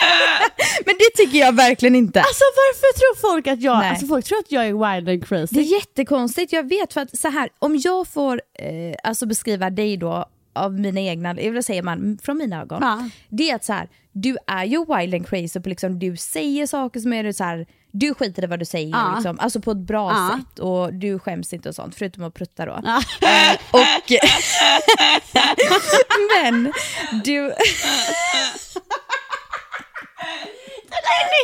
Men 0.86 0.94
det 0.98 1.10
tycker 1.16 1.38
jag 1.38 1.52
verkligen 1.56 1.94
inte. 1.94 2.20
Alltså 2.20 2.44
varför 2.56 2.98
tror 2.98 3.30
folk 3.30 3.46
att 3.46 3.60
jag, 3.62 3.78
Nej. 3.78 3.90
alltså 3.90 4.06
folk 4.06 4.24
tror 4.24 4.38
att 4.38 4.52
jag 4.52 4.66
är 4.66 4.94
wild 4.94 5.08
and 5.08 5.28
crazy. 5.28 5.54
Det 5.54 5.60
är 5.60 5.74
jättekonstigt, 5.74 6.52
jag 6.52 6.68
vet 6.68 6.92
för 6.92 7.00
att 7.00 7.18
så 7.18 7.28
här, 7.28 7.50
om 7.58 7.76
jag 7.76 8.08
får 8.08 8.42
eh, 8.58 8.94
alltså 9.04 9.26
beskriva 9.26 9.70
dig 9.70 9.96
då 9.96 10.24
av 10.54 10.72
mina 10.80 11.00
egna, 11.00 11.30
eller 11.30 11.62
säger 11.62 11.82
man, 11.82 12.18
från 12.22 12.38
mina 12.38 12.60
ögon. 12.62 12.78
Ja. 12.82 13.08
Det 13.28 13.50
är 13.50 13.54
att 13.54 13.64
så 13.64 13.72
här, 13.72 13.88
du 14.12 14.36
är 14.46 14.64
ju 14.64 14.78
wild 14.96 15.14
and 15.14 15.28
crazy 15.28 15.60
på 15.60 15.68
liksom, 15.68 15.98
du 15.98 16.16
säger 16.16 16.66
saker 16.66 17.00
som 17.00 17.12
är 17.12 17.32
så 17.32 17.44
här, 17.44 17.66
du 17.92 18.14
skiter 18.14 18.44
i 18.44 18.46
vad 18.46 18.58
du 18.58 18.64
säger, 18.64 18.90
Ja. 18.90 19.12
liksom, 19.14 19.38
alltså 19.40 19.60
på 19.60 19.70
ett 19.70 19.76
bra 19.76 20.10
Ja. 20.10 20.38
sätt 20.38 20.58
och 20.58 20.94
du 20.94 21.18
skäms 21.18 21.52
inte 21.52 21.68
och 21.68 21.74
sånt, 21.74 21.94
förutom 21.94 22.24
att 22.24 22.34
prutta 22.34 22.66
då. 22.66 22.72
Eh, 22.72 23.54
och, 23.70 23.80
men 26.42 26.72
du, 27.24 27.46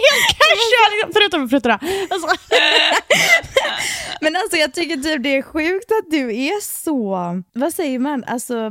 helt 0.07 0.39
casual, 0.39 1.13
förutom 1.13 1.49
fruttarna. 1.49 1.79
Alltså, 2.11 2.29
men 4.21 4.37
alltså 4.37 4.57
jag 4.57 4.75
tycker 4.75 4.97
typ 4.97 5.23
det 5.23 5.37
är 5.37 5.43
sjukt 5.43 5.93
att 5.93 6.11
du 6.11 6.37
är 6.37 6.61
så, 6.61 7.19
vad 7.53 7.75
säger 7.75 7.99
man, 7.99 8.25
alltså 8.25 8.71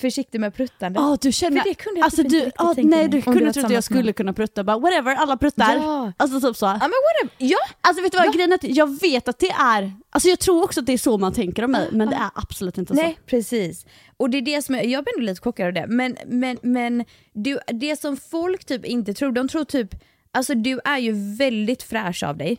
försiktig 0.00 0.40
med 0.40 0.54
pruttande. 0.54 1.00
oh, 1.00 1.16
du 1.20 1.32
känner, 1.32 1.60
För 1.60 1.68
det 1.68 1.74
kunde 1.74 2.00
jag 2.00 2.04
alltså, 2.04 2.22
typ 2.22 2.30
du, 2.30 2.36
inte 2.36 2.46
riktigt 2.46 2.60
ah, 2.60 2.74
tänka 2.74 2.96
Nej 2.96 3.08
du 3.08 3.22
kunde 3.22 3.52
tro 3.52 3.64
att 3.64 3.72
jag 3.72 3.84
skulle 3.84 4.12
kunna 4.12 4.32
prutta, 4.32 4.64
bara 4.64 4.78
whatever, 4.78 5.14
alla 5.14 5.36
pruttar. 5.36 5.76
Ja. 5.76 6.12
Alltså 6.16 6.40
typ 6.40 6.56
så. 6.56 6.66
Ja 6.66 6.78
men 6.80 6.90
whatever, 6.90 7.34
ja! 7.38 7.58
Alltså 7.80 8.02
vet 8.02 8.12
du 8.12 8.18
vad, 8.18 8.34
grejen 8.34 8.52
är 8.52 8.54
att 8.54 8.64
jag 8.64 9.00
vet 9.00 9.28
att 9.28 9.38
det 9.38 9.50
är, 9.50 9.92
alltså 10.10 10.28
jag 10.28 10.38
tror 10.38 10.64
också 10.64 10.80
att 10.80 10.86
det 10.86 10.92
är 10.92 10.98
så 10.98 11.18
man 11.18 11.32
tänker 11.32 11.64
om 11.64 11.70
mig, 11.70 11.88
men 11.92 12.08
det 12.10 12.16
är 12.16 12.30
absolut 12.34 12.78
inte 12.78 12.94
Nej 12.94 13.14
så. 13.18 13.22
precis. 13.26 13.86
Och 14.16 14.30
det 14.30 14.38
är 14.38 14.42
det 14.42 14.62
som 14.62 14.74
jag, 14.74 14.86
jag 14.86 15.04
blir 15.04 15.14
ändå 15.14 15.26
lite 15.26 15.40
chockad 15.40 15.66
av 15.66 15.72
det. 15.72 15.86
Men, 15.88 16.16
men, 16.26 16.58
men 16.62 17.04
du, 17.32 17.58
det 17.66 18.00
som 18.00 18.16
folk 18.16 18.64
typ 18.64 18.84
inte 18.84 19.14
tror, 19.14 19.32
de 19.32 19.48
tror 19.48 19.64
typ 19.64 19.94
Alltså 20.34 20.54
du 20.54 20.80
är 20.84 20.98
ju 20.98 21.36
väldigt 21.36 21.82
fräsch 21.82 22.22
av 22.22 22.36
dig. 22.36 22.58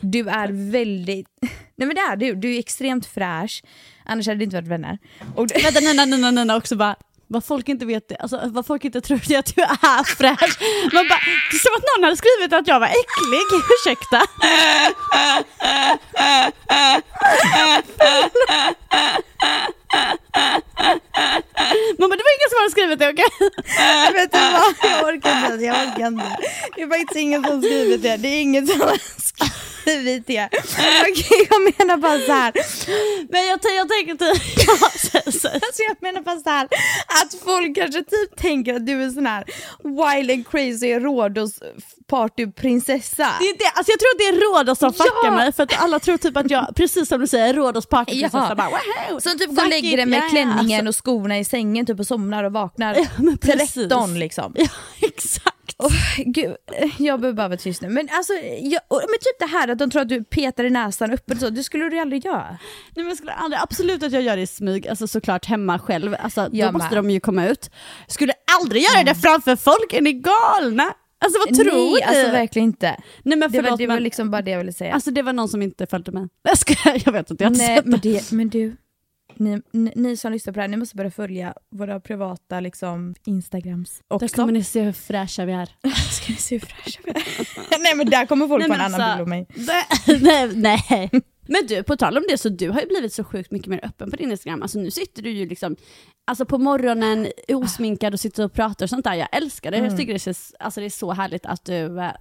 Du 0.00 0.28
är 0.28 0.48
väldigt... 0.72 1.26
Nej 1.76 1.86
men 1.88 1.94
det 1.94 2.00
är 2.00 2.16
du, 2.16 2.34
du 2.34 2.54
är 2.54 2.58
extremt 2.58 3.06
fräsch. 3.06 3.62
Annars 4.04 4.26
hade 4.26 4.38
det 4.38 4.44
inte 4.44 4.56
varit 4.56 4.68
vänner. 4.68 4.98
Och, 5.34 5.50
Vänta, 5.64 5.80
nej, 5.80 5.94
nej, 5.94 6.06
nej, 6.06 6.32
nej, 6.32 6.44
nej, 6.44 6.56
också 6.56 6.76
bara, 6.76 6.96
vad 7.26 7.44
folk 7.44 7.68
inte 7.68 7.86
vet, 7.86 8.20
alltså, 8.20 8.40
vad 8.44 8.66
folk 8.66 8.84
inte 8.84 9.00
tror 9.00 9.20
det 9.28 9.34
är 9.34 9.38
att 9.38 9.56
du 9.56 9.62
är 9.62 10.04
fräsch. 10.04 10.58
Man 10.94 11.08
bara, 11.08 11.20
det 11.50 11.56
är 11.56 11.58
som 11.58 11.74
att 11.76 11.84
någon 11.96 12.04
hade 12.04 12.16
skrivit 12.16 12.52
att 12.52 12.68
jag 12.68 12.80
var 12.80 12.86
äcklig, 12.86 13.42
ursäkta. 13.74 14.22
Man 21.98 22.10
bara, 22.10 22.16
det 22.16 22.24
var 22.26 22.34
ingen 22.36 22.50
som 22.50 22.58
hade 22.60 22.70
skrivit 22.70 22.98
det, 22.98 23.08
okej? 23.08 23.30
vet 24.14 24.32
du 24.32 24.38
vad? 24.38 24.90
Jag 24.92 25.04
orkar 25.04 25.52
inte. 25.52 25.64
Jag 25.64 25.76
orkar 25.88 26.06
inte. 26.06 26.36
Det 26.76 26.82
är 26.82 26.88
faktiskt 26.88 27.16
ingen 27.16 27.44
som 27.44 27.62
skrivit 27.62 28.02
det. 28.02 28.16
Det 28.16 28.28
är 28.28 28.40
ingen 28.40 28.66
som 28.66 28.80
har 28.80 28.98
skrivit 29.18 29.75
det. 30.26 30.48
Okej, 31.10 31.48
jag 31.50 31.62
menar 31.62 31.96
bara 31.96 32.18
så 32.18 32.32
här. 32.32 32.52
Men 33.32 33.46
jag, 33.46 33.60
jag 33.76 33.88
tänker 33.88 34.14
typ, 34.14 34.42
ja, 34.66 34.88
så, 34.98 35.32
så. 35.32 35.48
Alltså 35.48 35.82
jag 35.88 35.96
menar 36.00 36.20
bara 36.20 36.38
så 36.38 36.50
här, 36.50 36.64
att 37.22 37.34
folk 37.44 37.76
kanske 37.76 38.02
typ 38.02 38.36
tänker 38.36 38.74
att 38.74 38.86
du 38.86 39.02
är 39.04 39.10
sån 39.10 39.26
här 39.26 39.44
wild 39.82 40.30
and 40.30 40.48
crazy 40.48 40.98
Rhodos 40.98 41.60
partyprinsessa. 42.06 43.28
Det 43.40 43.44
är 43.46 43.58
det, 43.58 43.70
alltså 43.74 43.92
jag 43.92 43.98
tror 44.00 44.08
att 44.14 44.18
det 44.18 44.24
är 44.24 44.32
Rhodos 44.40 44.78
som 44.78 44.92
Ja! 44.98 45.04
fuckar 45.04 45.30
mig 45.30 45.52
för 45.52 45.62
att 45.62 45.82
alla 45.82 45.98
tror 45.98 46.16
typ 46.16 46.36
att 46.36 46.50
jag, 46.50 46.76
precis 46.76 47.08
som 47.08 47.20
du 47.20 47.26
säger, 47.26 47.54
Rhodos 47.54 47.86
partyprinsessa 47.86 48.46
Ja. 48.48 48.54
bara 48.54 48.68
wow. 49.10 49.20
Som 49.20 49.38
typ 49.38 49.50
går 49.50 49.62
och 49.62 49.68
lägger 49.68 49.96
dig 49.96 50.06
med 50.06 50.18
yeah. 50.18 50.30
klänningen 50.30 50.86
Alltså, 50.86 51.00
och 51.10 51.16
skorna 51.20 51.38
i 51.38 51.44
sängen 51.44 51.86
typ 51.86 52.00
och 52.00 52.06
somnar 52.06 52.44
och 52.44 52.52
vaknar 52.52 52.94
Ja, 52.98 53.06
men 53.18 53.38
precis. 53.38 53.74
13 53.74 54.18
liksom. 54.18 54.52
Ja, 54.56 54.66
exakt. 55.00 55.55
Oh, 55.78 55.92
gud, 56.24 56.56
jag 56.98 57.20
behöver 57.20 57.36
bara 57.36 57.48
vara 57.48 57.58
tyst 57.58 57.82
nu. 57.82 57.88
Men, 57.88 58.08
alltså, 58.12 58.32
jag, 58.60 58.80
men 58.90 59.00
typ 59.20 59.38
det 59.38 59.46
här 59.46 59.68
att 59.68 59.78
de 59.78 59.90
tror 59.90 60.02
att 60.02 60.08
du 60.08 60.24
petar 60.24 60.64
i 60.64 60.70
näsan 60.70 61.10
öppet 61.10 61.40
så, 61.40 61.50
det 61.50 61.64
skulle 61.64 61.88
du 61.88 61.98
aldrig 61.98 62.24
göra. 62.24 62.48
Nej, 62.50 62.58
men 62.94 63.06
jag 63.08 63.16
skulle 63.16 63.32
aldrig, 63.32 63.60
absolut 63.62 64.02
att 64.02 64.12
jag 64.12 64.22
gör 64.22 64.36
det 64.36 64.42
i 64.42 64.46
smyg, 64.46 64.88
alltså 64.88 65.06
såklart 65.06 65.46
hemma 65.46 65.78
själv, 65.78 66.16
alltså, 66.20 66.40
då 66.42 66.56
Jag 66.56 66.72
måste 66.72 66.88
med. 66.94 66.98
de 67.04 67.10
ju 67.10 67.20
komma 67.20 67.46
ut. 67.46 67.70
Skulle 68.08 68.32
aldrig 68.60 68.82
göra 68.82 69.04
det 69.04 69.14
framför 69.14 69.56
folk, 69.56 69.92
är 69.92 70.00
ni 70.00 70.12
galna? 70.12 70.94
Alltså 71.18 71.38
vad 71.46 71.54
tror 71.58 71.72
Nej, 71.72 71.92
ni? 71.94 72.02
alltså 72.02 72.30
verkligen 72.32 72.68
inte. 72.68 72.86
Nej 73.22 73.38
men 73.38 73.40
Det 73.40 73.46
var, 73.58 73.62
förlåt 73.64 73.78
det 73.78 73.86
var 73.86 74.00
liksom 74.00 74.30
bara 74.30 74.42
det 74.42 74.50
jag 74.50 74.58
ville 74.58 74.72
säga. 74.72 74.94
alltså 74.94 75.10
det 75.10 75.22
var 75.22 75.32
någon 75.32 75.48
som 75.48 75.62
inte 75.62 75.86
följde 75.86 76.12
mig. 76.12 76.28
Jag, 76.42 76.58
ska, 76.58 76.74
jag 77.04 77.12
vet 77.12 77.30
inte, 77.30 77.44
jag 77.44 77.50
har 77.50 77.54
inte 77.54 77.66
Nej, 77.66 77.76
sett 77.76 77.86
men, 77.86 78.00
det, 78.00 78.32
men 78.32 78.48
du, 78.48 78.76
ni, 79.38 79.62
ni, 79.72 79.92
ni 79.96 80.16
som 80.16 80.32
lyssnar 80.32 80.52
på 80.52 80.56
det 80.56 80.60
här, 80.62 80.68
ni 80.68 80.76
måste 80.76 80.96
börja 80.96 81.10
följa 81.10 81.54
våra 81.70 82.00
privata 82.00 82.60
liksom, 82.60 83.14
Instagrams 83.24 84.00
Där 84.08 84.16
också. 84.16 84.28
kommer 84.36 84.52
ni 84.52 84.64
se 84.64 84.80
hur 84.82 84.92
fräscha 84.92 85.44
vi 85.44 85.52
är. 85.52 85.66
Ska 86.12 86.32
ni 86.32 86.38
se 86.38 86.54
hur 86.54 86.60
fräscha 86.66 87.00
vi 87.04 87.10
är? 87.10 87.80
Nej 87.82 87.94
men 87.96 88.10
där 88.10 88.26
kommer 88.26 88.48
folk 88.48 88.60
Nej, 88.60 88.68
få 88.68 88.74
en 88.74 88.80
annan 88.94 89.00
alltså- 89.00 89.16
bild 89.16 89.20
av 89.20 89.28
mig. 89.28 89.46
nej, 90.06 90.50
nej, 90.54 90.80
nej. 90.90 91.10
Men 91.48 91.66
du, 91.66 91.82
på 91.82 91.96
tal 91.96 92.16
om 92.16 92.24
det, 92.28 92.38
så 92.38 92.48
du 92.48 92.70
har 92.70 92.80
ju 92.80 92.86
blivit 92.86 93.12
så 93.12 93.24
sjukt 93.24 93.50
mycket 93.50 93.68
mer 93.68 93.80
öppen 93.84 94.10
på 94.10 94.16
din 94.16 94.30
Instagram. 94.30 94.62
Alltså 94.62 94.78
nu 94.78 94.90
sitter 94.90 95.22
du 95.22 95.30
ju 95.30 95.46
liksom, 95.48 95.76
alltså 96.26 96.44
på 96.44 96.58
morgonen 96.58 97.28
osminkad 97.48 98.12
och 98.14 98.20
sitter 98.20 98.44
och 98.44 98.52
pratar 98.52 98.86
och 98.86 98.90
sånt 98.90 99.04
där. 99.04 99.14
Jag 99.14 99.28
älskar 99.32 99.70
det. 99.70 99.76
Mm. 99.76 99.90
Jag 99.90 99.98
tycker 99.98 100.12
det, 100.12 100.18
känns, 100.18 100.54
alltså 100.58 100.80
det 100.80 100.86
är 100.86 100.90
så 100.90 101.12
härligt 101.12 101.46
att 101.46 101.64
du 101.64 102.00
eh, 102.00 102.12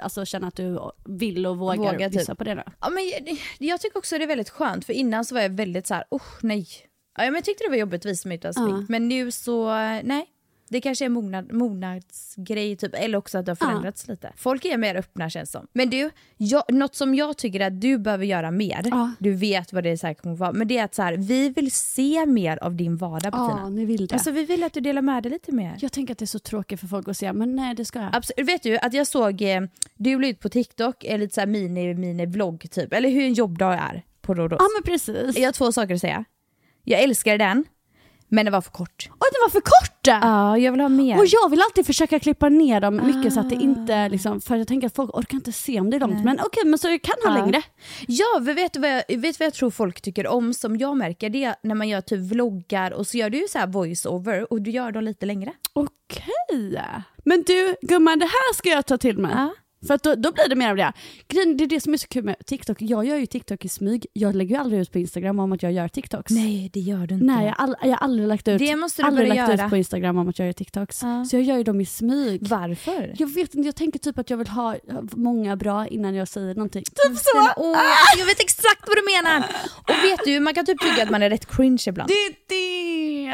alltså 0.00 0.24
känner 0.24 0.48
att 0.48 0.56
du 0.56 0.78
vill 1.04 1.46
och 1.46 1.58
vågar, 1.58 1.76
Vågar, 1.76 2.08
typ. 2.10 2.20
visa 2.20 2.34
på 2.34 2.44
det. 2.44 2.54
Då. 2.54 2.62
Ja, 2.80 2.90
men 2.90 3.08
jag, 3.08 3.38
jag 3.58 3.80
tycker 3.80 3.98
också 3.98 4.18
det 4.18 4.24
är 4.24 4.28
väldigt 4.28 4.50
skönt 4.50 4.84
för 4.84 4.92
innan 4.92 5.24
så 5.24 5.34
var 5.34 5.42
jag 5.42 5.50
väldigt 5.50 5.86
så 5.86 5.94
här, 5.94 6.04
oh 6.10 6.22
nej. 6.42 6.68
Ja, 7.16 7.24
men 7.24 7.34
jag 7.34 7.44
tyckte 7.44 7.64
det 7.64 7.70
var 7.70 7.76
jobbigt 7.76 8.06
att 8.06 8.10
visa 8.12 8.28
mig 8.28 8.36
utan 8.36 8.54
smink. 8.54 8.70
Ja. 8.80 8.86
Men 8.88 9.08
nu 9.08 9.30
så, 9.30 9.68
nej. 10.02 10.26
Det 10.72 10.80
kanske 10.80 11.04
är 11.04 11.08
mognad, 11.08 11.52
mognadsgrej 11.52 12.76
typ, 12.76 12.94
eller 12.94 13.18
också 13.18 13.38
att 13.38 13.46
det 13.46 13.50
har 13.50 13.56
förändrats 13.56 14.08
lite. 14.08 14.32
Folk 14.36 14.64
är 14.64 14.76
mer 14.78 14.94
öppna 14.94 15.30
känns 15.30 15.50
som. 15.50 15.66
Men 15.72 15.90
du, 15.90 16.10
jag, 16.36 16.62
något 16.72 16.94
som 16.94 17.14
jag 17.14 17.36
tycker 17.36 17.60
att 17.60 17.80
du 17.80 17.98
behöver 17.98 18.24
göra 18.24 18.50
mer, 18.50 18.80
Ja. 18.84 19.12
du 19.18 19.32
vet 19.34 19.72
vad 19.72 19.84
det 19.84 19.90
är 19.90 19.96
så 19.96 20.06
här 20.06 20.14
kommer 20.14 20.36
vara, 20.36 20.52
men 20.52 20.68
det 20.68 20.78
är 20.78 20.84
att 20.84 20.94
så 20.94 21.02
här, 21.02 21.16
vi 21.16 21.48
vill 21.48 21.70
se 21.72 22.26
mer 22.26 22.56
av 22.64 22.74
din 22.76 22.96
vardag 22.96 23.32
Bettina. 23.32 23.58
Ja, 23.62 23.68
ni 23.68 23.84
vill 23.84 24.06
det. 24.06 24.14
Alltså 24.14 24.30
vi 24.30 24.44
vill 24.44 24.62
att 24.62 24.72
du 24.72 24.80
delar 24.80 25.02
med 25.02 25.22
dig 25.22 25.32
lite 25.32 25.52
mer. 25.52 25.76
jag 25.80 25.92
tänker 25.92 26.12
att 26.14 26.18
det 26.18 26.24
är 26.24 26.26
så 26.26 26.38
tråkigt 26.38 26.80
för 26.80 26.86
folk 26.86 27.08
att 27.08 27.16
säga, 27.16 27.32
men 27.32 27.56
nej 27.56 27.74
det 27.74 27.84
ska 27.84 27.98
jag. 28.00 28.10
Absolut. 28.16 28.48
Vet 28.48 28.62
du 28.62 28.78
att 28.78 28.94
jag 28.94 29.06
såg, 29.06 29.42
eh, 29.42 29.60
du 29.96 30.18
la 30.20 30.28
ut 30.28 30.40
på 30.40 30.48
TikTok, 30.48 31.04
eh, 31.04 31.18
lite 31.18 31.34
så 31.34 31.40
här 31.40 31.46
mini, 31.46 31.94
mini 31.94 32.26
vlogg 32.26 32.70
typ, 32.70 32.92
eller 32.92 33.08
hur 33.10 33.22
en 33.24 33.32
jobbdag 33.34 33.74
är 33.74 34.02
på 34.20 34.34
Rhodos. 34.34 34.56
Ja 34.60 34.66
men 34.76 34.82
precis. 34.92 35.38
Jag 35.38 35.44
har 35.48 35.52
två 35.52 35.72
saker 35.72 35.94
att 35.94 36.00
säga. 36.00 36.24
Jag 36.84 37.00
älskar 37.02 37.38
den, 37.38 37.64
men 38.32 38.44
det 38.44 38.50
var 38.50 38.60
för 38.60 38.70
kort. 38.70 39.08
Och 39.10 39.26
det 39.32 39.38
var 39.44 39.48
för 39.50 39.60
kort! 39.60 40.06
Ja, 40.06 40.58
jag 40.58 40.72
vill 40.72 40.80
ha 40.80 40.88
mer. 40.88 41.18
Och 41.18 41.26
jag 41.26 41.50
vill 41.50 41.60
alltid 41.62 41.86
försöka 41.86 42.18
klippa 42.18 42.48
ner 42.48 42.80
dem 42.80 43.00
mycket 43.06 43.32
så 43.32 43.40
att 43.40 43.48
det 43.50 43.54
inte 43.54 44.08
liksom, 44.08 44.40
för 44.40 44.56
jag 44.56 44.68
tänker 44.68 44.86
att 44.86 44.94
folk 44.94 45.18
orkar 45.18 45.34
inte 45.36 45.52
se 45.52 45.80
om 45.80 45.90
det 45.90 45.96
är 45.96 46.00
långt. 46.00 46.24
Men 46.24 46.40
okej, 46.44 46.62
men 46.66 46.78
så 46.78 46.88
jag 46.88 47.02
kan 47.02 47.14
ha 47.24 47.38
Ja. 47.38 47.44
längre. 47.44 47.62
Ja, 48.08 48.38
vet 48.40 48.72
du 48.72 48.80
vad 48.80 48.90
jag, 49.08 49.18
vet 49.18 49.40
vad 49.40 49.46
jag 49.46 49.54
tror 49.54 49.70
folk 49.70 50.00
tycker 50.00 50.26
om 50.26 50.54
som 50.54 50.76
jag 50.76 50.96
märker? 50.96 51.30
Det 51.30 51.44
är 51.44 51.54
när 51.62 51.74
man 51.74 51.88
gör 51.88 52.00
typ 52.00 52.20
vloggar 52.32 52.90
och 52.90 53.06
så 53.06 53.16
gör 53.18 53.30
du 53.30 53.38
ju 53.40 53.48
så 53.48 53.58
här 53.58 53.66
voice-over 53.66 54.52
och 54.52 54.62
du 54.62 54.70
gör 54.70 54.92
dem 54.92 55.04
lite 55.04 55.26
längre. 55.26 55.52
Okej. 55.72 56.82
Men 57.24 57.42
du 57.46 57.76
gumman, 57.82 58.18
det 58.18 58.24
här 58.26 58.54
ska 58.54 58.68
jag 58.68 58.86
ta 58.86 58.98
till 58.98 59.18
mig. 59.18 59.32
Ja. 59.34 59.54
För 59.86 59.94
att 59.94 60.02
då, 60.02 60.14
då 60.14 60.32
blir 60.32 60.48
det 60.48 60.56
mer 60.56 60.70
av 60.70 60.76
det. 60.76 60.92
Grejen, 61.28 61.56
det 61.56 61.64
är 61.64 61.68
det 61.68 61.80
som 61.80 61.92
är 61.92 61.96
så 61.98 62.08
kul 62.08 62.24
med 62.24 62.36
TikTok. 62.46 62.76
Jag 62.80 63.04
gör 63.04 63.16
ju 63.16 63.26
TikTok 63.26 63.64
i 63.64 63.68
smyg. 63.68 64.06
Jag 64.12 64.34
lägger 64.34 64.54
ju 64.56 64.60
aldrig 64.60 64.80
ut 64.80 64.92
på 64.92 64.98
Instagram 64.98 65.38
om 65.38 65.52
att 65.52 65.62
jag 65.62 65.72
gör 65.72 65.88
TikToks. 65.88 66.30
Nej, 66.30 66.70
det 66.72 66.80
gör 66.80 67.06
du 67.06 67.14
inte. 67.14 67.26
Nej, 67.26 67.46
jag, 67.46 67.52
har 67.52 67.64
all, 67.64 67.76
jag 67.82 67.88
har 67.90 67.96
aldrig 67.96 68.28
lagt 68.28 68.48
ut, 68.48 68.58
Det 68.58 68.76
måste 68.76 69.02
du 69.02 69.06
aldrig 69.06 69.28
lagt 69.28 69.38
göra. 69.38 69.64
ut 69.64 69.70
på 69.70 69.76
Instagram 69.76 70.18
om 70.18 70.28
att 70.28 70.38
jag 70.38 70.46
gör 70.46 70.52
TikToks. 70.52 71.02
Ja. 71.02 71.24
Så 71.24 71.36
jag 71.36 71.42
gör 71.42 71.56
ju 71.56 71.62
dem 71.64 71.80
i 71.80 71.86
smyg. 71.86 72.48
Varför? 72.48 73.14
Jag 73.18 73.34
vet 73.34 73.54
inte, 73.54 73.68
jag 73.68 73.76
tänker 73.76 73.98
typ 73.98 74.18
att 74.18 74.30
jag 74.30 74.36
vill 74.36 74.48
ha 74.48 74.76
många 75.12 75.56
bra 75.56 75.86
innan 75.86 76.14
jag 76.14 76.28
säger 76.28 76.54
någonting. 76.54 76.82
Typ 76.82 77.18
så! 77.18 77.30
Snälla, 77.32 77.54
åh, 77.56 77.78
jag 78.18 78.26
vet 78.26 78.40
exakt 78.40 78.82
vad 78.88 78.96
du 78.96 79.02
menar! 79.16 79.44
Och 79.76 80.04
vet 80.10 80.20
du, 80.24 80.40
man 80.40 80.54
kan 80.54 80.66
typ 80.66 80.80
tycka 80.80 81.02
att 81.02 81.10
man 81.10 81.22
är 81.22 81.30
rätt 81.30 81.46
cringe 81.56 81.82
ibland. 81.86 82.08
Det 82.08 82.14
är 82.14 82.32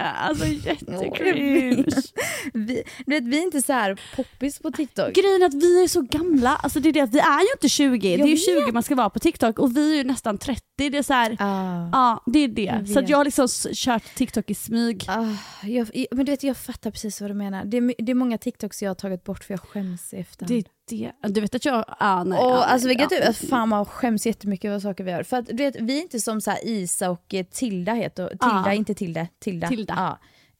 Alltså 0.05 0.47
jättecringe. 0.47 1.85
Vi, 2.55 2.83
du 3.07 3.15
vet, 3.15 3.25
vi 3.25 3.39
är 3.39 3.43
inte 3.43 3.63
så 3.63 3.73
här 3.73 4.01
poppis 4.17 4.59
på 4.59 4.71
TikTok. 4.71 5.15
Grejen 5.15 5.43
är 5.43 5.47
att 5.47 5.55
vi 5.55 5.83
är 5.85 5.89
så 5.89 6.01
gamla, 6.03 6.57
alltså 6.57 6.81
det 6.81 6.89
är 6.89 6.93
det 6.93 7.01
att 7.01 7.15
vi 7.15 7.19
är 7.19 7.41
ju 7.41 7.47
inte 7.53 7.69
20, 7.69 8.17
det 8.17 8.23
är 8.23 8.27
ju 8.27 8.35
vet. 8.35 8.65
20 8.67 8.73
man 8.73 8.83
ska 8.83 8.95
vara 8.95 9.11
på 9.11 9.19
TikTok 9.19 9.59
och 9.59 9.77
vi 9.77 9.93
är 9.93 9.97
ju 9.97 10.05
nästan 10.05 10.39
30. 10.39 10.63
Det 10.77 10.87
är 10.99 11.03
så 11.03 11.13
här, 11.13 11.37
Ah. 11.41 11.89
ja 11.93 12.23
det 12.27 12.39
är 12.39 12.49
det. 12.49 12.63
Jag 12.63 12.89
Så 12.89 13.01
jag 13.09 13.19
har 13.19 13.25
liksom 13.25 13.49
kört 13.75 14.15
TikTok 14.15 14.51
i 14.51 14.55
smyg. 14.55 15.05
Ah, 15.09 15.27
jag, 15.63 15.91
jag- 15.95 16.07
men 16.11 16.27
du 16.27 16.33
vet, 16.33 16.43
jag 16.43 16.57
fattar 16.57 16.91
precis 16.91 17.21
vad 17.21 17.31
du 17.31 17.35
menar. 17.35 17.65
Det 17.65 17.77
är, 17.77 17.95
det 17.99 18.13
är 18.13 18.15
många 18.15 18.39
TikToks 18.39 18.83
jag 18.83 18.91
har 18.91 18.95
tagit 18.95 19.25
bort 19.25 19.45
för 19.45 19.55
jag 19.55 19.61
skäms 19.61 20.15
i 20.15 20.17
efterhand. 20.17 20.65
Det 20.65 20.65
det. 20.89 21.13
Du 21.23 21.41
vet 21.41 21.55
att 21.55 21.65
jag, 21.65 21.85
ah, 21.89 22.25
nej. 22.25 22.39
och, 22.39 22.45
ah, 22.45 22.65
alltså, 22.65 22.89
vilket 22.89 23.11
ja. 23.11 23.21
du, 23.21 23.27
att 23.27 23.37
fan 23.37 23.69
man 23.69 23.85
skäms 23.85 24.27
jättemycket 24.27 24.69
över 24.69 24.81
saker 24.81 25.05
vi 25.05 25.11
gör. 25.11 25.23
För 25.23 25.37
att 25.37 25.47
du 25.47 25.57
vet, 25.57 25.77
vi 25.81 25.99
är 25.99 26.03
inte 26.03 26.21
som 26.21 26.41
så 26.41 26.53
Isa 26.63 27.11
och 27.11 27.35
eh, 27.35 27.45
Tilda 27.45 27.93
heter 27.93 28.29
Tilda, 28.29 28.63
Ja. 28.67 28.73
inte 28.73 28.95
Tilde, 28.95 29.29
Tilda. 29.41 29.69
Tilda. 29.69 29.95
Ja. 29.97 30.19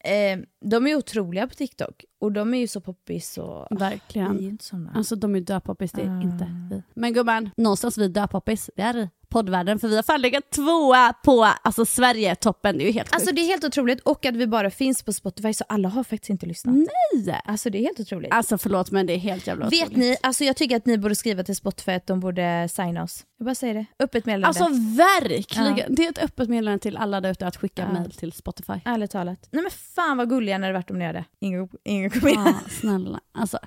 Eh, 0.09 0.39
de 0.65 0.87
är 0.87 0.95
otroliga 0.95 1.47
på 1.47 1.55
TikTok 1.55 2.05
och 2.19 2.31
de 2.31 2.53
är 2.53 2.57
ju 2.59 2.67
så 2.67 2.81
poppis 2.81 3.37
och 3.37 3.67
vi 3.69 3.75
är 3.75 3.79
Verkligen. 3.79 4.39
inte 4.39 4.63
såna. 4.65 4.91
Alltså 4.95 5.15
de 5.15 5.35
är 5.35 5.39
döpoppis, 5.41 5.91
det 5.91 6.01
är 6.01 6.09
Ah. 6.17 6.21
inte 6.21 6.47
vi. 6.71 6.81
Men 6.93 7.13
gumman, 7.13 7.49
någonstans 7.57 7.97
vi 7.97 8.07
döpoppis, 8.07 8.69
det 8.75 8.81
är 8.81 9.09
poddvärlden 9.29 9.79
för 9.79 9.87
vi 9.87 9.95
har 9.95 10.03
fan 10.03 10.21
legat 10.21 10.49
tvåa 10.51 11.13
på 11.23 11.43
alltså, 11.63 11.85
Sverige-toppen. 11.85 12.77
Det 12.77 12.83
är 12.83 12.85
ju 12.85 12.91
helt 12.91 13.13
Alltså 13.13 13.29
sjukt. 13.29 13.35
det 13.35 13.41
är 13.41 13.47
helt 13.47 13.63
otroligt 13.63 13.99
och 13.99 14.25
att 14.25 14.35
vi 14.35 14.47
bara 14.47 14.69
finns 14.71 15.03
på 15.03 15.13
Spotify 15.13 15.53
så 15.53 15.63
alla 15.69 15.89
har 15.89 16.03
faktiskt 16.03 16.29
inte 16.29 16.45
lyssnat. 16.45 16.75
Nej! 16.75 17.41
Alltså 17.45 17.69
det 17.69 17.77
är 17.77 17.81
helt 17.83 17.99
otroligt. 17.99 18.33
Alltså 18.33 18.57
förlåt 18.57 18.91
men 18.91 19.05
det 19.07 19.13
är 19.13 19.17
helt 19.17 19.47
jävla 19.47 19.69
Vet 19.69 19.81
otroligt. 19.83 19.97
ni, 19.97 20.17
alltså 20.23 20.43
jag 20.43 20.55
tycker 20.55 20.75
att 20.77 20.85
ni 20.85 20.97
borde 20.97 21.15
skriva 21.15 21.43
till 21.43 21.55
Spotify 21.55 21.91
att 21.91 22.07
de 22.07 22.19
borde 22.19 22.69
signa 22.71 23.03
oss. 23.03 23.25
Jag 23.37 23.45
bara 23.45 23.55
säger 23.55 23.73
det, 23.73 23.85
öppet 23.99 24.25
meddelande. 24.25 24.47
Alltså 24.47 24.63
verkligen! 24.97 25.77
Ja. 25.77 25.85
Det 25.89 26.05
är 26.05 26.09
ett 26.09 26.23
öppet 26.23 26.49
meddelande 26.49 26.79
till 26.79 26.97
alla 26.97 27.21
där 27.21 27.31
ute 27.31 27.47
att 27.47 27.57
skicka 27.57 27.81
Ja. 27.93 27.99
mail 27.99 28.11
till 28.11 28.31
Spotify. 28.31 28.73
Ärligt 28.85 29.11
talat. 29.11 29.47
Nej 29.51 29.61
men 29.63 29.71
fan 29.71 30.17
vad 30.17 30.29
gulliga 30.29 30.57
när 30.57 30.67
det 30.67 30.73
varit 30.73 30.91
om 30.91 30.99
ni 30.99 31.05
gör 31.05 31.13
det. 31.13 31.25
Ingen 32.15 32.35
kommer 32.35 32.51
Ja, 32.51 32.59
snälla. 32.69 33.19
Alltså, 33.31 33.59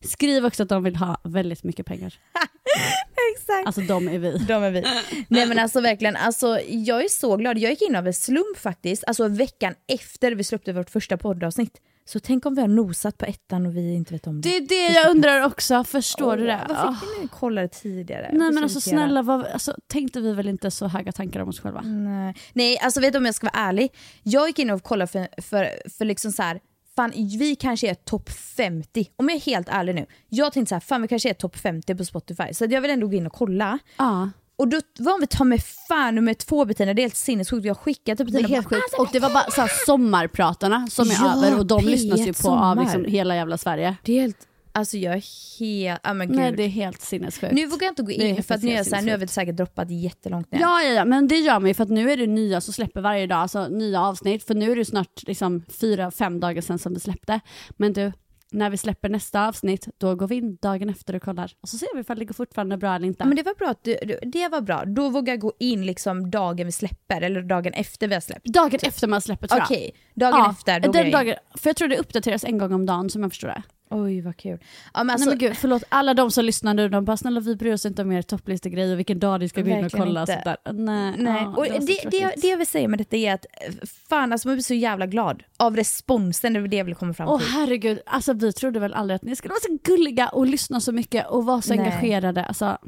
skriv 0.00 0.46
också 0.46 0.62
att 0.62 0.68
de 0.68 0.82
vill 0.82 0.96
ha 0.96 1.20
väldigt 1.24 1.64
mycket 1.64 1.86
pengar. 1.86 2.14
Exakt. 3.34 3.66
Alltså 3.66 3.80
de 3.80 4.08
är 4.08 4.18
vi. 4.18 4.38
De 4.38 4.62
är 4.62 4.70
vi. 4.70 4.84
Nej 5.28 5.46
men 5.46 5.58
alltså 5.58 5.80
verkligen, 5.80 6.16
alltså, 6.16 6.60
jag 6.68 7.04
är 7.04 7.08
så 7.08 7.36
glad. 7.36 7.58
Jag 7.58 7.70
gick 7.70 7.82
in 7.82 7.96
av 7.96 8.06
en 8.06 8.14
slump 8.14 8.58
faktiskt, 8.58 9.04
alltså 9.06 9.28
veckan 9.28 9.74
efter 9.88 10.32
vi 10.32 10.44
släppte 10.44 10.72
vårt 10.72 10.90
första 10.90 11.16
poddavsnitt. 11.16 11.80
Så 12.04 12.20
tänk 12.20 12.46
om 12.46 12.54
vi 12.54 12.60
har 12.60 12.68
nosat 12.68 13.18
på 13.18 13.24
ettan 13.24 13.66
och 13.66 13.76
vi 13.76 13.94
inte 13.94 14.14
vet 14.14 14.26
om 14.26 14.40
det. 14.40 14.48
Det 14.48 14.56
är 14.56 14.68
det 14.68 14.94
jag 14.94 15.10
undrar 15.10 15.46
också, 15.46 15.84
förstår 15.84 16.36
du 16.36 16.46
det? 16.46 16.54
Ah. 16.54 16.66
Varför 16.68 17.06
fick 17.06 17.22
ni 17.22 17.28
kolla 17.32 17.60
det 17.60 17.68
tidigare? 17.68 18.28
Nej 18.32 18.38
men 18.38 18.54
så 18.54 18.62
alltså 18.62 18.80
snälla, 18.80 19.22
vad, 19.22 19.46
alltså, 19.46 19.76
tänkte 19.86 20.20
vi 20.20 20.32
väl 20.32 20.48
inte 20.48 20.70
så 20.70 20.86
höga 20.86 21.12
tankar 21.12 21.40
om 21.40 21.48
oss 21.48 21.60
själva? 21.60 21.80
Nej. 21.80 22.34
Nej, 22.52 22.78
alltså 22.78 23.00
vet 23.00 23.12
du 23.12 23.18
om 23.18 23.26
jag 23.26 23.34
ska 23.34 23.46
vara 23.46 23.64
ärlig? 23.64 23.92
Jag 24.22 24.46
gick 24.46 24.58
in 24.58 24.70
och 24.70 24.82
kollade 24.82 25.12
för, 25.12 25.42
för, 25.42 25.90
för 25.98 26.04
liksom 26.04 26.32
så 26.32 26.42
här. 26.42 26.60
Fan, 26.96 27.10
vi 27.38 27.56
kanske 27.56 27.90
är 27.90 27.94
topp 27.94 28.30
50. 28.30 29.10
Om 29.16 29.28
jag 29.28 29.36
är 29.36 29.40
helt 29.40 29.68
ärlig 29.68 29.94
nu. 29.94 30.06
Jag 30.28 30.52
tänkte 30.52 30.68
så 30.68 30.74
här, 30.74 30.80
fan 30.80 31.02
vi 31.02 31.08
kanske 31.08 31.30
är 31.30 31.34
topp 31.34 31.56
50 31.56 31.94
på 31.94 32.04
Spotify. 32.04 32.54
Så 32.54 32.64
jag 32.70 32.80
vill 32.80 32.90
ändå 32.90 33.06
gå 33.06 33.14
in 33.14 33.26
och 33.26 33.32
kolla. 33.32 33.78
Ja. 33.98 34.30
Och 34.56 34.68
då 34.68 34.80
var 34.98 35.20
vi 35.20 35.26
ta 35.26 35.44
med 35.44 35.62
fan 35.88 36.14
nummer 36.14 36.34
två 36.34 36.64
Bettina, 36.64 36.94
det 36.94 37.00
är 37.00 37.04
helt 37.04 37.16
sinnessjukt. 37.16 37.64
Vi 37.64 37.68
har 37.68 37.74
skickat 37.74 38.16
till 38.18 38.26
Det 38.26 38.32
Bettina. 38.32 38.48
är 38.48 38.52
helt 38.54 38.66
sjukt. 38.68 38.94
Och 38.98 39.08
det 39.12 39.18
var 39.20 39.30
bara 39.30 39.50
så 39.50 39.60
här, 39.60 39.70
sommarpratarna 39.86 40.86
som 40.90 41.10
är 41.10 41.14
Ja, 41.14 41.34
över 41.46 41.58
och 41.58 41.66
de 41.66 41.80
P1 41.80 41.84
lyssnas 41.86 42.20
ju 42.20 42.32
på 42.32 42.50
av 42.50 42.76
liksom 42.80 43.04
hela 43.04 43.36
jävla 43.36 43.58
Sverige. 43.58 43.96
Det 44.02 44.12
är 44.18 44.20
helt, 44.20 44.48
alltså 44.72 44.96
jag 44.96 45.14
är 45.14 45.58
helt, 45.58 46.00
ja 46.04 46.14
men 46.14 46.28
gud. 46.28 46.36
Nej 46.36 46.52
det 46.52 46.62
är 46.62 46.68
helt 46.68 47.00
sinnessjukt. 47.00 47.54
Nu 47.54 47.66
vågar 47.66 47.86
jag 47.86 47.92
inte 47.92 48.02
gå 48.02 48.10
in 48.10 48.42
för 48.42 48.54
att 48.54 48.62
nu, 48.62 48.70
är 48.70 48.76
jag 48.76 48.86
så 48.86 48.94
här, 48.94 49.02
nu 49.02 49.10
har 49.10 49.18
vi 49.18 49.26
säkert 49.26 49.56
droppat 49.56 49.90
jättelångt 49.90 50.52
ner. 50.52 50.60
Ja, 50.60 50.82
ja, 50.82 50.92
ja, 50.92 51.04
men 51.04 51.28
det 51.28 51.38
gör 51.38 51.60
man 51.60 51.68
ju 51.68 51.74
för 51.74 51.82
att 51.82 51.90
nu 51.90 52.10
är 52.10 52.16
det 52.16 52.26
nya 52.26 52.60
som 52.60 52.74
släpper 52.74 53.00
varje 53.00 53.26
dag, 53.26 53.38
alltså 53.38 53.68
nya 53.68 54.00
avsnitt. 54.00 54.44
För 54.44 54.54
nu 54.54 54.72
är 54.72 54.76
det 54.76 54.84
snart 54.84 55.22
liksom 55.26 55.64
fyra, 55.68 56.10
fem 56.10 56.40
dagar 56.40 56.62
sedan 56.62 56.78
som 56.78 56.94
vi 56.94 57.00
släppte. 57.00 57.40
Men 57.76 57.92
du, 57.92 58.12
när 58.52 58.70
vi 58.70 58.76
släpper 58.76 59.08
nästa 59.08 59.48
avsnitt, 59.48 59.88
då 59.98 60.14
går 60.14 60.28
vi 60.28 60.34
in 60.34 60.56
dagen 60.62 60.88
efter 60.88 61.14
och 61.14 61.22
kollar. 61.22 61.52
Och 61.60 61.68
så 61.68 61.78
ser 61.78 61.94
vi 61.94 62.00
ifall 62.00 62.18
det 62.18 62.24
går 62.24 62.34
fortfarande 62.34 62.76
bra 62.76 62.94
eller 62.94 63.06
inte. 63.06 63.22
Ja, 63.22 63.26
men 63.26 63.36
det 63.36 63.42
var 63.42 63.54
bra, 63.54 63.68
att 63.68 63.84
du, 63.84 63.96
det 64.22 64.48
var 64.48 64.60
bra. 64.60 64.84
Då 64.84 65.08
vågar 65.08 65.32
jag 65.32 65.40
gå 65.40 65.52
in 65.58 65.86
liksom 65.86 66.30
dagen 66.30 66.66
vi 66.66 66.72
släpper 66.72 67.20
eller 67.20 67.42
dagen 67.42 67.72
efter 67.72 68.08
vi 68.08 68.14
har 68.14 68.20
släppt. 68.20 68.46
Dagen 68.46 68.80
efter 68.82 69.08
man 69.08 69.20
släpper 69.20 69.48
tror 69.48 69.58
jag. 69.58 69.66
Okej, 69.66 69.94
dagen 70.14 70.50
efter 70.50 70.80
då 70.80 70.92
den 70.92 71.10
dagen, 71.10 71.34
För 71.54 71.68
jag 71.68 71.76
tror 71.76 71.88
det 71.88 71.98
uppdateras 71.98 72.44
en 72.44 72.58
gång 72.58 72.72
om 72.72 72.86
dagen 72.86 73.10
som 73.10 73.22
jag 73.22 73.32
förstår 73.32 73.48
det. 73.48 73.62
Oj 73.92 74.20
vad 74.20 74.36
kul. 74.36 74.58
Ja, 74.94 75.04
men 75.04 75.06
Nej 75.06 75.14
alltså, 75.14 75.28
men 75.28 75.38
gud, 75.38 75.56
förlåt 75.56 75.84
alla 75.88 76.14
de 76.14 76.30
som 76.30 76.44
lyssnar 76.44 76.74
nu, 76.74 76.88
de 76.88 77.04
bara 77.04 77.16
snälla 77.16 77.40
vi 77.40 77.56
bryr 77.56 77.72
oss 77.72 77.86
inte 77.86 78.02
om 78.02 78.12
er 78.12 78.22
topplistegrej 78.22 78.92
och 78.92 78.98
vilken 78.98 79.18
dag 79.18 79.40
ni 79.40 79.48
ska 79.48 79.62
gå 79.62 79.70
in 79.70 79.84
och 79.84 79.92
kolla. 79.92 80.20
Inte. 80.20 80.32
sånt 80.32 80.44
där. 80.44 80.72
Nej, 80.72 81.14
Nej, 81.18 81.42
ja, 81.42 81.48
och 81.48 81.66
så 81.66 81.72
det, 81.72 81.78
det, 81.78 82.10
tråkigt. 82.20 82.42
det 82.42 82.48
jag 82.48 82.58
vill 82.58 82.66
säga 82.66 82.88
med 82.88 82.98
detta 82.98 83.16
är 83.16 83.34
att 83.34 83.46
eh, 83.66 83.74
fan 84.08 84.32
alltså 84.32 84.48
man 84.48 84.54
blir 84.54 84.62
så 84.64 84.74
jävla 84.74 85.06
glad 85.06 85.42
av 85.56 85.76
responsen, 85.76 86.52
det 86.52 86.60
är 86.60 86.68
det 86.68 86.76
jag 86.76 86.84
vill 86.84 86.94
komma 86.94 87.14
fram 87.14 87.28
Åh 87.28 87.38
till. 87.38 87.48
herregud, 87.48 87.98
alltså 88.06 88.32
vi 88.32 88.52
trodde 88.52 88.80
väl 88.80 88.94
aldrig 88.94 89.16
att 89.16 89.22
ni 89.22 89.36
skulle 89.36 89.52
vara 89.52 89.60
så 89.60 89.78
gulliga 89.84 90.28
och 90.28 90.46
lyssna 90.46 90.80
så 90.80 90.92
mycket 90.92 91.26
och 91.28 91.44
vara 91.44 91.62
så 91.62 91.74
Nej. 91.74 91.78
engagerade. 91.86 92.44
Alltså, 92.44 92.78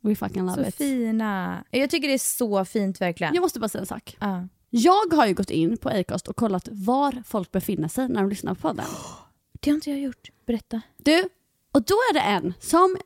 we 0.00 0.14
fucking 0.14 0.42
love 0.46 0.62
så 0.62 0.68
it. 0.68 0.74
fina. 0.74 1.64
Jag 1.70 1.90
tycker 1.90 2.08
det 2.08 2.14
är 2.14 2.18
så 2.18 2.64
fint 2.64 3.00
verkligen. 3.00 3.34
Jag 3.34 3.42
måste 3.42 3.60
bara 3.60 3.68
säga 3.68 3.80
en 3.80 3.86
sak. 3.86 4.16
Ja. 4.20 4.48
Jag 4.70 5.12
har 5.12 5.26
ju 5.26 5.34
gått 5.34 5.50
in 5.50 5.76
på 5.76 5.88
Acast 5.88 6.28
och 6.28 6.36
kollat 6.36 6.68
var 6.70 7.22
folk 7.26 7.52
befinner 7.52 7.88
sig 7.88 8.08
när 8.08 8.20
de 8.20 8.28
lyssnar 8.28 8.54
på 8.54 8.60
podden. 8.60 8.86
Det 9.60 9.70
har 9.70 9.74
inte 9.74 9.90
jag 9.90 10.00
gjort, 10.00 10.28
berätta. 10.46 10.80
Du, 10.96 11.28
och 11.72 11.82
då 11.82 11.94
är 11.94 12.14
det 12.14 12.20
en 12.20 12.54
som 12.60 12.96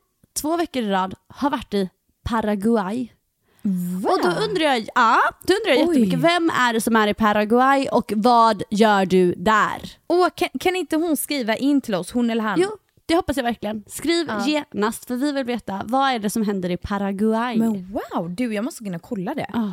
två 0.41 0.57
veckor 0.57 0.83
i 0.83 0.89
rad 0.89 1.13
har 1.27 1.49
varit 1.49 1.73
i 1.73 1.89
Paraguay. 2.23 3.11
Och 4.09 4.19
då 4.23 4.29
undrar 4.29 4.63
jag, 4.65 4.87
ja, 4.95 5.19
då 5.47 5.53
undrar 5.53 5.69
jag 5.73 5.77
Oj. 5.89 5.95
jättemycket, 5.95 6.19
vem 6.19 6.49
är 6.49 6.73
det 6.73 6.81
som 6.81 6.95
är 6.95 7.07
i 7.07 7.13
Paraguay 7.13 7.87
och 7.91 8.13
vad 8.15 8.63
gör 8.69 9.05
du 9.05 9.33
där? 9.37 9.91
Åh, 10.07 10.27
kan, 10.35 10.49
kan 10.59 10.75
inte 10.75 10.95
hon 10.95 11.17
skriva 11.17 11.55
in 11.55 11.81
till 11.81 11.95
oss, 11.95 12.11
hon 12.11 12.29
eller 12.29 12.43
han? 12.43 12.59
Jo, 12.61 12.69
det 13.05 13.15
hoppas 13.15 13.37
jag 13.37 13.43
verkligen. 13.43 13.83
Skriv 13.87 14.27
Ja. 14.27 14.45
genast 14.47 15.05
för 15.05 15.15
vi 15.15 15.31
vill 15.31 15.43
veta, 15.45 15.81
vad 15.85 16.11
är 16.11 16.19
det 16.19 16.29
som 16.29 16.43
händer 16.43 16.69
i 16.69 16.77
Paraguay? 16.77 17.57
Men 17.57 17.91
wow, 17.91 18.29
du 18.29 18.53
jag 18.53 18.63
måste 18.65 18.83
gå 18.83 18.87
in 18.87 18.95
och 18.95 19.01
kolla 19.01 19.33
det. 19.35 19.47
Ah, 19.53 19.71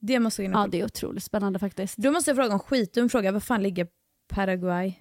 Det 0.00 0.20
måste 0.20 0.42
jag 0.42 0.46
in 0.46 0.54
och 0.54 0.58
ja, 0.58 0.62
kolla. 0.62 0.70
det 0.70 0.80
är 0.80 0.84
otroligt 0.84 1.24
spännande 1.24 1.58
faktiskt. 1.58 1.96
Då 1.96 2.10
måste 2.12 2.30
jag 2.30 2.36
fråga 2.36 2.52
en 2.52 2.58
skitdum 2.58 3.08
fråga, 3.08 3.32
var 3.32 3.40
fan 3.40 3.62
ligger 3.62 3.86
Paraguay? 4.34 4.94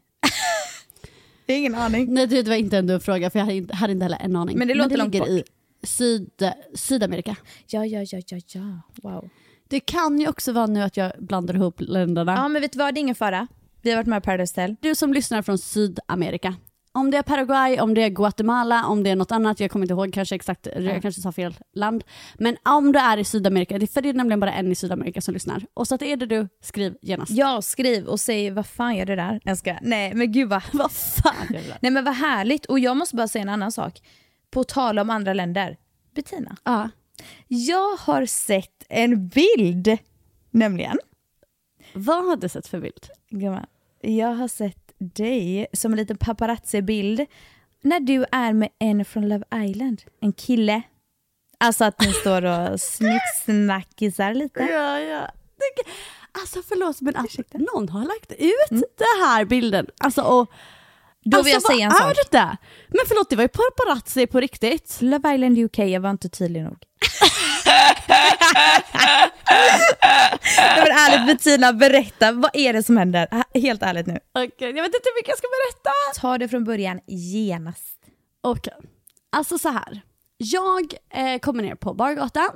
Jag 1.45 1.55
har 1.55 1.59
ingen 1.59 1.75
aning. 1.75 2.13
Nej 2.13 2.27
det 2.27 2.47
var 2.47 2.55
inte 2.55 2.77
en 2.77 2.87
dum 2.87 2.99
fråga 2.99 3.29
för 3.29 3.39
jag 3.39 3.45
hade 3.45 3.57
inte, 3.57 3.75
hade 3.75 3.93
inte 3.93 4.05
heller 4.05 4.17
en 4.21 4.35
aning. 4.35 4.57
Men 4.57 4.67
det 4.67 4.73
låter 4.73 4.97
långt 4.97 5.13
ligger 5.13 5.19
bort. 5.19 5.29
i 5.29 5.43
Syd, 5.83 6.29
Sydamerika. 6.73 7.35
Ja, 7.67 7.85
ja, 7.85 8.05
ja, 8.11 8.21
ja, 8.27 8.37
ja. 8.47 8.81
Wow. 9.03 9.29
Det 9.67 9.79
kan 9.79 10.19
ju 10.19 10.27
också 10.27 10.51
vara 10.51 10.67
nu 10.67 10.81
att 10.81 10.97
jag 10.97 11.11
blandar 11.19 11.55
ihop 11.55 11.75
länderna. 11.77 12.33
Ja, 12.33 12.47
men 12.47 12.61
vet 12.61 12.71
du 12.71 12.79
vad, 12.79 12.93
det 12.93 12.99
är 12.99 13.01
ingen 13.01 13.15
fara. 13.15 13.47
Vi 13.81 13.89
har 13.89 13.97
varit 13.97 14.07
med 14.07 14.23
på 14.23 14.25
Paradise 14.25 14.61
Hotel. 14.61 14.75
Du 14.81 14.95
som 14.95 15.13
lyssnar 15.13 15.41
från 15.41 15.57
Sydamerika. 15.57 16.55
Om 16.93 17.11
det 17.11 17.17
är 17.17 17.21
Paraguay, 17.23 17.79
om 17.79 17.93
det 17.93 18.03
är 18.03 18.09
Guatemala, 18.09 18.85
om 18.85 19.03
det 19.03 19.09
är 19.09 19.15
något 19.15 19.31
annat, 19.31 19.59
jag 19.59 19.71
kommer 19.71 19.85
inte 19.85 19.93
ihåg 19.93 20.13
kanske 20.13 20.35
exakt, 20.35 20.67
jag 20.77 21.01
kanske 21.01 21.21
sa 21.21 21.31
fel 21.31 21.57
land. 21.73 22.03
Men 22.39 22.57
om 22.65 22.91
du 22.91 22.99
är 22.99 23.17
i 23.17 23.23
Sydamerika, 23.23 23.77
det- 23.79 23.87
för 23.87 24.01
det 24.01 24.09
är 24.09 24.13
nämligen 24.13 24.39
bara 24.39 24.53
en 24.53 24.71
i 24.71 24.75
Sydamerika 24.75 25.21
som 25.21 25.33
lyssnar. 25.33 25.65
Och 25.73 25.87
så 25.87 25.95
att 25.95 26.01
är 26.01 26.15
det 26.17 26.25
du, 26.25 26.47
skriv 26.61 26.95
genast. 27.01 27.31
Ja, 27.31 27.61
skriv 27.61 28.05
och 28.07 28.19
säg 28.19 28.49
vad 28.51 28.65
fan 28.65 28.95
gör 28.95 29.05
det 29.05 29.15
där? 29.15 29.39
Jag 29.43 29.57
ska. 29.57 29.77
Nej, 29.81 30.13
men 30.13 30.31
gud 30.31 30.49
vad... 30.49 30.61
Vad 30.73 30.91
fan 30.91 31.45
gör 31.49 31.61
du 31.61 31.67
där? 31.67 31.77
Nej 31.81 31.91
men 31.91 32.03
vad 32.05 32.13
härligt. 32.15 32.65
Och 32.65 32.79
jag 32.79 32.97
måste 32.97 33.15
bara 33.15 33.27
säga 33.27 33.41
en 33.41 33.49
annan 33.49 33.71
sak. 33.71 34.01
På 34.51 34.63
tal 34.63 34.99
om 34.99 35.09
andra 35.09 35.33
länder. 35.33 35.77
Bettina, 36.15 36.55
Ja. 36.63 36.89
jag 37.47 37.97
har 37.97 38.25
sett 38.25 38.85
en 38.89 39.27
bild. 39.27 39.97
Nämligen. 40.51 40.97
Vad 41.93 42.25
har 42.25 42.35
du 42.35 42.49
sett 42.49 42.67
för 42.67 42.79
bild? 42.79 43.05
Gumman, 43.29 43.65
jag 44.01 44.27
har 44.35 44.47
sett 44.47 44.80
dig 45.01 45.67
som 45.73 45.91
en 45.91 45.97
liten 45.97 46.17
paparazzi-bild 46.17 47.25
när 47.83 47.99
du 47.99 48.25
är 48.31 48.53
med 48.53 48.69
en 48.79 49.05
från 49.05 49.29
Love 49.29 49.45
Island. 49.55 50.01
En 50.21 50.33
kille. 50.33 50.81
Alltså 51.57 51.85
att 51.85 52.01
ni 52.01 52.13
står 52.13 52.45
och 52.45 52.81
snicksnackisar 52.81 54.33
lite. 54.33 54.59
Ja, 54.59 54.99
ja. 54.99 55.27
Alltså 56.31 56.61
förlåt 56.67 57.01
men 57.01 57.15
att 57.15 57.53
någon 57.53 57.89
har 57.89 58.05
lagt 58.05 58.31
ut 58.31 58.69
den 58.97 59.27
här 59.27 59.45
bilden. 59.45 59.87
Alltså 59.99 60.21
och... 60.21 60.51
Då 61.23 61.37
alltså, 61.37 61.45
vill 61.45 61.53
jag 61.53 61.63
säga 61.63 61.85
en 61.85 61.91
sak. 61.91 62.57
Men 62.87 62.99
förlåt 63.07 63.29
det 63.29 63.35
var 63.35 63.43
ju 63.43 63.47
paparazzi 63.47 64.27
på 64.27 64.39
riktigt. 64.39 64.97
Love 65.01 65.35
Island 65.35 65.57
UK, 65.57 65.77
jag 65.79 66.01
var 66.01 66.09
inte 66.09 66.29
tydlig 66.29 66.63
nog. 66.63 66.77
Nej, 70.57 70.75
men 70.77 70.91
ärligt 70.91 71.27
Bettina, 71.27 71.73
berätta. 71.73 72.31
Vad 72.31 72.51
är 72.53 72.73
det 72.73 72.83
som 72.83 72.97
händer? 72.97 73.27
Helt 73.53 73.83
ärligt 73.83 74.07
nu. 74.07 74.19
Okej, 74.33 74.53
jag 74.59 74.73
vet 74.73 74.85
inte 74.85 74.99
hur 75.03 75.19
mycket 75.19 75.29
jag 75.29 75.37
ska 75.37 75.47
berätta. 75.47 76.19
Ta 76.21 76.37
det 76.37 76.47
från 76.47 76.63
början 76.63 76.99
genast. 77.07 77.97
Okej, 78.41 78.73
alltså 79.29 79.57
så 79.57 79.69
här. 79.69 80.01
Jag 80.37 80.93
eh, 81.09 81.39
kommer 81.39 81.63
ner 81.63 81.75
på 81.75 81.93
bargatan 81.93 82.49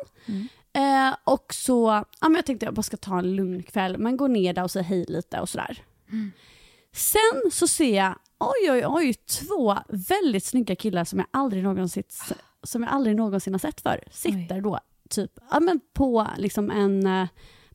eh, 0.74 1.16
och 1.24 1.54
så, 1.54 2.04
ja, 2.22 2.30
men 2.30 2.36
jag 2.36 2.46
tänkte 2.46 2.66
jag 2.66 2.74
bara 2.74 2.84
ska 2.84 2.98
ta 2.98 3.20
en 3.20 3.36
lugn 3.36 3.64
kväll, 3.64 3.98
men 3.98 4.18
gå 4.18 4.28
ner 4.28 4.54
där 4.54 4.64
och 4.64 4.72
säga 4.72 4.84
hej 4.84 5.06
lite 5.08 5.40
och 5.40 5.50
sådär. 5.50 5.78
Sen 6.94 7.52
så 7.52 7.68
ser 7.68 7.98
jag, 7.98 8.16
oj 8.40 8.72
oj 8.72 8.86
oj, 8.88 9.14
två 9.14 9.78
väldigt 9.90 10.44
snygga 10.46 10.76
killar 10.76 11.04
som 11.06 11.20
jag 11.20 11.28
aldrig 11.32 11.64
någonsin, 11.64 12.04
som 12.64 12.84
jag 12.84 12.92
aldrig 12.92 13.16
någonsin 13.16 13.54
har 13.54 13.60
sett 13.60 13.82
för 13.82 14.04
sitter 14.12 14.62
då 14.62 14.80
typ 15.10 15.32
ja, 15.52 15.60
men 15.60 15.80
på 15.94 16.28
liksom 16.38 16.72
en 16.72 17.08
eh, 17.08 17.28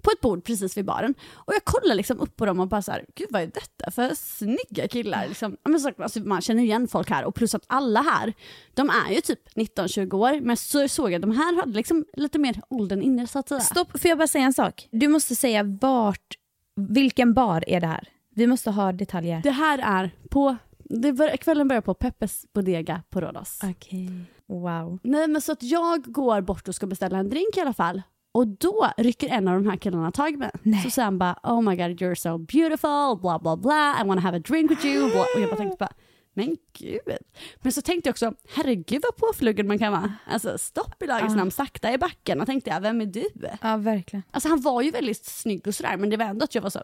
på 0.02 0.10
ett 0.10 0.20
bord 0.20 0.44
precis 0.44 0.76
vid 0.76 0.84
baren. 0.84 1.14
Och 1.32 1.54
jag 1.54 1.64
kollar 1.64 1.94
liksom 1.94 2.20
upp 2.20 2.36
på 2.36 2.46
dem 2.46 2.60
och 2.60 2.68
bara 2.68 2.82
så 2.82 2.92
här, 2.92 3.04
gud 3.14 3.28
vad 3.30 3.42
är 3.42 3.46
detta 3.46 3.90
för 3.90 4.14
snygga 4.14 4.88
killar? 4.88 5.28
Liksom, 5.28 5.56
men 5.64 5.80
så, 5.80 5.92
alltså, 5.98 6.20
man 6.20 6.40
känner 6.40 6.62
igen 6.62 6.88
folk 6.88 7.10
här 7.10 7.24
och 7.24 7.34
plus 7.34 7.54
att 7.54 7.64
alla 7.66 8.02
här, 8.02 8.32
de 8.74 8.90
är 8.90 9.14
ju 9.14 9.20
typ 9.20 9.54
19-20 9.54 10.14
år, 10.14 10.40
men 10.40 10.56
så 10.56 10.88
såg 10.88 11.12
jag 11.12 11.20
de 11.20 11.30
här 11.30 11.56
hade 11.56 11.72
liksom 11.72 12.04
lite 12.16 12.38
mer 12.38 12.60
åldern 12.68 13.02
inne 13.02 13.26
så 13.26 13.38
att 13.38 13.48
säga. 13.48 13.60
Stopp, 13.60 14.00
får 14.00 14.08
jag 14.08 14.18
bara 14.18 14.28
säga 14.28 14.44
en 14.44 14.52
sak? 14.52 14.88
Du 14.90 15.08
måste 15.08 15.36
säga 15.36 15.62
vart, 15.62 16.36
vilken 16.76 17.34
bar 17.34 17.64
är 17.66 17.80
det 17.80 17.86
här? 17.86 18.08
Vi 18.34 18.46
måste 18.46 18.70
ha 18.70 18.92
detaljer. 18.92 19.42
Det 19.42 19.50
här 19.50 19.78
är 19.78 20.10
på, 20.30 20.56
det 20.78 21.36
kvällen 21.40 21.68
börjar 21.68 21.82
på 21.82 21.94
Peppes 21.94 22.46
Bodega 22.52 23.02
på 23.10 23.20
Rhodos. 23.20 23.60
Okej. 23.62 24.10
Wow. 24.50 24.98
Nej 25.02 25.28
men 25.28 25.40
så 25.40 25.52
att 25.52 25.62
jag 25.62 26.02
går 26.04 26.40
bort 26.40 26.68
och 26.68 26.74
ska 26.74 26.86
beställa 26.86 27.18
en 27.18 27.28
drink 27.28 27.56
i 27.56 27.60
alla 27.60 27.72
fall. 27.72 28.02
Och 28.32 28.46
då 28.46 28.90
rycker 28.96 29.28
en 29.28 29.48
av 29.48 29.54
de 29.54 29.70
här 29.70 29.76
killarna 29.76 30.12
tag 30.12 30.32
i 30.32 30.36
mig. 30.36 30.50
Nej. 30.62 30.82
Så 30.82 30.90
säger 30.90 31.04
han 31.04 31.18
bara 31.18 31.38
oh 31.42 31.62
my 31.62 31.76
god 31.76 32.00
you're 32.00 32.14
so 32.14 32.38
beautiful, 32.38 33.20
bla 33.20 33.38
bla 33.38 33.56
bla, 33.56 33.96
I 34.02 34.08
wanna 34.08 34.20
have 34.20 34.36
a 34.36 34.40
drink 34.40 34.70
with 34.70 34.86
you. 34.86 35.10
Bla. 35.10 35.20
Och 35.20 35.40
jag 35.40 35.50
bara 35.50 35.56
tänkte 35.56 35.76
bara 35.78 35.92
men 36.34 36.56
gud. 36.78 37.16
Men 37.56 37.72
så 37.72 37.82
tänkte 37.82 38.08
jag 38.08 38.12
också, 38.12 38.34
herregud 38.54 39.02
vad 39.02 39.16
påflugen 39.16 39.66
man 39.66 39.78
kan 39.78 39.92
vara. 39.92 40.14
Alltså 40.26 40.58
stopp 40.58 41.02
i 41.02 41.06
lagens 41.06 41.36
namn, 41.36 41.50
sakta 41.50 41.92
i 41.92 41.98
backen. 41.98 42.40
Och 42.40 42.46
tänkte 42.46 42.70
jag, 42.70 42.80
vem 42.80 43.00
är 43.00 43.06
du? 43.06 43.28
Ja, 43.62 43.76
verkligen. 43.76 44.22
Alltså 44.30 44.48
han 44.48 44.60
var 44.60 44.82
ju 44.82 44.90
väldigt 44.90 45.24
snygg 45.24 45.66
och 45.66 45.74
sådär 45.74 45.96
men 45.96 46.10
det 46.10 46.16
var 46.16 46.24
ändå 46.24 46.44
att 46.44 46.54
jag 46.54 46.62
var 46.62 46.70
så 46.70 46.80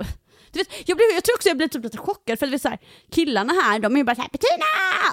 du 0.52 0.58
vet, 0.58 0.88
jag, 0.88 0.96
blev, 0.96 1.06
jag 1.14 1.24
tror 1.24 1.34
också 1.36 1.48
jag 1.48 1.56
blev 1.56 1.68
typ 1.68 1.84
lite 1.84 1.98
chockad 1.98 2.38
för 2.38 2.46
du 2.46 2.52
vet, 2.52 2.62
så 2.62 2.68
här, 2.68 2.78
killarna 3.10 3.52
här 3.52 3.78
de 3.78 3.92
är 3.94 3.98
ju 3.98 4.04
bara 4.04 4.16
såhär 4.16 4.28
Bettina! 4.32 4.64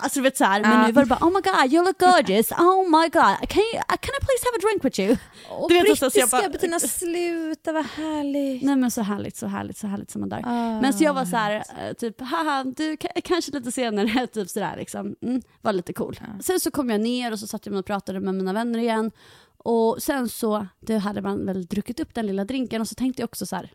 Alltså 0.02 0.20
du 0.20 0.24
vet 0.24 0.38
såhär, 0.38 0.62
men 0.62 0.72
Ja. 0.72 0.88
nu 0.88 0.94
var 0.94 1.02
det 1.04 1.10
bara 1.10 1.20
oh 1.28 1.34
my 1.34 1.42
god 1.42 1.74
you 1.74 1.86
look 1.86 2.00
gorgeous, 2.00 2.52
oh 2.52 2.84
my 3.02 3.08
god 3.10 3.50
can, 3.50 3.64
you, 3.74 3.82
can 3.88 4.14
I 4.20 4.22
please 4.26 4.44
have 4.46 4.56
a 4.58 4.62
drink 4.62 4.86
with 4.86 5.00
you? 5.00 5.18
Och 5.50 5.70
Du 5.70 5.76
vet, 5.76 5.92
och 5.92 5.98
så- 5.98 6.10
så 6.10 6.16
brittiska 6.16 6.20
jag 6.20 6.30
bara- 6.30 6.50
Bettina, 6.50 6.80
sluta 6.80 7.72
vad 7.72 7.86
härligt. 7.86 8.64
Nej 8.64 8.76
men 8.76 8.92
så 8.92 9.02
härligt, 9.02 9.36
så 9.38 9.48
härligt, 9.48 9.78
så 9.78 9.88
härligt 9.88 10.12
som 10.12 10.20
man 10.22 10.30
där. 10.30 10.42
Ah. 10.46 10.82
Men 10.82 10.94
så 10.94 11.04
jag 11.04 11.14
var 11.14 11.26
så 11.26 11.36
här, 11.36 11.64
eh, 11.82 11.94
typ 11.94 12.22
haha 12.22 12.64
du 12.78 12.94
ka- 12.96 13.22
kanske 13.24 13.52
lite 13.52 13.72
senare, 13.72 14.28
typ 14.34 14.50
sådär 14.50 14.76
liksom, 14.78 15.16
mm, 15.22 15.42
var 15.62 15.74
lite 15.74 15.94
cool. 15.94 16.20
Sen 16.42 16.60
så 16.60 16.72
kom 16.72 16.90
jag 16.90 17.02
ner 17.02 17.32
och 17.32 17.40
så 17.40 17.48
satt 17.48 17.66
jag 17.66 17.76
och 17.76 17.86
pratade 17.86 18.20
med 18.20 18.36
mina 18.36 18.54
vänner 18.54 18.80
igen. 18.80 19.12
Och 19.58 20.04
sen 20.04 20.30
så 20.30 20.68
då 20.80 20.98
hade 20.98 21.22
man 21.22 21.46
väl 21.46 21.66
druckit 21.66 22.00
upp 22.00 22.14
den 22.14 22.28
lilla 22.28 22.46
drinken 22.46 22.82
och 22.82 22.88
så 22.88 22.96
tänkte 22.96 23.22
jag 23.22 23.28
också 23.28 23.46
så 23.46 23.56
här, 23.56 23.72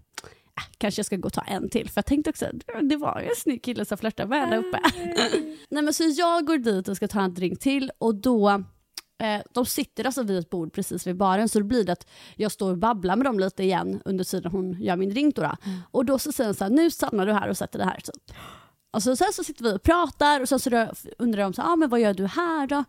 kanske 0.78 0.98
jag 0.98 1.06
ska 1.06 1.16
gå 1.16 1.26
och 1.26 1.32
ta 1.32 1.40
en 1.40 1.70
till. 1.70 1.90
För 1.90 1.98
jag 1.98 2.06
tänkte 2.06 2.30
också, 2.30 2.46
det 2.82 2.96
var 2.96 3.20
ju 3.20 3.28
en 3.28 3.36
snygg 3.36 3.62
kille 3.62 3.84
som 3.84 3.98
flörtade 3.98 4.28
med 4.28 4.50
där 4.50 4.58
uppe. 4.58 4.80
Nej 5.70 5.82
men 5.82 5.94
så 5.94 6.04
jag 6.16 6.46
går 6.46 6.58
dit 6.58 6.88
och 6.88 6.96
ska 6.96 7.08
ta 7.08 7.20
en 7.20 7.34
drink 7.34 7.60
till 7.60 7.90
och 7.98 8.14
då 8.14 8.64
Eh, 9.22 9.42
de 9.52 9.66
sitter 9.66 10.04
alltså 10.04 10.22
vid 10.22 10.38
ett 10.38 10.50
bord 10.50 10.72
precis 10.72 11.06
vid 11.06 11.16
baren 11.16 11.48
så 11.48 11.58
det 11.58 11.64
blir 11.64 11.84
det 11.84 11.92
att 11.92 12.06
jag 12.36 12.52
står 12.52 12.70
och 12.70 12.78
babblar 12.78 13.16
med 13.16 13.26
dem 13.26 13.40
lite 13.40 13.62
igen 13.62 14.02
under 14.04 14.24
tiden 14.24 14.52
hon 14.52 14.82
gör 14.82 14.96
min 14.96 15.10
drink. 15.10 15.36
Då, 15.36 15.42
då. 15.42 15.56
Och 15.90 16.04
då 16.04 16.18
så 16.18 16.32
säger 16.32 16.48
hon 16.48 16.54
så 16.54 16.64
här, 16.64 16.70
nu 16.70 16.90
stannar 16.90 17.26
du 17.26 17.32
här 17.32 17.48
och 17.48 17.56
sätter 17.56 17.78
dig 17.78 17.88
här. 17.88 18.00
Typ. 18.00 18.36
Och 18.92 19.02
så, 19.02 19.16
sen 19.16 19.32
så 19.32 19.44
sitter 19.44 19.64
vi 19.64 19.72
och 19.72 19.82
pratar 19.82 20.40
och 20.40 20.48
sen 20.48 20.60
så 20.60 20.88
undrar 21.18 21.42
de 21.42 21.52
så 21.52 21.62
ah, 21.62 21.76
men 21.76 21.88
vad 21.88 22.00
gör 22.00 22.14
du 22.14 22.26
här 22.26 22.66
då? 22.66 22.84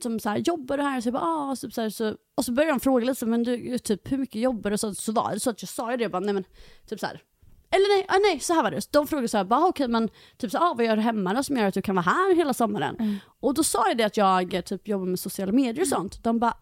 Som 0.00 0.20
så 0.20 0.28
här, 0.28 0.38
jobbar 0.38 0.76
du 0.76 0.82
här? 0.82 1.00
Så 1.00 1.06
jag 1.06 1.12
bara, 1.12 1.24
ah, 1.24 1.56
så, 1.56 1.70
så, 1.70 1.80
här, 1.80 1.90
så, 1.90 2.16
och 2.34 2.44
så 2.44 2.52
börjar 2.52 2.70
de 2.70 2.80
fråga 2.80 3.04
lite, 3.04 3.26
men 3.26 3.42
du, 3.42 3.78
typ, 3.78 4.12
hur 4.12 4.18
mycket 4.18 4.40
jobbar 4.40 4.70
du? 4.70 4.78
Så, 4.78 4.94
så 4.94 5.12
var 5.12 5.32
det 5.32 5.40
så 5.40 5.50
att 5.50 5.62
jag 5.62 5.68
sa 5.68 5.96
det, 5.96 6.02
jag 6.02 6.10
bara, 6.10 6.20
nej 6.20 6.34
men 6.34 6.44
typ 6.86 7.00
så 7.00 7.06
här. 7.06 7.22
Eller 7.70 7.96
nej, 7.96 8.06
ah, 8.08 8.18
nej, 8.18 8.40
så 8.40 8.52
här 8.54 8.62
var 8.62 8.70
det. 8.70 8.92
De 8.92 9.06
frågade 9.06 9.28
så 9.28 9.36
här, 9.36 9.44
bara, 9.44 9.66
okej 9.66 9.88
men 9.88 10.08
typ 10.36 10.50
så, 10.50 10.58
ah, 10.58 10.74
vad 10.74 10.86
gör 10.86 10.96
du 10.96 11.02
hemma 11.02 11.34
då 11.34 11.42
som 11.42 11.56
gör 11.56 11.66
att 11.66 11.74
du 11.74 11.82
kan 11.82 11.94
vara 11.94 12.04
här 12.04 12.34
hela 12.34 12.54
sommaren? 12.54 13.20
Och 13.40 13.54
då 13.54 13.64
sa 13.64 13.88
jag 13.88 13.96
det 13.96 14.04
att 14.04 14.16
jag 14.16 14.64
typ 14.64 14.88
jobbar 14.88 15.06
med 15.06 15.18
sociala 15.18 15.52
medier 15.52 15.82
och 15.82 15.88
sånt. 15.88 16.24
De 16.24 16.38
bara, 16.38 16.54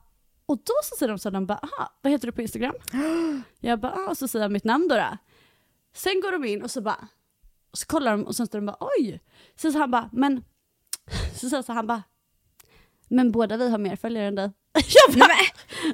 och 0.46 0.56
då 0.56 0.72
så 0.84 0.96
säger 0.96 1.08
de 1.12 1.18
så 1.18 1.28
här, 1.28 1.34
de 1.34 1.46
bara, 1.46 1.58
aha, 1.58 1.92
vad 2.02 2.12
heter 2.12 2.26
du 2.26 2.32
på 2.32 2.42
Instagram? 2.42 2.74
jag 3.60 3.80
bara, 3.80 3.92
ah, 3.92 4.10
och 4.10 4.18
så 4.18 4.28
säger 4.28 4.44
jag 4.44 4.52
mitt 4.52 4.64
namn 4.64 4.88
då. 4.88 4.94
då. 4.94 5.16
Sen 5.94 6.20
går 6.20 6.32
de 6.32 6.44
in 6.44 6.62
och 6.62 6.70
så 6.70 6.80
bara, 6.80 7.08
och 7.70 7.78
så 7.78 7.86
kollar 7.86 8.10
de 8.10 8.26
och 8.26 8.36
sen 8.36 8.46
står 8.46 8.58
de 8.58 8.66
bara, 8.66 8.76
oj. 8.98 9.20
Sen 9.56 9.72
så 9.72 9.78
han 9.78 9.90
bara, 9.90 10.10
men, 10.12 10.44
så 11.34 11.50
säger 11.50 11.72
han 11.72 11.86
bara, 11.86 12.02
men 13.10 13.32
båda 13.32 13.56
vi 13.56 13.70
har 13.70 13.78
mer 13.78 13.96
följare 13.96 14.26
än 14.26 14.34
dig. 14.34 14.50
Jag 15.08 15.18
bara, 15.18 15.34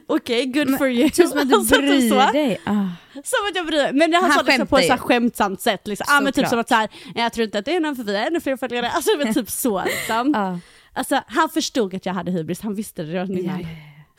okej, 0.07 0.47
good 0.47 0.79
for 0.79 0.89
you. 0.89 1.11
Typ 1.11 1.29
som 1.29 1.39
att 1.39 1.49
du 1.49 1.55
Alltså, 1.57 1.75
typ 1.75 1.85
bryr 1.85 2.11
så. 2.11 2.33
dig. 2.33 2.59
Ah. 2.65 2.73
Som 3.13 3.49
att 3.51 3.57
jag 3.57 3.67
bryr 3.67 3.83
mig. 3.83 3.93
Men 3.93 4.15
han, 4.15 4.23
Han 4.23 4.33
sa 4.33 4.43
liksom 4.43 4.67
på 4.67 4.79
ett 4.79 4.87
så 4.87 4.93
här 4.93 4.99
skämtsamt 4.99 5.61
sätt. 5.61 5.87
Liksom. 5.87 6.07
Ah, 6.09 6.21
men 6.21 6.33
typ 6.33 6.49
som 6.49 6.59
att 6.59 6.69
så 6.69 6.75
här, 6.75 6.89
jag 7.15 7.33
tror 7.33 7.45
inte 7.45 7.59
att 7.59 7.65
det 7.65 7.77
är 7.77 7.81
någon 7.81 7.97
för 7.97 8.03
vi 8.05 8.17
har 8.17 8.27
ännu 8.27 8.41
fler 8.41 8.57
följare. 8.57 8.91
Alltså 8.91 9.11
men 9.19 9.35
typ 9.35 9.51
så. 9.51 9.85
Liksom. 9.85 10.35
Ah. 10.37 10.59
Alltså, 10.93 11.21
han 11.27 11.49
förstod 11.49 11.95
att 11.95 12.07
jag 12.07 12.13
hade 12.15 12.31
hybris, 12.31 12.61
han 12.61 12.75
visste 12.75 13.03
det 13.03 13.13
redan 13.13 13.39
innan. 13.39 13.61
Ja, 13.61 13.67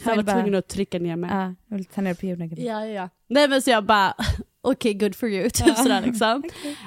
Så 0.03 0.09
han 0.09 0.15
var 0.17 0.23
bara- 0.23 0.35
tvungen 0.35 0.55
att 0.55 0.67
trycka 0.67 0.99
ner 0.99 1.15
mig. 1.15 1.29
Ja, 1.33 1.53
jag 1.67 1.77
vill 1.77 1.85
ta 1.85 2.01
ner 2.01 2.13
på 2.13 2.25
jorden. 2.25 2.49
Ja, 2.57 2.85
ja, 2.85 2.85
ja. 2.85 3.09
Nej 3.27 3.47
men 3.47 3.61
så 3.61 3.69
jag 3.69 3.85
bara, 3.85 4.13
okej 4.61 4.93
good 4.93 5.15
for 5.15 5.29
you, 5.29 5.49
typ 5.53 5.77
sådär 5.77 6.01
liksom. 6.01 6.43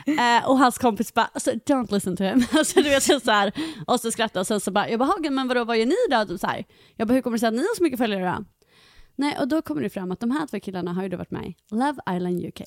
Eh, 0.07 0.49
och 0.51 0.59
hans 0.59 0.79
kompis 0.79 1.15
bara, 1.15 1.31
alltså, 1.35 1.51
don't 1.51 1.93
listen 1.95 2.17
to 2.17 2.25
him. 2.25 2.45
alltså, 2.53 2.83
du 2.83 2.89
vet, 2.89 3.03
så 3.03 3.21
så 3.21 3.31
här, 3.31 3.53
och 3.87 4.01
så 4.01 4.11
skrattade 4.11 4.41
och 4.41 4.47
sen 4.47 4.61
så 4.61 4.71
bara, 4.71 4.89
jag 4.89 4.99
bara, 4.99 5.05
"Hagen, 5.09 5.35
men 5.35 5.49
vadå, 5.49 5.65
vad 5.65 5.79
gör 5.79 5.87
ni 5.87 5.95
då? 6.11 6.25
Typ 6.25 6.41
så 6.41 6.47
här. 6.47 6.65
Jag 6.97 7.09
bara, 7.09 7.15
hur 7.15 7.23
kommer 7.23 7.37
det 7.37 7.41
sig 7.41 7.47
att 7.47 7.55
ni 7.55 7.61
har 7.61 7.77
så 7.77 7.83
mycket 7.83 7.99
följare 7.99 8.25
då? 8.39 8.45
Nej, 9.17 9.37
och 9.41 9.49
då 9.49 9.63
kommer 9.63 9.83
det 9.83 9.91
fram 9.91 10.11
att 10.13 10.21
de 10.21 10.31
här 10.31 10.47
två 10.47 10.61
killarna 10.61 10.93
har 10.93 11.03
ju 11.03 11.09
då 11.09 11.17
varit 11.17 11.31
med 11.31 11.45
i 11.47 11.57
Love 11.71 11.99
Island 12.17 12.45
UK. 12.47 12.61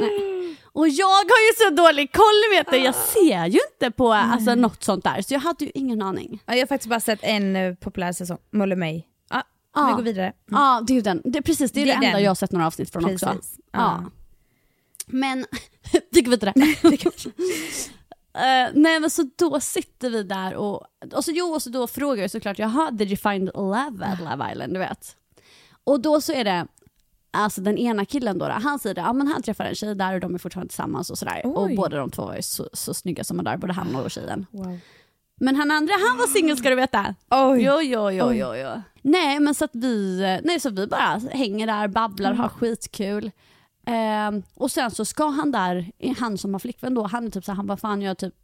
Nej. 0.00 0.56
Och 0.74 0.88
jag 0.88 1.06
har 1.06 1.20
ju 1.50 1.54
så 1.68 1.82
dålig 1.82 2.12
koll 2.12 2.56
vet 2.56 2.70
du, 2.70 2.76
jag 2.76 2.94
ser 2.94 3.46
ju 3.46 3.58
inte 3.72 3.90
på 3.90 4.12
alltså, 4.12 4.54
något 4.54 4.84
sånt 4.84 5.04
där, 5.04 5.22
så 5.22 5.34
jag 5.34 5.40
hade 5.40 5.64
ju 5.64 5.70
ingen 5.74 6.02
aning. 6.02 6.42
Ja, 6.46 6.54
jag 6.54 6.60
har 6.60 6.66
faktiskt 6.66 6.88
bara 6.88 7.00
sett 7.00 7.18
en 7.22 7.56
uh, 7.56 7.74
populär 7.74 8.12
säsong, 8.12 8.38
Molle 8.52 8.76
May. 8.76 9.02
Ja, 9.30 9.42
Ja. 9.74 9.86
vi 9.86 9.92
går 9.92 10.02
vidare. 10.02 10.32
Ja, 10.50 10.82
det 10.86 10.92
är 10.92 10.94
ju 10.94 11.00
den. 11.00 11.22
Det, 11.24 11.42
precis, 11.42 11.72
det 11.72 11.80
är 11.82 11.86
det, 11.86 11.90
Det 11.90 11.92
är 11.92 11.96
enda 11.96 12.10
den. 12.10 12.22
jag 12.22 12.30
har 12.30 12.34
sett 12.34 12.52
några 12.52 12.66
avsnitt 12.66 12.92
från 12.92 13.04
också. 13.04 13.26
Precis. 13.26 13.56
Ja. 13.72 13.78
Ja. 13.80 14.10
Men, 15.06 15.46
vi 16.10 16.20
går 16.22 16.30
vidare. 16.30 16.52
Eh, 18.36 18.70
nej 18.74 19.00
men 19.00 19.10
så 19.10 19.30
då 19.36 19.60
sitter 19.60 20.10
vi 20.10 20.22
där 20.22 20.54
och, 20.54 20.86
och 21.12 21.24
så, 21.24 21.30
jo, 21.30 21.46
och 21.46 21.62
så 21.62 21.70
då 21.70 21.86
frågar 21.86 22.22
jag 22.22 22.30
såklart, 22.30 22.58
jaha, 22.58 22.90
did 22.90 23.08
you 23.08 23.16
find 23.16 23.50
love 23.54 24.04
at 24.06 24.20
Love 24.20 24.52
Island, 24.52 24.72
du 24.74 24.78
vet. 24.78 25.16
Och 25.84 26.00
då 26.00 26.20
så 26.20 26.32
är 26.32 26.44
det, 26.44 26.66
alltså 27.34 27.60
den 27.60 27.78
ena 27.78 28.04
killen 28.04 28.38
då, 28.38 28.44
han 28.48 28.78
säger 28.78 28.94
det, 28.94 29.00
ja 29.00 29.12
men 29.12 29.26
han 29.26 29.42
träffar 29.42 29.64
en 29.64 29.74
tjej 29.74 29.94
där 29.94 30.14
och 30.14 30.20
de 30.20 30.34
är 30.34 30.38
fortfarande 30.38 30.68
tillsammans 30.68 31.10
och 31.10 31.18
sådär. 31.18 31.46
Och 31.46 31.62
Oj. 31.62 31.76
båda 31.76 31.96
de 31.96 32.10
två 32.10 32.22
var 32.24 32.36
ju 32.36 32.42
så, 32.42 32.68
så 32.72 32.94
snygga 32.94 33.24
som 33.24 33.36
var 33.36 33.44
där, 33.44 33.56
både 33.56 33.72
han 33.72 33.96
och 33.96 34.10
tjejen. 34.10 34.46
Wow. 34.50 34.78
Men 35.40 35.56
han 35.56 35.70
andra, 35.70 35.92
han 36.08 36.18
var 36.18 36.26
singel 36.26 36.56
ska 36.56 36.70
du 36.70 36.76
veta. 36.76 37.14
Oj. 37.30 37.62
Jo, 37.62 37.80
jo, 37.82 38.10
jo, 38.10 38.24
Oj. 38.26 38.36
jo, 38.38 38.54
jo. 38.54 38.82
Nej, 39.02 39.40
men 39.40 39.54
så 39.54 39.64
att 39.64 39.74
vi, 39.74 40.20
nej, 40.44 40.60
så 40.60 40.70
vi 40.70 40.86
bara 40.86 41.20
hänger 41.32 41.66
där, 41.66 41.88
babblar, 41.88 42.30
Mm. 42.30 42.40
har 42.40 42.48
skitkul. 42.48 43.30
Ehm, 43.86 44.42
och 44.54 44.70
sen 44.70 44.90
så 44.90 45.04
ska 45.04 45.26
han 45.28 45.52
där, 45.52 45.90
han 46.18 46.38
som 46.38 46.54
har 46.54 46.58
flickvän 46.58 46.94
då, 46.94 47.02
han 47.06 47.26
är 47.26 47.30
typ 47.30 47.44
så 47.44 47.52
här, 47.52 47.56
han 47.56 47.66
bara 47.66 47.76
fan 47.76 48.02
jag 48.02 48.10
är 48.10 48.14
typ 48.14 48.34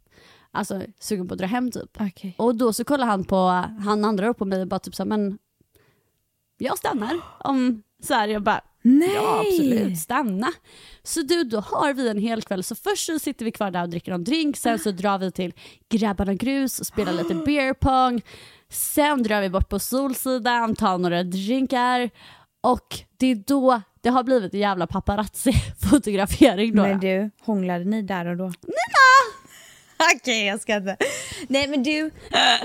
alltså, 0.51 0.81
sugen 0.99 1.27
på 1.27 1.33
att 1.33 1.37
dra 1.37 1.47
hem 1.47 1.71
typ. 1.71 2.01
Okej. 2.01 2.35
Och 2.37 2.55
då 2.55 2.73
så 2.73 2.83
kollar 2.83 3.07
han 3.07 3.23
på, 3.23 3.37
han 3.85 4.05
andra 4.05 4.27
upp 4.27 4.37
på 4.37 4.45
mig 4.45 4.61
och 4.61 4.67
bara 4.67 4.79
typ 4.79 4.95
så 4.95 5.03
här, 5.03 5.07
men 5.07 5.37
jag 6.57 6.77
stannar. 6.77 7.19
Om 7.39 7.83
så 8.01 8.13
här, 8.13 8.27
jag 8.27 8.43
bara, 8.43 8.61
Nej! 8.81 9.13
Ja 9.13 9.39
absolut, 9.47 9.97
stanna. 9.99 10.51
Så 11.03 11.21
du, 11.21 11.43
då 11.43 11.59
har 11.59 11.93
vi 11.93 12.09
en 12.09 12.17
hel 12.17 12.41
kväll. 12.41 12.63
Så 12.63 12.75
först 12.75 13.05
så 13.05 13.19
sitter 13.19 13.45
vi 13.45 13.51
kvar 13.51 13.71
där 13.71 13.81
och 13.81 13.89
dricker 13.89 14.11
en 14.11 14.23
drink, 14.23 14.57
sen 14.57 14.79
så 14.79 14.91
drar 14.91 15.17
vi 15.17 15.31
till 15.31 15.53
Grabbarna 15.89 16.33
Grus 16.33 16.79
och 16.79 16.85
spelar 16.85 17.13
lite 17.13 17.35
beer 17.45 17.73
pong. 17.73 18.21
Sen 18.69 19.23
drar 19.23 19.41
vi 19.41 19.49
bort 19.49 19.69
på 19.69 19.79
Solsidan, 19.79 20.75
tar 20.75 20.97
några 20.97 21.23
drinkar 21.23 22.09
och 22.61 22.99
det 23.17 23.27
är 23.27 23.35
då 23.35 23.81
det 24.01 24.09
har 24.09 24.23
blivit 24.23 24.53
en 24.53 24.59
jävla 24.59 24.87
paparazzi-fotografering. 24.87 26.75
Då. 26.75 26.81
Men 26.81 26.99
du, 26.99 27.31
hånglade 27.41 27.85
ni 27.85 28.01
där 28.01 28.25
och 28.25 28.37
då? 28.37 28.43
Nej 28.45 28.55
Okej, 30.15 30.45
jag 30.45 30.61
ska 30.61 30.75
inte. 30.75 30.97
Nej 31.47 31.67
men 31.67 31.83
du, 31.83 32.11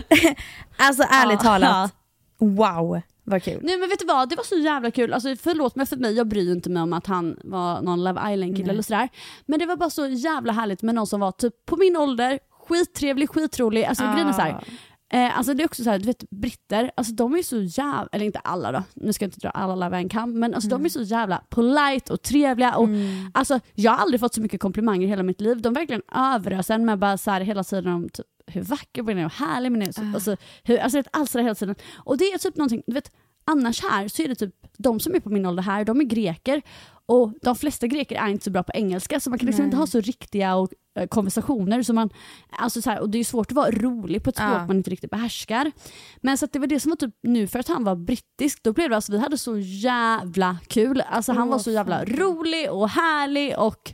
alltså 0.76 1.03
ärligt 1.03 1.41
Ja. 1.43 1.49
talat, 1.49 1.95
wow 2.39 3.01
vad 3.26 3.42
kul. 3.42 3.60
Nej 3.62 3.78
men 3.78 3.88
vet 3.88 3.98
du 3.98 4.04
vad, 4.06 4.28
det 4.28 4.36
var 4.36 4.44
så 4.44 4.56
jävla 4.56 4.90
kul. 4.90 5.12
Alltså, 5.12 5.36
förlåt 5.36 5.76
mig 5.76 5.86
för 5.86 5.96
mig, 5.96 6.12
jag 6.14 6.28
bryr 6.28 6.52
inte 6.52 6.70
mig 6.70 6.82
om 6.82 6.92
att 6.92 7.06
han 7.06 7.36
var 7.44 7.82
någon 7.82 8.04
Love 8.04 8.32
Island-kille 8.32 8.70
eller 8.72 8.82
sådär. 8.82 9.08
Men 9.46 9.58
det 9.58 9.66
var 9.66 9.76
bara 9.76 9.90
så 9.90 10.06
jävla 10.06 10.52
härligt 10.52 10.82
med 10.82 10.94
någon 10.94 11.06
som 11.06 11.20
var 11.20 11.32
typ 11.32 11.66
på 11.66 11.76
min 11.76 11.96
ålder, 11.96 12.38
skittrevlig, 12.68 13.30
skitrolig. 13.30 13.84
Alltså 13.84 14.04
Ah. 14.04 14.12
grejen 14.12 14.28
är 14.28 14.32
så 14.32 14.40
här, 14.40 14.64
eh, 15.12 15.38
alltså 15.38 15.54
det 15.54 15.62
är 15.62 15.64
också 15.64 15.84
så 15.84 15.90
här, 15.90 15.98
du 15.98 16.04
vet 16.04 16.30
britter, 16.30 16.90
alltså 16.96 17.14
de 17.14 17.34
är 17.34 17.42
så 17.42 17.62
jävla, 17.62 18.08
eller 18.12 18.24
inte 18.24 18.38
alla 18.38 18.72
då, 18.72 18.82
nu 18.94 19.12
ska 19.12 19.24
jag 19.24 19.28
inte 19.28 19.40
dra 19.40 19.50
alla 19.50 19.74
Love 19.74 19.96
en 19.96 20.08
kam, 20.08 20.38
men 20.40 20.54
alltså 20.54 20.70
de 20.70 20.84
är 20.84 20.88
så 20.88 21.02
jävla 21.02 21.42
polite 21.48 22.12
och 22.12 22.22
trevliga 22.22 22.76
och 22.76 22.88
alltså 23.34 23.60
jag 23.74 23.92
har 23.92 23.98
aldrig 23.98 24.20
fått 24.20 24.34
så 24.34 24.40
mycket 24.40 24.60
komplimanger 24.60 25.06
i 25.06 25.10
hela 25.10 25.22
mitt 25.22 25.40
liv. 25.40 25.62
De 25.62 25.74
verkligen 25.74 26.02
överöser 26.14 26.74
en 26.74 26.84
med 26.84 26.98
bara 26.98 27.18
så 27.18 27.30
här 27.30 27.40
hela 27.40 27.64
tiden 27.64 27.92
om 27.92 28.08
typ 28.08 28.26
hur 28.47 28.62
vacker 28.62 29.03
man 29.03 29.18
är 29.18 29.24
och 29.24 29.32
härlig 29.32 29.72
man 29.72 29.82
är. 29.82 29.92
Så, 29.92 30.01
alltså, 30.14 30.36
hur, 30.64 30.78
alltså 30.78 30.99
vet, 30.99 31.09
allt 31.12 31.30
sådär 31.30 31.42
hela 31.42 31.55
tiden. 31.55 31.74
Och 31.97 32.18
det 32.18 32.24
är 32.24 32.38
typ 32.38 32.57
någonting, 32.57 32.82
du 32.86 32.94
vet, 32.94 33.12
annars 33.44 33.82
här 33.82 34.09
så 34.09 34.22
är 34.22 34.28
det 34.28 34.34
typ 34.34 34.55
de 34.78 35.01
som 35.01 35.14
är 35.14 35.20
på 35.20 35.30
min 35.30 35.47
ålder 35.47 35.62
här, 35.62 35.84
de 35.84 36.01
är 36.01 36.05
greker 36.05 36.62
och 37.09 37.32
de 37.42 37.57
flesta 37.57 37.86
greker 37.86 38.16
är 38.16 38.28
inte 38.28 38.44
så 38.44 38.51
bra 38.51 38.62
på 38.62 38.72
engelska 38.74 39.20
så 39.20 39.30
man 39.30 39.38
kan 39.38 39.47
liksom 39.47 39.64
inte 39.64 39.76
ha 39.76 39.86
så 39.86 40.01
riktiga 40.01 40.55
och, 40.57 40.68
eh, 40.99 41.07
konversationer. 41.07 41.82
Så 41.82 41.92
man, 41.92 42.11
alltså 42.51 42.82
så 42.82 42.90
här, 42.90 43.01
och 43.01 43.11
det 43.11 43.18
är 43.18 43.24
svårt 43.24 43.47
att 43.51 43.57
vara 43.57 43.70
rolig 43.70 44.22
på 44.22 44.30
ett 44.30 44.36
språk 44.36 44.51
Ja. 44.51 44.66
man 44.66 44.76
inte 44.76 44.90
riktigt 44.90 45.11
behärskar. 45.11 45.72
Men 46.20 46.38
så 46.38 46.47
det 46.53 46.59
var 46.59 46.66
det 46.66 46.80
som 46.80 46.90
var 46.90 46.97
typ 46.97 47.14
nu 47.22 47.47
för 47.47 47.59
att 47.59 47.68
han 47.68 47.84
var 47.84 47.97
brittisk, 47.97 48.62
då 48.62 48.72
blev 48.72 48.90
det 48.90 48.97
alltså, 48.97 49.12
vi 49.12 49.18
hade 49.18 49.38
så 49.38 49.59
jävla 49.59 50.59
kul. 50.66 51.01
Alltså 51.01 51.32
han 51.32 51.49
var 51.49 51.59
så 51.59 51.70
jävla 51.70 52.05
rolig 52.05 52.70
och 52.72 52.88
härlig 52.88 53.59
och 53.59 53.92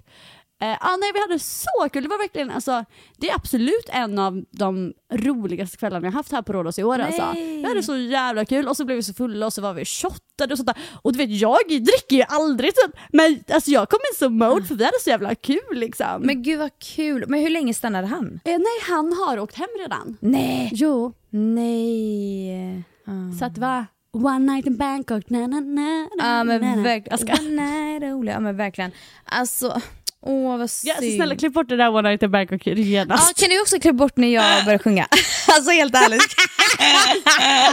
Eh, 0.63 0.77
ah, 0.81 0.97
nej, 0.97 1.11
vi 1.15 1.21
hade 1.21 1.39
så 1.39 1.89
kul. 1.93 2.03
Det 2.03 2.09
var 2.09 2.19
verkligen, 2.19 2.51
alltså, 2.51 2.85
det 3.17 3.31
är 3.31 3.35
absolut 3.35 3.89
en 3.89 4.19
av 4.19 4.45
de 4.51 4.93
roligaste 5.13 5.77
kvällarna 5.77 6.07
jag 6.07 6.13
haft 6.13 6.33
här 6.33 6.43
på 6.43 6.53
Rhodos 6.53 6.79
i 6.79 6.85
år. 6.85 6.99
Alltså. 6.99 7.33
Vi 7.35 7.65
hade 7.69 7.83
så 7.83 7.97
jävla 7.97 8.45
kul 8.45 8.69
och 8.69 8.77
så 8.77 8.85
blev 8.85 8.97
vi 8.97 9.03
så 9.03 9.15
fulla 9.15 9.47
och 9.47 9.53
så 9.53 9.63
var 9.63 9.75
vi 9.75 9.85
shottade 9.85 10.55
och 10.55 10.59
sånt 10.59 10.67
där. 10.67 10.77
Och 11.03 11.13
du 11.13 11.19
vet, 11.19 11.31
jag 11.31 11.59
dricker 11.69 12.17
ju 12.17 12.23
aldrig 12.29 12.75
typ, 12.75 12.97
men 13.13 13.45
alltså, 13.53 13.71
jag 13.71 13.89
kom 13.89 13.99
in 14.13 14.19
så 14.19 14.31
mode 14.31 14.65
för 14.65 14.75
vi 14.75 14.85
hade 14.85 15.01
så 15.01 15.11
jävla 15.11 15.35
kul 15.35 15.59
liksom. 15.73 16.23
Men 16.23 16.43
gud 16.43 16.59
vad 16.59 16.79
kul. 16.79 17.25
Men 17.29 17.41
hur 17.41 17.51
länge 17.51 17.75
stannade 17.75 18.07
han? 18.07 18.41
eh, 18.45 18.51
nej, 18.59 18.81
han 18.89 19.13
har 19.13 19.39
åkt 19.39 19.57
hem 19.57 19.69
redan. 19.79 20.17
Nej. 20.21 20.71
Jo, 20.75 21.13
Nej. 21.31 22.83
Ah. 23.07 23.39
så 23.39 23.45
att 23.45 23.59
var 23.59 23.87
one 24.13 24.39
night 24.53 24.67
in 24.67 24.77
Bangkok, 24.77 25.31
na 25.31 25.47
na 25.47 25.61
na 25.61 26.09
na 26.17 26.39
Ja 26.39 26.45
men 26.45 26.83
verkligen. 26.83 27.19
Ska. 27.19 27.35
Nej, 27.43 28.01
rolig. 28.01 28.33
Ja 28.33 28.41
men 28.41 28.57
verkligen. 28.57 28.91
Alltså, 29.25 29.81
Åh 30.23 30.59
vad 30.59 30.61
Ja, 30.61 30.67
synd. 30.69 30.97
så 31.13 31.17
snälla 31.17 31.37
klipp 31.37 31.53
bort 31.53 31.69
det 31.69 31.77
där 31.77 31.89
One 31.95 32.09
Night 32.09 32.23
in 32.23 32.31
Bangkok 32.31 32.67
Ja, 32.67 32.75
genast. 32.75 33.41
kan 33.41 33.49
du 33.49 33.61
också 33.61 33.79
klippa 33.81 33.95
bort 33.97 34.17
när 34.17 34.29
jag 34.29 34.65
börjar 34.65 34.79
sjunga? 34.79 35.07
alltså 35.49 35.71
helt 35.71 35.95
ärligt. 35.95 36.35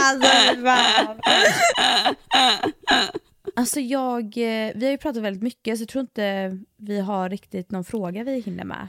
alltså, 0.02 1.20
alltså 3.56 3.80
jag, 3.80 4.24
eh, 4.24 4.72
vi 4.74 4.80
har 4.84 4.90
ju 4.90 4.98
pratat 4.98 5.22
väldigt 5.22 5.42
mycket 5.42 5.78
så 5.78 5.82
jag 5.82 5.88
tror 5.88 6.00
inte 6.02 6.58
vi 6.78 7.00
har 7.00 7.28
riktigt 7.28 7.70
någon 7.70 7.84
fråga 7.84 8.24
vi 8.24 8.40
hinner 8.40 8.64
med. 8.64 8.88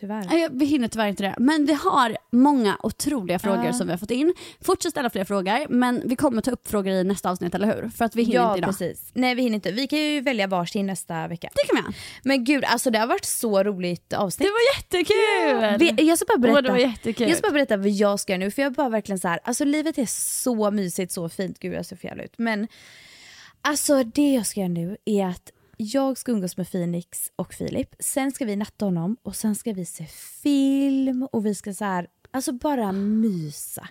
Tyvärr. 0.00 0.48
Vi 0.50 0.64
hinner 0.64 0.88
tyvärr 0.88 1.08
inte 1.08 1.22
det. 1.22 1.34
Men 1.38 1.66
vi 1.66 1.72
har 1.72 2.16
många 2.30 2.76
otroliga 2.82 3.38
frågor 3.38 3.64
Ja. 3.64 3.72
som 3.72 3.86
vi 3.86 3.92
har 3.92 3.98
fått 3.98 4.10
in. 4.10 4.34
Fortsätt 4.60 4.90
ställa 4.90 5.10
fler 5.10 5.24
frågor, 5.24 5.66
men 5.68 6.02
vi 6.08 6.16
kommer 6.16 6.42
ta 6.42 6.50
upp 6.50 6.68
frågor 6.68 6.92
i 6.92 7.04
nästa 7.04 7.30
avsnitt, 7.30 7.54
eller 7.54 7.66
hur? 7.66 7.88
För 7.88 8.04
att 8.04 8.16
vi 8.16 8.22
hinner 8.22 8.36
Ja 8.36 8.48
inte 8.48 8.58
idag. 8.58 8.68
precis. 8.70 9.10
Nej 9.14 9.34
vi 9.34 9.42
hinner 9.42 9.54
inte. 9.54 9.72
Vi 9.72 9.86
kan 9.86 9.98
ju 9.98 10.20
välja 10.20 10.46
varsin 10.46 10.86
nästa 10.86 11.28
vecka. 11.28 11.48
Det 11.54 11.66
kan 11.66 11.76
vi 11.76 11.82
göra. 11.82 11.94
Men 12.22 12.44
gud 12.44 12.64
alltså 12.64 12.90
det 12.90 12.98
har 12.98 13.06
varit 13.06 13.24
så 13.24 13.62
roligt 13.62 14.12
avsnitt. 14.12 14.48
Det 14.48 14.52
var 14.52 14.76
jättekul! 14.76 15.78
Vi- 15.96 16.08
Jag 16.08 16.18
ska 16.18 16.26
bara 16.28 16.38
berätta. 16.38 16.58
Åh, 16.58 16.62
det 16.62 16.70
var 16.70 16.78
jättekul. 16.78 17.28
Jag 17.28 17.38
ska 17.38 17.48
bara 17.48 17.52
berätta 17.54 17.76
vad 17.76 17.88
jag 17.88 18.20
ska 18.20 18.32
göra 18.32 18.38
nu 18.44 18.50
för 18.50 18.62
jag 18.62 18.70
är 18.72 18.74
bara 18.74 18.88
verkligen 18.88 19.18
så 19.18 19.28
här, 19.28 19.40
alltså 19.44 19.64
livet 19.64 19.98
är 19.98 20.06
så 20.42 20.70
mysigt, 20.70 21.12
så 21.12 21.28
fint, 21.28 21.58
gud 21.58 21.74
jag 21.74 21.86
ser 21.86 21.96
för 21.96 22.20
ut. 22.24 22.34
Men 22.38 22.68
alltså 23.62 24.04
det 24.04 24.32
jag 24.34 24.46
ska 24.46 24.60
göra 24.60 24.68
nu 24.68 24.96
är 25.04 25.26
att 25.26 25.50
jag 25.82 26.18
ska 26.18 26.32
umgås 26.32 26.56
med 26.56 26.70
Phoenix 26.70 27.32
och 27.36 27.54
Filip, 27.54 27.94
sen 27.98 28.32
ska 28.32 28.44
vi 28.44 28.56
natta 28.56 28.84
honom 28.84 29.16
och 29.22 29.36
sen 29.36 29.54
ska 29.54 29.72
vi 29.72 29.84
se 29.84 30.06
film 30.42 31.28
och 31.32 31.46
vi 31.46 31.54
ska 31.54 31.74
så 31.74 31.84
här, 31.84 32.06
alltså 32.30 32.52
bara 32.52 32.92
mysa. 32.92 33.88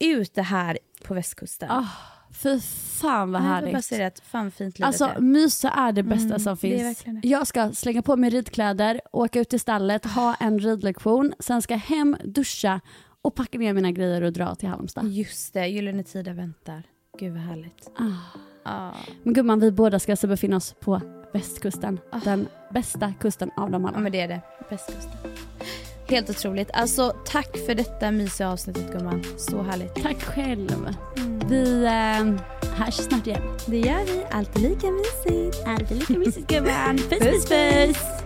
Ute 0.00 0.42
här 0.42 0.78
på 1.04 1.14
västkusten. 1.14 1.70
Ah, 1.70 1.86
fy 2.34 2.60
fan 2.60 3.32
vad 3.32 3.40
jag 3.42 3.46
vill 3.46 3.50
bara 3.60 3.66
härligt. 3.66 3.84
säga 3.84 4.06
att 4.06 4.20
fan 4.20 4.50
fint 4.50 4.78
livet 4.78 4.86
Alltså 4.86 5.04
är. 5.04 5.20
mysa 5.20 5.70
är 5.70 5.92
det 5.92 6.02
bästa 6.02 6.26
Mm, 6.26 6.38
som 6.38 6.56
det 6.60 6.80
är 6.80 6.94
finns. 6.94 7.24
Jag 7.24 7.46
ska 7.46 7.72
slänga 7.72 8.02
på 8.02 8.16
mig 8.16 8.30
ridkläder, 8.30 9.00
åka 9.12 9.40
ut 9.40 9.48
till 9.48 9.60
stallet, 9.60 10.04
ha 10.04 10.34
en 10.34 10.58
ridlektion, 10.58 11.32
sen 11.38 11.62
ska 11.62 11.74
jag 11.74 11.78
hem, 11.78 12.16
duscha 12.24 12.80
och 13.22 13.34
packa 13.34 13.58
ner 13.58 13.72
mina 13.74 13.92
grejer 13.92 14.22
och 14.22 14.32
dra 14.32 14.54
till 14.54 14.68
Halmstad. 14.68 15.06
Just 15.08 15.52
det, 15.54 15.66
Gyllene 15.66 16.02
Tider 16.02 16.34
väntar. 16.34 16.82
Gud 17.18 17.32
vad 17.32 17.42
härligt. 17.42 17.90
Ah. 17.98 18.04
Ah. 18.68 18.92
Men 19.22 19.34
gumman, 19.34 19.60
vi 19.60 19.70
båda 19.72 19.98
ska 19.98 20.12
alltså 20.12 20.26
befinna 20.26 20.56
oss 20.56 20.74
på 20.80 21.00
västkusten. 21.36 22.00
Den 22.24 22.48
bästa 22.70 23.12
kusten 23.20 23.50
av 23.56 23.70
dem 23.70 23.84
alla. 23.84 23.96
Ja 23.96 24.00
men 24.00 24.12
det 24.12 24.20
är 24.20 24.28
det. 24.28 24.40
Västkusten. 24.70 25.12
Helt 26.08 26.30
otroligt. 26.30 26.70
Alltså 26.72 27.16
tack 27.26 27.56
för 27.66 27.74
detta 27.74 28.10
mysiga 28.10 28.50
avsnittet 28.50 28.92
gumman. 28.92 29.24
Så 29.36 29.62
härligt. 29.62 29.94
Tack 29.94 30.22
själv. 30.22 30.94
Vi 31.48 31.84
eh, 31.84 32.72
hörs 32.76 32.94
snart 32.94 33.26
igen. 33.26 33.42
Det 33.66 33.78
gör 33.78 34.04
vi. 34.04 34.24
Alltid 34.30 34.62
lika 34.62 34.86
mysigt. 34.86 35.66
Alltid 35.66 35.96
lika 35.98 36.18
mysigt 36.18 36.48
gumman. 36.48 36.96
Puss 36.96 37.08
Puss, 37.08 37.20
puss 37.20 37.48
puss. 37.48 38.25